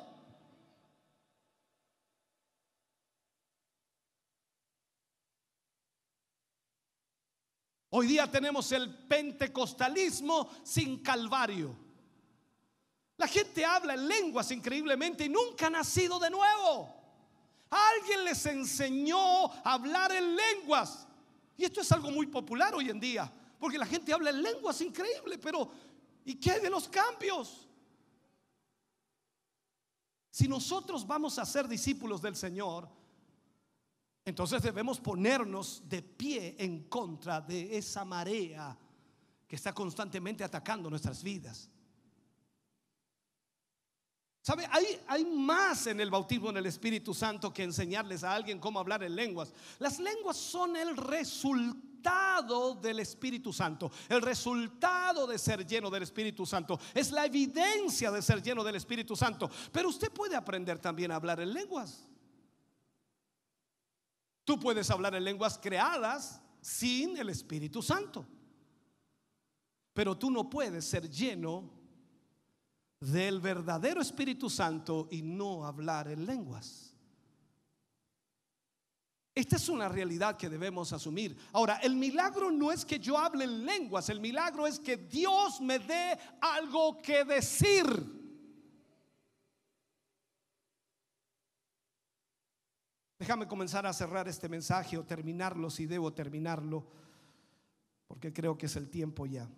Hoy 7.89 8.07
día 8.07 8.31
tenemos 8.31 8.71
el 8.71 8.95
pentecostalismo 8.95 10.49
sin 10.63 11.03
calvario. 11.03 11.84
La 13.17 13.27
gente 13.27 13.63
habla 13.63 13.93
en 13.93 14.07
lenguas 14.07 14.51
increíblemente 14.51 15.25
y 15.25 15.29
nunca 15.29 15.67
ha 15.67 15.69
nacido 15.69 16.19
de 16.19 16.29
nuevo. 16.29 16.93
Alguien 17.69 18.25
les 18.25 18.45
enseñó 18.45 19.45
a 19.45 19.73
hablar 19.73 20.11
en 20.11 20.35
lenguas. 20.35 21.07
Y 21.57 21.63
esto 21.63 21.81
es 21.81 21.91
algo 21.91 22.11
muy 22.11 22.27
popular 22.27 22.75
hoy 22.75 22.89
en 22.89 22.99
día, 22.99 23.31
porque 23.59 23.77
la 23.77 23.85
gente 23.85 24.13
habla 24.13 24.29
en 24.29 24.41
lenguas 24.41 24.81
increíble, 24.81 25.37
pero 25.37 25.71
¿y 26.25 26.35
qué 26.35 26.59
de 26.59 26.69
los 26.69 26.89
cambios? 26.89 27.67
Si 30.29 30.49
nosotros 30.49 31.07
vamos 31.07 31.39
a 31.39 31.45
ser 31.45 31.65
discípulos 31.65 32.21
del 32.21 32.35
Señor, 32.35 32.89
entonces 34.25 34.61
debemos 34.61 34.99
ponernos 34.99 35.87
de 35.87 36.01
pie 36.01 36.55
en 36.59 36.89
contra 36.89 37.39
de 37.39 37.77
esa 37.77 38.03
marea 38.03 38.77
que 39.47 39.55
está 39.55 39.71
constantemente 39.73 40.43
atacando 40.43 40.89
nuestras 40.89 41.23
vidas. 41.23 41.69
¿Sabe? 44.45 44.67
Hay, 44.69 44.85
hay, 45.07 45.25
más 45.25 45.87
en 45.87 45.99
el 45.99 46.11
bautismo 46.11 46.51
en 46.51 46.57
el 46.57 46.67
Espíritu 46.67 47.15
Santo 47.15 47.51
que 47.51 47.63
enseñarles 47.63 48.23
a 48.23 48.35
alguien 48.35 48.59
cómo 48.59 48.79
hablar 48.79 49.01
en 49.01 49.15
lenguas. 49.15 49.51
Las 49.79 49.97
lenguas 49.97 50.37
son 50.37 50.75
el 50.75 50.95
resultado 50.95 52.75
del 52.75 52.99
Espíritu 52.99 53.51
Santo, 53.51 53.89
el 54.07 54.21
resultado 54.21 55.25
de 55.25 55.39
ser 55.39 55.65
lleno 55.65 55.89
del 55.89 56.03
Espíritu 56.03 56.45
Santo. 56.45 56.79
Es 56.93 57.09
la 57.09 57.25
evidencia 57.25 58.11
de 58.11 58.21
ser 58.21 58.43
lleno 58.43 58.63
del 58.63 58.75
Espíritu 58.75 59.15
Santo. 59.15 59.49
Pero 59.71 59.89
usted 59.89 60.11
puede 60.11 60.35
aprender 60.35 60.77
también 60.77 61.11
a 61.11 61.15
hablar 61.15 61.39
en 61.39 61.51
lenguas. 61.51 62.07
Tú 64.43 64.59
puedes 64.59 64.91
hablar 64.91 65.15
en 65.15 65.23
lenguas 65.23 65.57
creadas 65.57 66.39
sin 66.61 67.17
el 67.17 67.29
Espíritu 67.29 67.81
Santo. 67.81 68.23
Pero 69.91 70.15
tú 70.15 70.29
no 70.29 70.47
puedes 70.47 70.85
ser 70.85 71.09
lleno 71.09 71.74
del 73.11 73.39
verdadero 73.39 74.01
Espíritu 74.01 74.49
Santo 74.49 75.07
y 75.11 75.21
no 75.21 75.65
hablar 75.65 76.09
en 76.09 76.25
lenguas. 76.25 76.93
Esta 79.33 79.57
es 79.57 79.67
una 79.67 79.89
realidad 79.89 80.37
que 80.37 80.49
debemos 80.49 80.93
asumir. 80.93 81.37
Ahora, 81.51 81.75
el 81.83 81.95
milagro 81.95 82.49
no 82.49 82.71
es 82.71 82.85
que 82.85 82.99
yo 82.99 83.17
hable 83.17 83.43
en 83.43 83.65
lenguas, 83.65 84.09
el 84.09 84.21
milagro 84.21 84.65
es 84.65 84.79
que 84.79 84.95
Dios 84.95 85.59
me 85.59 85.77
dé 85.79 86.17
algo 86.39 86.97
que 87.01 87.25
decir. 87.25 87.85
Déjame 93.19 93.47
comenzar 93.47 93.85
a 93.85 93.93
cerrar 93.93 94.27
este 94.27 94.49
mensaje 94.49 94.97
o 94.97 95.05
terminarlo 95.05 95.69
si 95.69 95.85
debo 95.85 96.13
terminarlo, 96.13 96.87
porque 98.07 98.31
creo 98.31 98.57
que 98.57 98.67
es 98.67 98.75
el 98.77 98.89
tiempo 98.89 99.25
ya. 99.25 99.49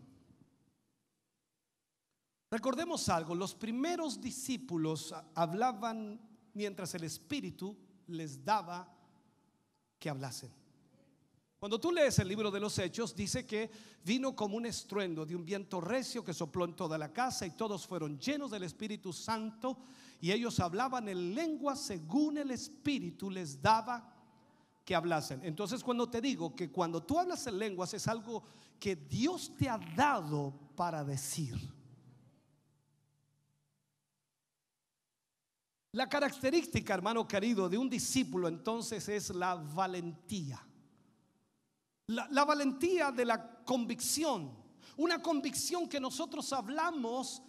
Recordemos 2.49 3.09
algo, 3.09 3.35
los 3.35 3.53
primeros 3.53 4.21
discípulos 4.21 5.13
hablaban 5.35 6.19
mientras 6.53 6.93
el 6.95 7.03
Espíritu 7.03 7.75
les 8.07 8.43
daba 8.43 8.89
que 9.99 10.09
hablasen. 10.09 10.51
Cuando 11.59 11.79
tú 11.79 11.91
lees 11.91 12.19
el 12.19 12.27
libro 12.27 12.51
de 12.51 12.59
los 12.59 12.77
Hechos, 12.77 13.15
dice 13.15 13.45
que 13.45 13.69
vino 14.05 14.35
como 14.35 14.57
un 14.57 14.65
estruendo 14.67 15.25
de 15.25 15.35
un 15.35 15.43
viento 15.43 15.81
recio 15.81 16.23
que 16.23 16.33
sopló 16.33 16.65
en 16.65 16.75
toda 16.75 16.97
la 16.97 17.11
casa 17.11 17.45
y 17.47 17.51
todos 17.51 17.85
fueron 17.85 18.19
llenos 18.19 18.51
del 18.51 18.63
Espíritu 18.63 19.11
Santo 19.11 19.79
y 20.21 20.31
ellos 20.31 20.59
hablaban 20.59 21.09
en 21.09 21.33
lengua 21.33 21.75
según 21.75 22.37
el 22.37 22.51
Espíritu 22.51 23.31
les 23.31 23.59
daba 23.61 24.13
que 24.85 24.95
hablasen. 24.95 25.41
Entonces 25.43 25.83
cuando 25.83 26.09
te 26.09 26.21
digo 26.21 26.55
que 26.55 26.71
cuando 26.71 27.03
tú 27.03 27.19
hablas 27.19 27.45
en 27.47 27.57
lenguas 27.57 27.93
es 27.93 28.07
algo 28.07 28.43
que 28.79 28.95
Dios 28.95 29.51
te 29.57 29.67
ha 29.67 29.79
dado 29.95 30.53
para 30.75 31.03
decir. 31.03 31.76
La 35.97 36.07
característica, 36.07 36.93
hermano 36.93 37.27
querido, 37.27 37.67
de 37.67 37.75
un 37.75 37.89
discípulo 37.89 38.47
entonces 38.47 39.09
es 39.09 39.31
la 39.31 39.55
valentía. 39.55 40.63
La, 42.05 42.45
valentía 42.45 43.11
de 43.11 43.25
la 43.25 43.63
convicción. 43.65 44.55
Una 44.97 45.19
convicción 45.19 45.89
que 45.89 45.99
nosotros 45.99 46.53
hablamos 46.53 47.41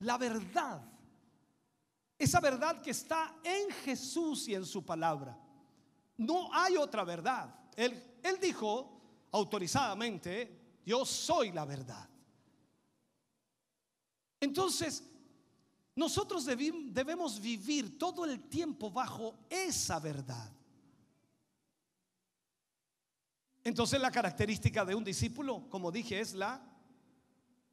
la 0.00 0.18
verdad. 0.18 0.82
Esa 2.18 2.40
verdad 2.40 2.82
que 2.82 2.90
está 2.90 3.36
en 3.44 3.70
Jesús 3.84 4.48
y 4.48 4.56
en 4.56 4.66
su 4.66 4.84
palabra. 4.84 5.38
No 6.16 6.52
hay 6.52 6.76
otra 6.76 7.04
verdad. 7.04 7.54
Él, 7.76 8.18
él 8.24 8.40
dijo 8.42 9.28
autorizadamente, 9.30 10.80
yo 10.84 11.04
soy 11.04 11.52
la 11.52 11.64
verdad. 11.64 12.08
Entonces, 14.40 15.13
nosotros 15.96 16.44
debemos 16.44 17.40
vivir 17.40 17.98
todo 17.98 18.24
el 18.24 18.48
tiempo 18.48 18.90
bajo 18.90 19.34
esa 19.48 20.00
verdad. 20.00 20.50
Entonces 23.62 24.00
la 24.00 24.10
característica 24.10 24.84
de 24.84 24.94
un 24.94 25.04
discípulo, 25.04 25.68
como 25.70 25.92
dije, 25.92 26.20
es 26.20 26.34
la, 26.34 26.60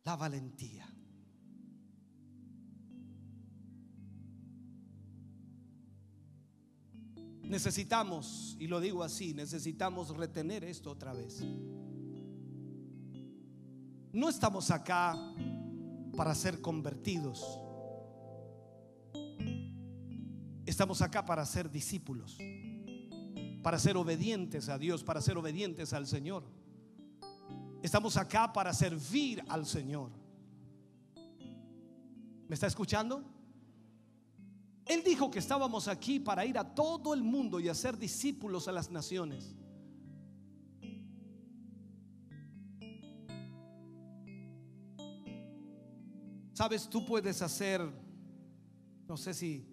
la 0.03 0.15
valentía. 0.15 0.87
Necesitamos, 7.41 8.55
y 8.59 8.67
lo 8.67 8.79
digo 8.79 9.03
así, 9.03 9.33
necesitamos 9.33 10.15
retener 10.15 10.63
esto 10.63 10.91
otra 10.91 11.11
vez. 11.11 11.43
No 14.13 14.29
estamos 14.29 14.71
acá 14.71 15.17
para 16.15 16.33
ser 16.35 16.61
convertidos. 16.61 17.59
Estamos 20.71 21.01
acá 21.01 21.25
para 21.25 21.45
ser 21.45 21.69
discípulos, 21.69 22.37
para 23.61 23.77
ser 23.77 23.97
obedientes 23.97 24.69
a 24.69 24.77
Dios, 24.77 25.03
para 25.03 25.19
ser 25.19 25.37
obedientes 25.37 25.91
al 25.91 26.07
Señor. 26.07 26.45
Estamos 27.83 28.15
acá 28.15 28.53
para 28.53 28.73
servir 28.73 29.43
al 29.49 29.65
Señor. 29.65 30.11
¿Me 32.47 32.53
está 32.53 32.67
escuchando? 32.67 33.21
Él 34.85 35.03
dijo 35.03 35.29
que 35.29 35.39
estábamos 35.39 35.89
aquí 35.89 36.21
para 36.21 36.45
ir 36.45 36.57
a 36.57 36.73
todo 36.73 37.13
el 37.13 37.21
mundo 37.21 37.59
y 37.59 37.67
hacer 37.67 37.97
discípulos 37.97 38.69
a 38.69 38.71
las 38.71 38.89
naciones. 38.89 39.53
Sabes, 46.53 46.89
tú 46.89 47.05
puedes 47.05 47.41
hacer, 47.41 47.81
no 49.05 49.17
sé 49.17 49.33
si 49.33 49.70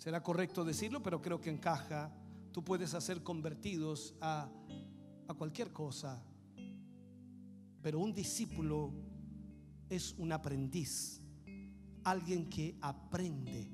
será 0.00 0.22
correcto 0.22 0.64
decirlo, 0.64 1.02
pero 1.02 1.20
creo 1.20 1.42
que 1.42 1.50
encaja. 1.50 2.10
Tú 2.52 2.64
puedes 2.64 2.94
hacer 2.94 3.22
convertidos 3.22 4.14
a, 4.22 4.48
a 5.28 5.34
cualquier 5.34 5.74
cosa, 5.74 6.24
pero 7.82 7.98
un 7.98 8.14
discípulo 8.14 8.94
es 9.90 10.14
un 10.16 10.32
aprendiz, 10.32 11.20
alguien 12.02 12.48
que 12.48 12.78
aprende. 12.80 13.70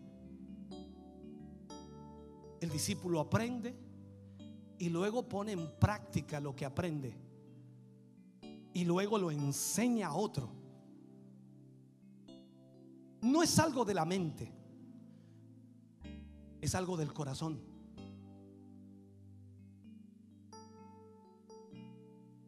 El 2.60 2.70
discípulo 2.70 3.20
aprende 3.20 3.76
y 4.78 4.88
luego 4.88 5.28
pone 5.28 5.52
en 5.52 5.78
práctica 5.78 6.40
lo 6.40 6.56
que 6.56 6.64
aprende. 6.64 7.16
y 8.74 8.84
luego 8.84 9.16
lo 9.16 9.30
enseña 9.30 10.08
a 10.08 10.14
otro. 10.14 10.50
No 13.22 13.42
es 13.42 13.58
algo 13.58 13.86
de 13.86 13.94
la 13.94 14.04
mente, 14.04 14.52
es 16.66 16.74
algo 16.74 16.96
del 16.96 17.12
corazón. 17.12 17.60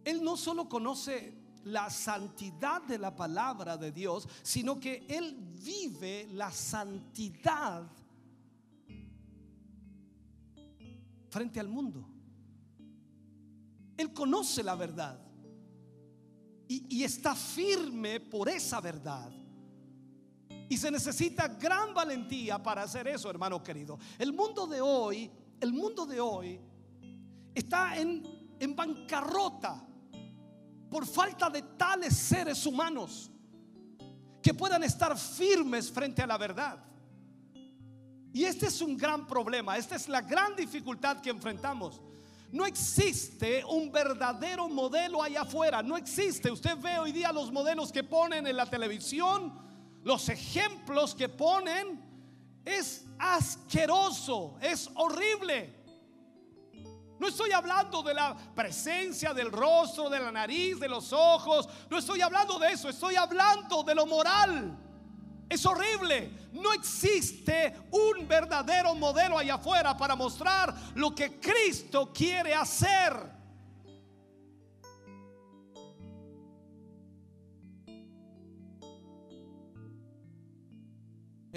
Él 0.04 0.22
no 0.22 0.36
solo 0.36 0.68
conoce 0.68 1.38
la 1.64 1.90
santidad 1.90 2.82
de 2.82 2.98
la 2.98 3.14
palabra 3.14 3.76
de 3.76 3.92
Dios, 3.92 4.28
sino 4.42 4.80
que 4.80 5.06
Él 5.08 5.36
vive 5.62 6.28
la 6.32 6.50
santidad 6.50 7.90
frente 11.28 11.60
al 11.60 11.68
mundo. 11.68 12.08
Él 13.96 14.12
conoce 14.14 14.62
la 14.62 14.74
verdad 14.76 15.20
y, 16.68 17.02
está 17.02 17.34
firme 17.34 18.20
por 18.20 18.48
esa 18.48 18.80
verdad. 18.80 19.32
Y 20.68 20.76
se 20.76 20.90
necesita 20.90 21.48
gran 21.48 21.94
valentía 21.94 22.62
para 22.62 22.82
hacer 22.82 23.08
eso, 23.08 23.30
hermano 23.30 23.62
querido. 23.62 23.98
El 24.18 24.32
mundo 24.32 24.66
de 24.66 24.80
hoy, 24.80 25.30
el 25.60 25.72
mundo 25.72 26.04
de 26.04 26.20
hoy 26.20 26.60
está 27.54 27.96
en, 27.96 28.22
en 28.60 28.76
bancarrota 28.76 29.82
por 30.90 31.06
falta 31.06 31.48
de 31.50 31.62
tales 31.62 32.16
seres 32.16 32.64
humanos 32.66 33.30
que 34.42 34.54
puedan 34.54 34.84
estar 34.84 35.16
firmes 35.18 35.90
frente 35.90 36.22
a 36.22 36.26
la 36.26 36.38
verdad. 36.38 36.84
Y 38.32 38.44
este 38.44 38.66
es 38.66 38.80
un 38.80 38.96
gran 38.96 39.26
problema, 39.26 39.76
esta 39.76 39.96
es 39.96 40.08
la 40.08 40.20
gran 40.20 40.54
dificultad 40.54 41.20
que 41.20 41.30
enfrentamos. 41.30 42.00
No 42.50 42.64
existe 42.64 43.62
un 43.64 43.92
verdadero 43.92 44.68
modelo 44.68 45.22
allá 45.22 45.42
afuera, 45.42 45.82
no 45.82 45.96
existe. 45.96 46.50
Usted 46.50 46.78
ve 46.78 46.98
hoy 46.98 47.12
día 47.12 47.30
los 47.32 47.52
modelos 47.52 47.92
que 47.92 48.04
ponen 48.04 48.46
en 48.46 48.56
la 48.56 48.64
televisión, 48.64 49.67
los 50.03 50.28
ejemplos 50.28 51.14
que 51.14 51.28
ponen, 51.28 52.05
es 52.64 53.07
asqueroso, 53.18 54.57
es 54.61 54.90
horrible. 54.94 55.78
No 57.18 57.26
estoy 57.26 57.51
hablando 57.51 58.03
de 58.03 58.14
la 58.14 58.36
presencia 58.55 59.34
del 59.34 59.51
rostro, 59.51 60.09
de 60.09 60.20
la 60.20 60.30
nariz, 60.30 60.78
de 60.78 60.88
los 60.88 61.12
ojos. 61.12 61.68
No 61.90 61.99
estoy 61.99 62.20
hablando 62.20 62.59
de 62.59 62.72
eso. 62.72 62.88
Estoy 62.88 63.16
hablando 63.16 63.82
de 63.82 63.94
lo 63.94 64.07
moral. 64.07 64.78
Es 65.49 65.66
horrible. 65.66 66.49
No 66.53 66.72
existe 66.72 67.74
un 67.90 68.28
verdadero 68.28 68.94
modelo 68.94 69.36
allá 69.36 69.55
afuera 69.55 69.96
para 69.96 70.14
mostrar 70.14 70.72
lo 70.94 71.12
que 71.12 71.40
Cristo 71.40 72.12
quiere 72.12 72.55
hacer. 72.55 73.38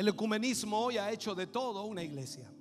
El 0.01 0.07
ecumenismo 0.07 0.79
hoy 0.79 0.97
ha 0.97 1.11
hecho 1.11 1.35
de 1.35 1.45
todo 1.45 1.83
una 1.83 2.01
iglesia. 2.01 2.51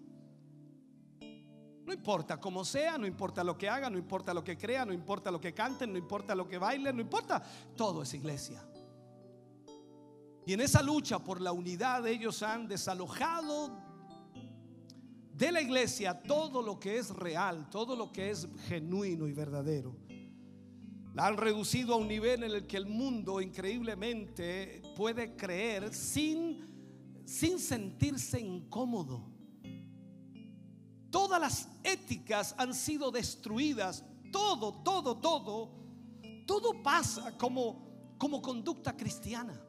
No 1.87 1.91
importa 1.91 2.39
cómo 2.39 2.67
sea, 2.67 2.99
no 2.99 3.07
importa 3.07 3.43
lo 3.43 3.57
que 3.57 3.67
haga, 3.67 3.89
no 3.89 3.97
importa 3.97 4.35
lo 4.35 4.45
que 4.45 4.59
crea, 4.59 4.85
no 4.85 4.93
importa 4.93 5.31
lo 5.31 5.41
que 5.41 5.55
canten, 5.55 5.91
no 5.91 5.99
importa 5.99 6.35
lo 6.35 6.47
que 6.47 6.59
bailen, 6.59 6.97
no 6.97 7.01
importa. 7.01 7.43
Todo 7.75 8.03
es 8.03 8.13
iglesia. 8.13 8.63
Y 10.45 10.53
en 10.53 10.61
esa 10.61 10.83
lucha 10.83 11.19
por 11.19 11.41
la 11.41 11.53
unidad 11.53 12.07
ellos 12.07 12.43
han 12.43 12.69
desalojado 12.69 13.71
de 15.33 15.51
la 15.51 15.63
iglesia 15.63 16.23
todo 16.23 16.61
lo 16.61 16.79
que 16.79 16.99
es 16.99 17.09
real, 17.09 17.71
todo 17.71 17.97
lo 17.97 18.13
que 18.13 18.33
es 18.33 18.47
genuino 18.69 19.27
y 19.27 19.33
verdadero. 19.33 19.97
La 21.15 21.27
han 21.27 21.39
reducido 21.39 21.95
a 21.95 21.97
un 21.97 22.07
nivel 22.07 22.45
en 22.45 22.53
el 22.53 22.67
que 22.67 22.77
el 22.77 22.87
mundo 22.87 23.41
increíblemente 23.41 24.81
puede 24.95 25.35
creer 25.35 25.93
sin, 25.93 26.50
sin 27.31 27.61
sentirse 27.61 28.41
incómodo. 28.41 29.23
Todas 31.11 31.41
las 31.41 31.69
éticas 31.85 32.57
han 32.59 32.75
sido 32.75 33.13
destruidas. 33.13 34.05
Todo, 34.33 34.83
todo, 34.83 35.17
todo. 35.19 35.71
Todo 36.45 36.83
pasa 36.83 37.39
como, 37.39 38.17
como 38.19 38.43
conducta 38.43 38.97
cristiana. 38.97 39.65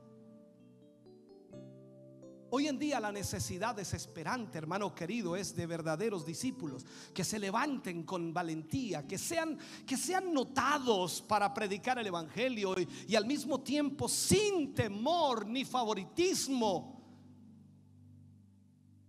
Hoy 2.49 2.67
en 2.67 2.79
día 2.79 2.99
la 2.99 3.11
necesidad 3.11 3.75
desesperante, 3.75 4.57
hermano 4.57 4.95
querido, 4.95 5.35
es 5.35 5.55
de 5.55 5.67
verdaderos 5.67 6.25
discípulos 6.25 6.83
que 7.13 7.23
se 7.23 7.37
levanten 7.37 8.03
con 8.03 8.33
valentía, 8.33 9.07
que 9.07 9.19
sean, 9.19 9.57
que 9.85 9.97
sean 9.97 10.33
notados 10.33 11.21
para 11.21 11.53
predicar 11.53 11.99
el 11.99 12.07
Evangelio 12.07 12.75
y, 12.79 12.87
y 13.09 13.15
al 13.15 13.27
mismo 13.27 13.61
tiempo 13.61 14.09
sin 14.09 14.73
temor 14.73 15.45
ni 15.45 15.63
favoritismo, 15.63 17.00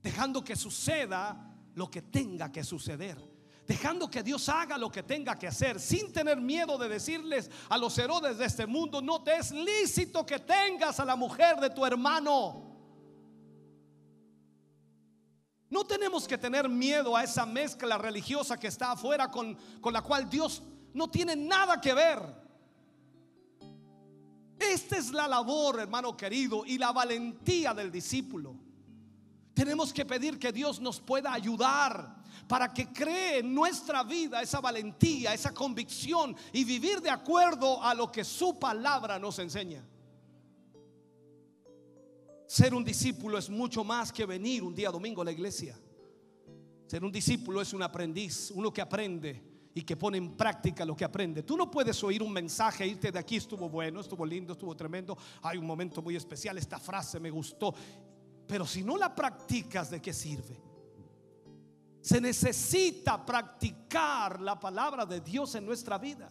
dejando 0.02 0.42
que 0.42 0.56
suceda 0.56 1.52
lo 1.74 1.90
que 1.90 2.02
tenga 2.02 2.50
que 2.50 2.64
suceder. 2.64 3.30
Dejando 3.66 4.10
que 4.10 4.22
Dios 4.22 4.48
haga 4.48 4.76
lo 4.76 4.90
que 4.90 5.04
tenga 5.04 5.38
que 5.38 5.46
hacer, 5.46 5.78
sin 5.78 6.12
tener 6.12 6.40
miedo 6.40 6.76
de 6.76 6.88
decirles 6.88 7.48
a 7.68 7.78
los 7.78 7.96
Herodes 7.96 8.36
de 8.38 8.44
este 8.44 8.66
mundo, 8.66 9.00
no 9.00 9.22
te 9.22 9.36
es 9.36 9.52
lícito 9.52 10.26
que 10.26 10.40
tengas 10.40 10.98
a 10.98 11.04
la 11.04 11.14
mujer 11.14 11.56
de 11.60 11.70
tu 11.70 11.86
hermano. 11.86 12.70
No 15.70 15.86
tenemos 15.86 16.26
que 16.26 16.36
tener 16.36 16.68
miedo 16.68 17.16
a 17.16 17.22
esa 17.22 17.46
mezcla 17.46 17.96
religiosa 17.96 18.58
que 18.58 18.66
está 18.66 18.92
afuera 18.92 19.30
con, 19.30 19.56
con 19.80 19.92
la 19.92 20.02
cual 20.02 20.28
Dios 20.28 20.62
no 20.92 21.08
tiene 21.08 21.36
nada 21.36 21.80
que 21.80 21.94
ver. 21.94 22.20
Esta 24.58 24.98
es 24.98 25.12
la 25.12 25.26
labor, 25.26 25.80
hermano 25.80 26.16
querido, 26.16 26.64
y 26.66 26.78
la 26.78 26.92
valentía 26.92 27.72
del 27.72 27.90
discípulo. 27.90 28.71
Tenemos 29.54 29.92
que 29.92 30.04
pedir 30.04 30.38
que 30.38 30.52
Dios 30.52 30.80
nos 30.80 31.00
pueda 31.00 31.32
ayudar 31.32 32.22
para 32.48 32.72
que 32.72 32.92
cree 32.92 33.38
en 33.38 33.54
nuestra 33.54 34.02
vida 34.02 34.42
esa 34.42 34.60
valentía, 34.60 35.34
esa 35.34 35.52
convicción 35.52 36.34
y 36.52 36.64
vivir 36.64 37.00
de 37.00 37.10
acuerdo 37.10 37.82
a 37.82 37.94
lo 37.94 38.10
que 38.10 38.24
su 38.24 38.58
palabra 38.58 39.18
nos 39.18 39.38
enseña. 39.38 39.84
Ser 42.46 42.74
un 42.74 42.84
discípulo 42.84 43.38
es 43.38 43.48
mucho 43.48 43.84
más 43.84 44.12
que 44.12 44.26
venir 44.26 44.62
un 44.62 44.74
día 44.74 44.90
domingo 44.90 45.22
a 45.22 45.24
la 45.24 45.32
iglesia. 45.32 45.78
Ser 46.86 47.04
un 47.04 47.12
discípulo 47.12 47.60
es 47.62 47.72
un 47.72 47.82
aprendiz, 47.82 48.50
uno 48.54 48.72
que 48.72 48.82
aprende 48.82 49.52
y 49.74 49.82
que 49.82 49.96
pone 49.96 50.18
en 50.18 50.36
práctica 50.36 50.84
lo 50.84 50.94
que 50.94 51.04
aprende. 51.04 51.42
Tú 51.42 51.56
no 51.56 51.70
puedes 51.70 52.02
oír 52.04 52.22
un 52.22 52.32
mensaje, 52.32 52.86
irte 52.86 53.10
de 53.10 53.18
aquí, 53.18 53.36
estuvo 53.36 53.68
bueno, 53.68 54.00
estuvo 54.00 54.26
lindo, 54.26 54.52
estuvo 54.52 54.76
tremendo, 54.76 55.16
hay 55.42 55.56
un 55.56 55.66
momento 55.66 56.02
muy 56.02 56.16
especial, 56.16 56.58
esta 56.58 56.78
frase 56.78 57.18
me 57.18 57.30
gustó 57.30 57.74
pero 58.52 58.66
si 58.66 58.84
no 58.84 58.98
la 58.98 59.14
practicas, 59.14 59.90
¿de 59.90 60.02
qué 60.02 60.12
sirve? 60.12 60.60
Se 62.02 62.20
necesita 62.20 63.24
practicar 63.24 64.42
la 64.42 64.60
palabra 64.60 65.06
de 65.06 65.22
Dios 65.22 65.54
en 65.54 65.64
nuestra 65.64 65.96
vida. 65.96 66.30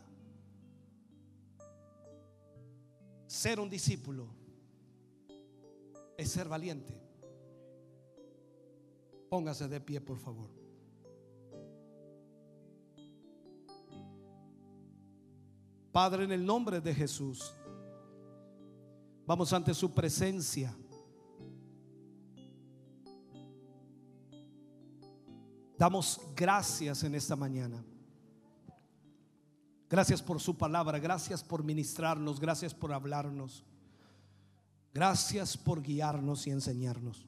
Ser 3.25 3.59
un 3.59 3.67
discípulo 3.67 4.27
es 6.15 6.29
ser 6.29 6.47
valiente. 6.47 6.95
Póngase 9.27 9.67
de 9.67 9.81
pie, 9.81 9.99
por 9.99 10.19
favor. 10.19 10.51
Padre, 15.91 16.25
en 16.25 16.31
el 16.33 16.45
nombre 16.45 16.81
de 16.81 16.93
Jesús, 16.93 17.51
vamos 19.25 19.51
ante 19.53 19.73
su 19.73 19.91
presencia. 19.91 20.77
Damos 25.81 26.21
gracias 26.35 27.03
en 27.03 27.15
esta 27.15 27.35
mañana. 27.35 27.83
Gracias 29.89 30.21
por 30.21 30.39
su 30.39 30.55
palabra, 30.55 30.99
gracias 30.99 31.43
por 31.43 31.63
ministrarnos, 31.63 32.39
gracias 32.39 32.71
por 32.71 32.93
hablarnos. 32.93 33.63
Gracias 34.93 35.57
por 35.57 35.81
guiarnos 35.81 36.45
y 36.45 36.51
enseñarnos. 36.51 37.25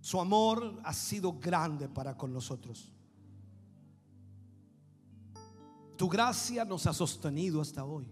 Su 0.00 0.20
amor 0.20 0.80
ha 0.82 0.92
sido 0.92 1.32
grande 1.38 1.88
para 1.88 2.16
con 2.16 2.32
nosotros. 2.32 2.92
Tu 5.96 6.08
gracia 6.08 6.64
nos 6.64 6.88
ha 6.88 6.92
sostenido 6.92 7.60
hasta 7.60 7.84
hoy. 7.84 8.04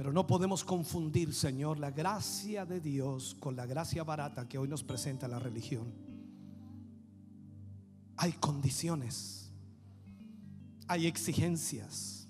Pero 0.00 0.14
no 0.14 0.26
podemos 0.26 0.64
confundir, 0.64 1.34
Señor, 1.34 1.78
la 1.78 1.90
gracia 1.90 2.64
de 2.64 2.80
Dios 2.80 3.36
con 3.38 3.54
la 3.54 3.66
gracia 3.66 4.02
barata 4.02 4.48
que 4.48 4.56
hoy 4.56 4.66
nos 4.66 4.82
presenta 4.82 5.28
la 5.28 5.38
religión. 5.38 5.92
Hay 8.16 8.32
condiciones, 8.32 9.52
hay 10.88 11.06
exigencias, 11.06 12.26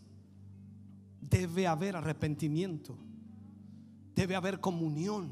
debe 1.21 1.69
haber 1.69 1.95
arrepentimiento, 1.95 2.99
debe 4.17 4.35
haber 4.35 4.59
comunión, 4.59 5.31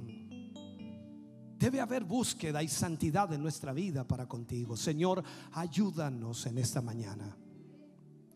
debe 1.59 1.81
haber 1.81 2.05
búsqueda 2.05 2.63
y 2.63 2.69
santidad 2.69 3.33
en 3.33 3.43
nuestra 3.43 3.73
vida 3.73 4.07
para 4.07 4.29
contigo. 4.29 4.77
Señor, 4.77 5.25
ayúdanos 5.51 6.47
en 6.47 6.59
esta 6.59 6.81
mañana 6.81 7.37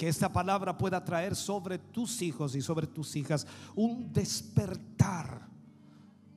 Que 0.02 0.08
esta 0.08 0.32
palabra 0.32 0.76
pueda 0.76 1.04
traer 1.04 1.36
sobre 1.36 1.78
tus 1.78 2.22
hijos 2.22 2.56
y 2.56 2.60
sobre 2.60 2.88
tus 2.88 3.14
hijas 3.14 3.46
un 3.76 4.12
despertar. 4.12 5.46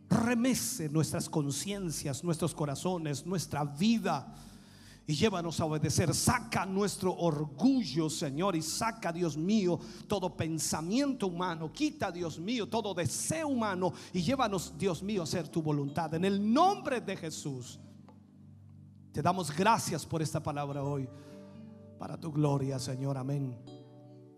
Remece 0.08 0.88
nuestras 0.88 1.28
conciencias, 1.28 2.24
nuestros 2.24 2.54
corazones, 2.54 3.26
nuestra 3.26 3.64
vida 3.66 4.36
y 5.08 5.16
llévanos 5.16 5.60
a 5.60 5.66
obedecer. 5.66 6.14
Saca 6.14 6.64
nuestro 6.68 7.12
orgullo, 7.16 8.08
Señor, 8.08 8.56
y 8.56 8.62
saca, 8.62 9.12
Dios 9.12 9.36
mío, 9.36 9.80
todo 10.08 10.38
pensamiento 10.38 11.26
humano. 11.26 11.74
Quita, 11.74 12.12
Dios 12.12 12.38
mío, 12.38 12.70
todo 12.70 12.94
deseo 12.94 13.48
humano 13.48 13.94
y 14.14 14.22
llévanos, 14.22 14.78
Dios 14.78 15.02
mío, 15.02 15.22
a 15.22 15.24
hacer 15.24 15.48
tu 15.48 15.64
voluntad. 15.64 16.14
En 16.14 16.24
el 16.24 16.54
nombre 16.54 17.02
de 17.02 17.18
Jesús, 17.18 17.80
te 19.12 19.24
damos 19.24 19.50
gracias 19.50 20.06
por 20.06 20.22
esta 20.22 20.40
palabra 20.44 20.84
hoy. 20.84 21.10
Para 21.98 22.18
tu 22.18 22.32
gloria, 22.32 22.80
Señor. 22.80 23.18
Amén. 23.18 23.58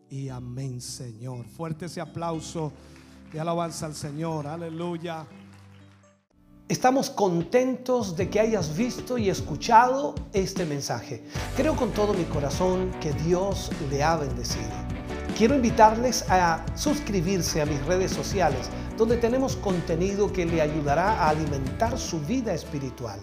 Y 0.10 0.30
amén, 0.30 0.80
Señor. 0.80 1.46
Fuerte 1.46 1.86
ese 1.86 2.00
aplauso 2.00 2.72
y 3.34 3.38
alabanza 3.38 3.86
al 3.86 3.96
Señor. 3.96 4.48
Aleluya. 4.48 5.26
Estamos 6.70 7.10
contentos 7.10 8.16
de 8.18 8.30
que 8.30 8.40
hayas 8.40 8.76
visto 8.76 9.18
y 9.18 9.30
escuchado 9.30 10.14
este 10.34 10.66
mensaje. 10.66 11.24
Creo 11.56 11.76
con 11.76 11.92
todo 11.92 12.14
mi 12.14 12.26
corazón 12.26 12.92
que 13.00 13.14
Dios 13.14 13.72
le 13.90 14.04
ha 14.04 14.18
bendecido. 14.18 14.70
Quiero 15.38 15.56
invitarles 15.56 16.30
a 16.30 16.66
suscribirse 16.76 17.62
a 17.62 17.66
mis 17.66 17.84
redes 17.86 18.12
sociales, 18.12 18.70
donde 18.98 19.18
tenemos 19.18 19.56
contenido 19.56 20.34
que 20.34 20.46
le 20.46 20.62
ayudará 20.62 21.24
a 21.24 21.30
alimentar 21.30 21.98
su 21.98 22.20
vida 22.22 22.54
espiritual. 22.54 23.20